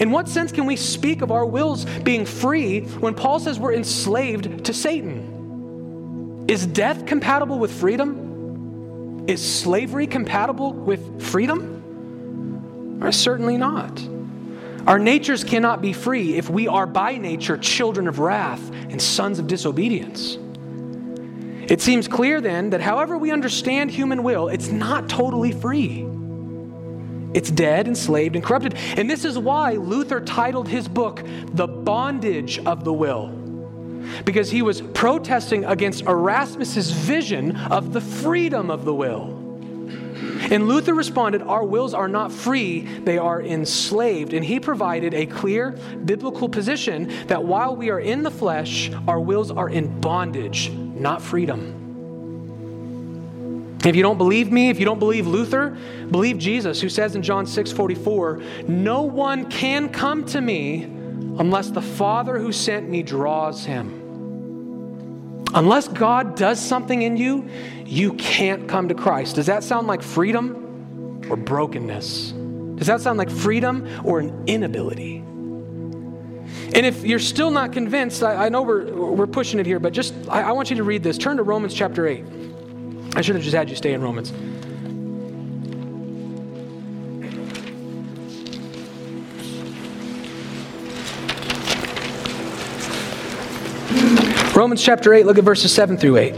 In 0.00 0.10
what 0.10 0.28
sense 0.28 0.52
can 0.52 0.66
we 0.66 0.76
speak 0.76 1.22
of 1.22 1.30
our 1.30 1.46
wills 1.46 1.84
being 2.00 2.26
free 2.26 2.80
when 2.80 3.14
Paul 3.14 3.38
says 3.40 3.58
we're 3.58 3.74
enslaved 3.74 4.64
to 4.64 4.74
Satan? 4.74 6.44
Is 6.48 6.66
death 6.66 7.06
compatible 7.06 7.58
with 7.58 7.72
freedom? 7.72 9.24
Is 9.28 9.40
slavery 9.40 10.06
compatible 10.06 10.72
with 10.72 11.22
freedom? 11.22 12.98
Or 13.00 13.12
certainly 13.12 13.56
not. 13.56 14.02
Our 14.86 14.98
natures 14.98 15.44
cannot 15.44 15.80
be 15.80 15.92
free 15.92 16.36
if 16.36 16.50
we 16.50 16.66
are 16.66 16.86
by 16.86 17.16
nature 17.16 17.56
children 17.56 18.08
of 18.08 18.18
wrath 18.18 18.70
and 18.90 19.00
sons 19.00 19.38
of 19.38 19.46
disobedience. 19.46 20.36
It 21.70 21.80
seems 21.80 22.08
clear 22.08 22.40
then 22.40 22.70
that 22.70 22.80
however 22.80 23.16
we 23.16 23.30
understand 23.30 23.92
human 23.92 24.24
will, 24.24 24.48
it's 24.48 24.68
not 24.68 25.08
totally 25.08 25.52
free. 25.52 26.04
It's 27.32 27.48
dead, 27.48 27.86
enslaved, 27.86 28.34
and 28.34 28.44
corrupted. 28.44 28.74
And 28.96 29.08
this 29.08 29.24
is 29.24 29.38
why 29.38 29.74
Luther 29.74 30.20
titled 30.20 30.66
his 30.66 30.88
book, 30.88 31.24
The 31.52 31.68
Bondage 31.68 32.58
of 32.58 32.82
the 32.82 32.92
Will, 32.92 33.28
because 34.24 34.50
he 34.50 34.62
was 34.62 34.80
protesting 34.80 35.64
against 35.64 36.02
Erasmus's 36.02 36.90
vision 36.90 37.54
of 37.56 37.92
the 37.92 38.00
freedom 38.00 38.68
of 38.68 38.84
the 38.84 38.92
will. 38.92 39.36
And 40.50 40.66
Luther 40.66 40.94
responded, 40.94 41.42
Our 41.42 41.62
wills 41.62 41.94
are 41.94 42.08
not 42.08 42.32
free, 42.32 42.80
they 42.80 43.18
are 43.18 43.40
enslaved. 43.40 44.32
And 44.32 44.44
he 44.44 44.58
provided 44.58 45.14
a 45.14 45.26
clear 45.26 45.78
biblical 46.04 46.48
position 46.48 47.12
that 47.28 47.44
while 47.44 47.76
we 47.76 47.90
are 47.90 48.00
in 48.00 48.24
the 48.24 48.30
flesh, 48.30 48.90
our 49.06 49.20
wills 49.20 49.52
are 49.52 49.68
in 49.68 50.00
bondage, 50.00 50.72
not 51.00 51.22
freedom. 51.22 51.80
If 53.84 53.96
you 53.96 54.02
don't 54.02 54.18
believe 54.18 54.52
me, 54.52 54.68
if 54.68 54.78
you 54.78 54.84
don't 54.84 54.98
believe 54.98 55.26
Luther, 55.26 55.76
believe 56.10 56.36
Jesus, 56.36 56.80
who 56.80 56.90
says 56.90 57.14
in 57.14 57.22
John 57.22 57.46
6 57.46 57.72
44, 57.72 58.42
No 58.68 59.02
one 59.02 59.48
can 59.50 59.88
come 59.88 60.24
to 60.26 60.40
me 60.40 60.84
unless 60.84 61.70
the 61.70 61.80
Father 61.80 62.38
who 62.38 62.52
sent 62.52 62.90
me 62.90 63.02
draws 63.02 63.64
him. 63.64 63.96
Unless 65.54 65.88
God 65.88 66.36
does 66.36 66.60
something 66.60 67.02
in 67.02 67.16
you, 67.16 67.48
you 67.86 68.12
can't 68.14 68.68
come 68.68 68.88
to 68.88 68.94
Christ. 68.94 69.36
Does 69.36 69.46
that 69.46 69.64
sound 69.64 69.86
like 69.86 70.02
freedom 70.02 71.24
or 71.28 71.36
brokenness? 71.36 72.32
Does 72.76 72.86
that 72.86 73.00
sound 73.00 73.18
like 73.18 73.30
freedom 73.30 73.88
or 74.04 74.20
an 74.20 74.44
inability? 74.46 75.24
And 76.72 76.86
if 76.86 77.04
you're 77.04 77.18
still 77.18 77.50
not 77.50 77.72
convinced, 77.72 78.22
I, 78.22 78.46
I 78.46 78.48
know 78.48 78.62
we're, 78.62 78.92
we're 78.92 79.26
pushing 79.26 79.58
it 79.58 79.66
here, 79.66 79.80
but 79.80 79.92
just 79.92 80.14
I, 80.28 80.42
I 80.42 80.52
want 80.52 80.70
you 80.70 80.76
to 80.76 80.84
read 80.84 81.02
this. 81.02 81.18
Turn 81.18 81.36
to 81.36 81.42
Romans 81.42 81.74
chapter 81.74 82.06
8. 82.06 82.24
I 83.16 83.22
should 83.22 83.34
have 83.34 83.42
just 83.42 83.56
had 83.56 83.68
you 83.68 83.76
stay 83.76 83.92
in 83.92 84.00
Romans. 84.02 84.32
Romans 94.54 94.82
chapter 94.82 95.14
8, 95.14 95.26
look 95.26 95.38
at 95.38 95.44
verses 95.44 95.72
7 95.72 95.96
through 95.96 96.18
8. 96.18 96.34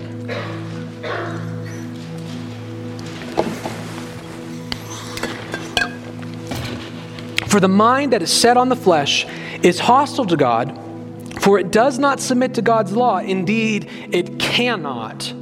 For 7.49 7.61
the 7.61 7.69
mind 7.69 8.13
that 8.13 8.23
is 8.23 8.33
set 8.33 8.57
on 8.57 8.69
the 8.71 8.77
flesh 8.77 9.27
is 9.63 9.79
hostile 9.79 10.27
to 10.27 10.37
God, 10.37 10.79
for 11.41 11.59
it 11.59 11.71
does 11.71 11.99
not 11.99 12.21
submit 12.21 12.55
to 12.55 12.63
God's 12.63 12.93
law. 12.93 13.19
Indeed, 13.19 13.89
it 14.13 14.39
cannot. 14.39 15.33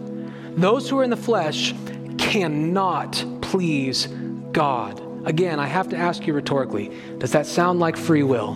Those 0.56 0.88
who 0.88 0.98
are 0.98 1.04
in 1.04 1.10
the 1.10 1.16
flesh 1.16 1.74
cannot 2.18 3.24
please 3.40 4.08
God. 4.52 5.00
Again, 5.26 5.58
I 5.58 5.66
have 5.66 5.88
to 5.90 5.96
ask 5.96 6.26
you 6.26 6.32
rhetorically 6.32 6.92
does 7.18 7.32
that 7.32 7.46
sound 7.46 7.80
like 7.80 7.96
free 7.96 8.22
will? 8.22 8.54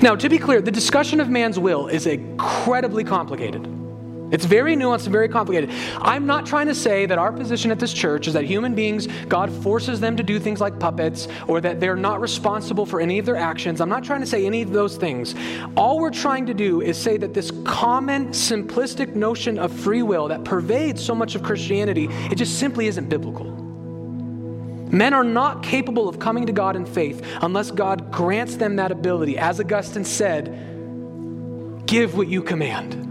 Now, 0.00 0.14
to 0.14 0.28
be 0.28 0.38
clear, 0.38 0.60
the 0.60 0.70
discussion 0.70 1.20
of 1.20 1.28
man's 1.28 1.58
will 1.58 1.88
is 1.88 2.06
incredibly 2.06 3.02
complicated. 3.02 3.77
It's 4.30 4.44
very 4.44 4.76
nuanced 4.76 5.04
and 5.04 5.12
very 5.12 5.28
complicated. 5.28 5.70
I'm 6.00 6.26
not 6.26 6.44
trying 6.44 6.66
to 6.66 6.74
say 6.74 7.06
that 7.06 7.18
our 7.18 7.32
position 7.32 7.70
at 7.70 7.78
this 7.78 7.92
church 7.92 8.28
is 8.28 8.34
that 8.34 8.44
human 8.44 8.74
beings, 8.74 9.06
God 9.28 9.50
forces 9.62 10.00
them 10.00 10.16
to 10.18 10.22
do 10.22 10.38
things 10.38 10.60
like 10.60 10.78
puppets 10.78 11.28
or 11.46 11.60
that 11.62 11.80
they're 11.80 11.96
not 11.96 12.20
responsible 12.20 12.84
for 12.84 13.00
any 13.00 13.18
of 13.18 13.24
their 13.24 13.36
actions. 13.36 13.80
I'm 13.80 13.88
not 13.88 14.04
trying 14.04 14.20
to 14.20 14.26
say 14.26 14.44
any 14.44 14.60
of 14.60 14.70
those 14.70 14.96
things. 14.96 15.34
All 15.76 15.98
we're 15.98 16.10
trying 16.10 16.44
to 16.46 16.54
do 16.54 16.82
is 16.82 16.98
say 16.98 17.16
that 17.16 17.32
this 17.32 17.50
common, 17.64 18.28
simplistic 18.28 19.14
notion 19.14 19.58
of 19.58 19.72
free 19.72 20.02
will 20.02 20.28
that 20.28 20.44
pervades 20.44 21.02
so 21.02 21.14
much 21.14 21.34
of 21.34 21.42
Christianity, 21.42 22.08
it 22.30 22.34
just 22.34 22.58
simply 22.58 22.86
isn't 22.86 23.08
biblical. 23.08 23.46
Men 24.90 25.14
are 25.14 25.24
not 25.24 25.62
capable 25.62 26.08
of 26.08 26.18
coming 26.18 26.46
to 26.46 26.52
God 26.52 26.76
in 26.76 26.86
faith 26.86 27.24
unless 27.42 27.70
God 27.70 28.10
grants 28.10 28.56
them 28.56 28.76
that 28.76 28.90
ability. 28.90 29.38
As 29.38 29.60
Augustine 29.60 30.04
said, 30.04 31.84
give 31.86 32.16
what 32.16 32.28
you 32.28 32.42
command. 32.42 33.07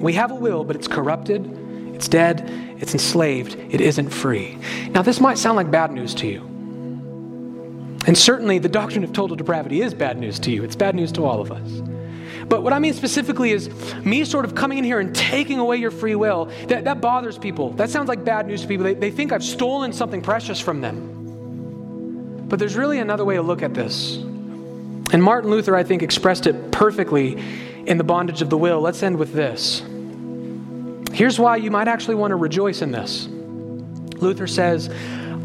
We 0.00 0.12
have 0.14 0.30
a 0.30 0.34
will, 0.34 0.64
but 0.64 0.76
it's 0.76 0.88
corrupted, 0.88 1.46
it's 1.94 2.08
dead, 2.08 2.48
it's 2.78 2.92
enslaved, 2.92 3.56
it 3.70 3.80
isn't 3.80 4.10
free. 4.10 4.58
Now, 4.90 5.02
this 5.02 5.20
might 5.20 5.38
sound 5.38 5.56
like 5.56 5.70
bad 5.70 5.92
news 5.92 6.14
to 6.16 6.26
you. 6.26 6.40
And 8.06 8.16
certainly, 8.16 8.58
the 8.58 8.68
doctrine 8.68 9.04
of 9.04 9.12
total 9.12 9.36
depravity 9.36 9.82
is 9.82 9.92
bad 9.92 10.18
news 10.18 10.38
to 10.40 10.50
you. 10.50 10.64
It's 10.64 10.76
bad 10.76 10.94
news 10.94 11.12
to 11.12 11.24
all 11.24 11.40
of 11.40 11.52
us. 11.52 11.82
But 12.48 12.62
what 12.62 12.72
I 12.72 12.78
mean 12.78 12.94
specifically 12.94 13.50
is 13.50 13.68
me 14.04 14.24
sort 14.24 14.44
of 14.44 14.54
coming 14.54 14.78
in 14.78 14.84
here 14.84 15.00
and 15.00 15.14
taking 15.14 15.58
away 15.58 15.76
your 15.76 15.90
free 15.90 16.14
will. 16.14 16.46
That, 16.68 16.84
that 16.84 17.00
bothers 17.00 17.36
people. 17.36 17.72
That 17.72 17.90
sounds 17.90 18.08
like 18.08 18.24
bad 18.24 18.46
news 18.46 18.62
to 18.62 18.68
people. 18.68 18.84
They, 18.84 18.94
they 18.94 19.10
think 19.10 19.32
I've 19.32 19.44
stolen 19.44 19.92
something 19.92 20.22
precious 20.22 20.58
from 20.58 20.80
them. 20.80 22.46
But 22.48 22.58
there's 22.58 22.76
really 22.76 22.98
another 22.98 23.24
way 23.24 23.34
to 23.34 23.42
look 23.42 23.62
at 23.62 23.74
this. 23.74 24.16
And 24.16 25.22
Martin 25.22 25.50
Luther, 25.50 25.76
I 25.76 25.82
think, 25.82 26.02
expressed 26.02 26.46
it 26.46 26.70
perfectly 26.70 27.42
in 27.88 27.96
The 27.96 28.04
Bondage 28.04 28.42
of 28.42 28.50
the 28.50 28.58
Will. 28.58 28.80
Let's 28.80 29.02
end 29.02 29.18
with 29.18 29.32
this. 29.32 29.82
Here's 31.12 31.38
why 31.38 31.56
you 31.56 31.70
might 31.70 31.88
actually 31.88 32.16
want 32.16 32.32
to 32.32 32.36
rejoice 32.36 32.82
in 32.82 32.92
this. 32.92 33.26
Luther 34.20 34.46
says, 34.46 34.90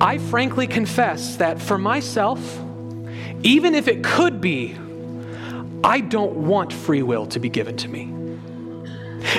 I 0.01 0.17
frankly 0.17 0.67
confess 0.67 1.37
that 1.37 1.61
for 1.61 1.77
myself, 1.77 2.39
even 3.43 3.73
if 3.73 3.87
it 3.87 4.03
could 4.03 4.41
be 4.41 4.75
I 5.83 6.01
don't 6.01 6.47
want 6.47 6.71
free 6.71 7.01
will 7.01 7.25
to 7.27 7.39
be 7.39 7.49
given 7.49 7.77
to 7.77 7.87
me, 7.87 8.05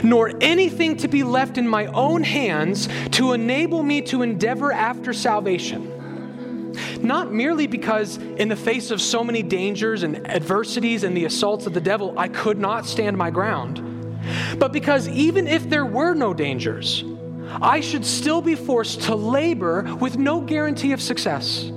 nor 0.03 0.33
anything 0.41 0.97
to 0.99 1.09
be 1.09 1.23
left 1.23 1.59
in 1.59 1.69
my 1.69 1.87
own 1.87 2.23
hands 2.23 2.89
to 3.13 3.33
enable 3.33 3.83
me 3.83 4.03
to 4.03 4.23
endeavor 4.23 4.73
after 4.73 5.13
salvation. 5.13 5.94
Not 7.05 7.33
merely 7.33 7.67
because, 7.67 8.17
in 8.17 8.49
the 8.49 8.57
face 8.57 8.91
of 8.91 9.01
so 9.01 9.23
many 9.23 9.43
dangers 9.43 10.03
and 10.03 10.27
adversities 10.27 11.05
and 11.05 11.15
the 11.15 11.27
assaults 11.27 11.67
of 11.67 11.75
the 11.75 11.81
devil, 11.81 12.15
I 12.19 12.29
could 12.29 12.59
not 12.59 12.87
stand 12.87 13.19
my 13.19 13.31
ground, 13.31 13.83
but 14.59 14.73
because 14.73 15.07
even 15.09 15.47
if 15.47 15.69
there 15.69 15.85
were 15.85 16.15
no 16.15 16.33
dangers, 16.33 17.05
I 17.61 17.81
should 17.81 18.07
still 18.07 18.41
be 18.41 18.55
forced 18.55 19.03
to 19.03 19.15
labor 19.15 19.95
with 20.01 20.17
no 20.17 20.41
guarantee 20.41 20.93
of 20.93 21.03
success. 21.03 21.71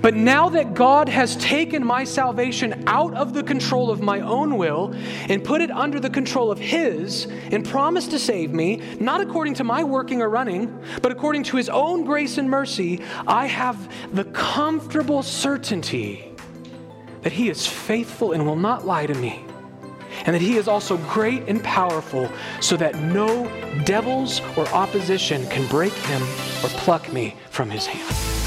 But 0.00 0.14
now 0.14 0.48
that 0.50 0.74
God 0.74 1.08
has 1.08 1.36
taken 1.36 1.84
my 1.84 2.04
salvation 2.04 2.84
out 2.86 3.14
of 3.14 3.34
the 3.34 3.42
control 3.42 3.90
of 3.90 4.00
my 4.00 4.20
own 4.20 4.56
will 4.56 4.94
and 5.28 5.42
put 5.44 5.60
it 5.60 5.70
under 5.70 6.00
the 6.00 6.10
control 6.10 6.50
of 6.50 6.58
His 6.58 7.26
and 7.50 7.64
promised 7.64 8.10
to 8.10 8.18
save 8.18 8.52
me, 8.52 8.82
not 8.98 9.20
according 9.20 9.54
to 9.54 9.64
my 9.64 9.84
working 9.84 10.22
or 10.22 10.28
running, 10.28 10.76
but 11.02 11.12
according 11.12 11.44
to 11.44 11.56
His 11.56 11.68
own 11.68 12.04
grace 12.04 12.38
and 12.38 12.48
mercy, 12.48 13.00
I 13.26 13.46
have 13.46 13.92
the 14.14 14.24
comfortable 14.24 15.22
certainty 15.22 16.32
that 17.22 17.32
He 17.32 17.48
is 17.48 17.66
faithful 17.66 18.32
and 18.32 18.46
will 18.46 18.56
not 18.56 18.86
lie 18.86 19.06
to 19.06 19.14
me. 19.14 19.44
And 20.26 20.34
that 20.34 20.42
he 20.42 20.56
is 20.56 20.68
also 20.68 20.98
great 20.98 21.48
and 21.48 21.64
powerful, 21.64 22.30
so 22.60 22.76
that 22.76 22.96
no 22.96 23.46
devils 23.84 24.40
or 24.56 24.68
opposition 24.68 25.46
can 25.48 25.66
break 25.68 25.94
him 25.94 26.22
or 26.62 26.68
pluck 26.78 27.12
me 27.12 27.34
from 27.50 27.70
his 27.70 27.86
hand. 27.86 28.41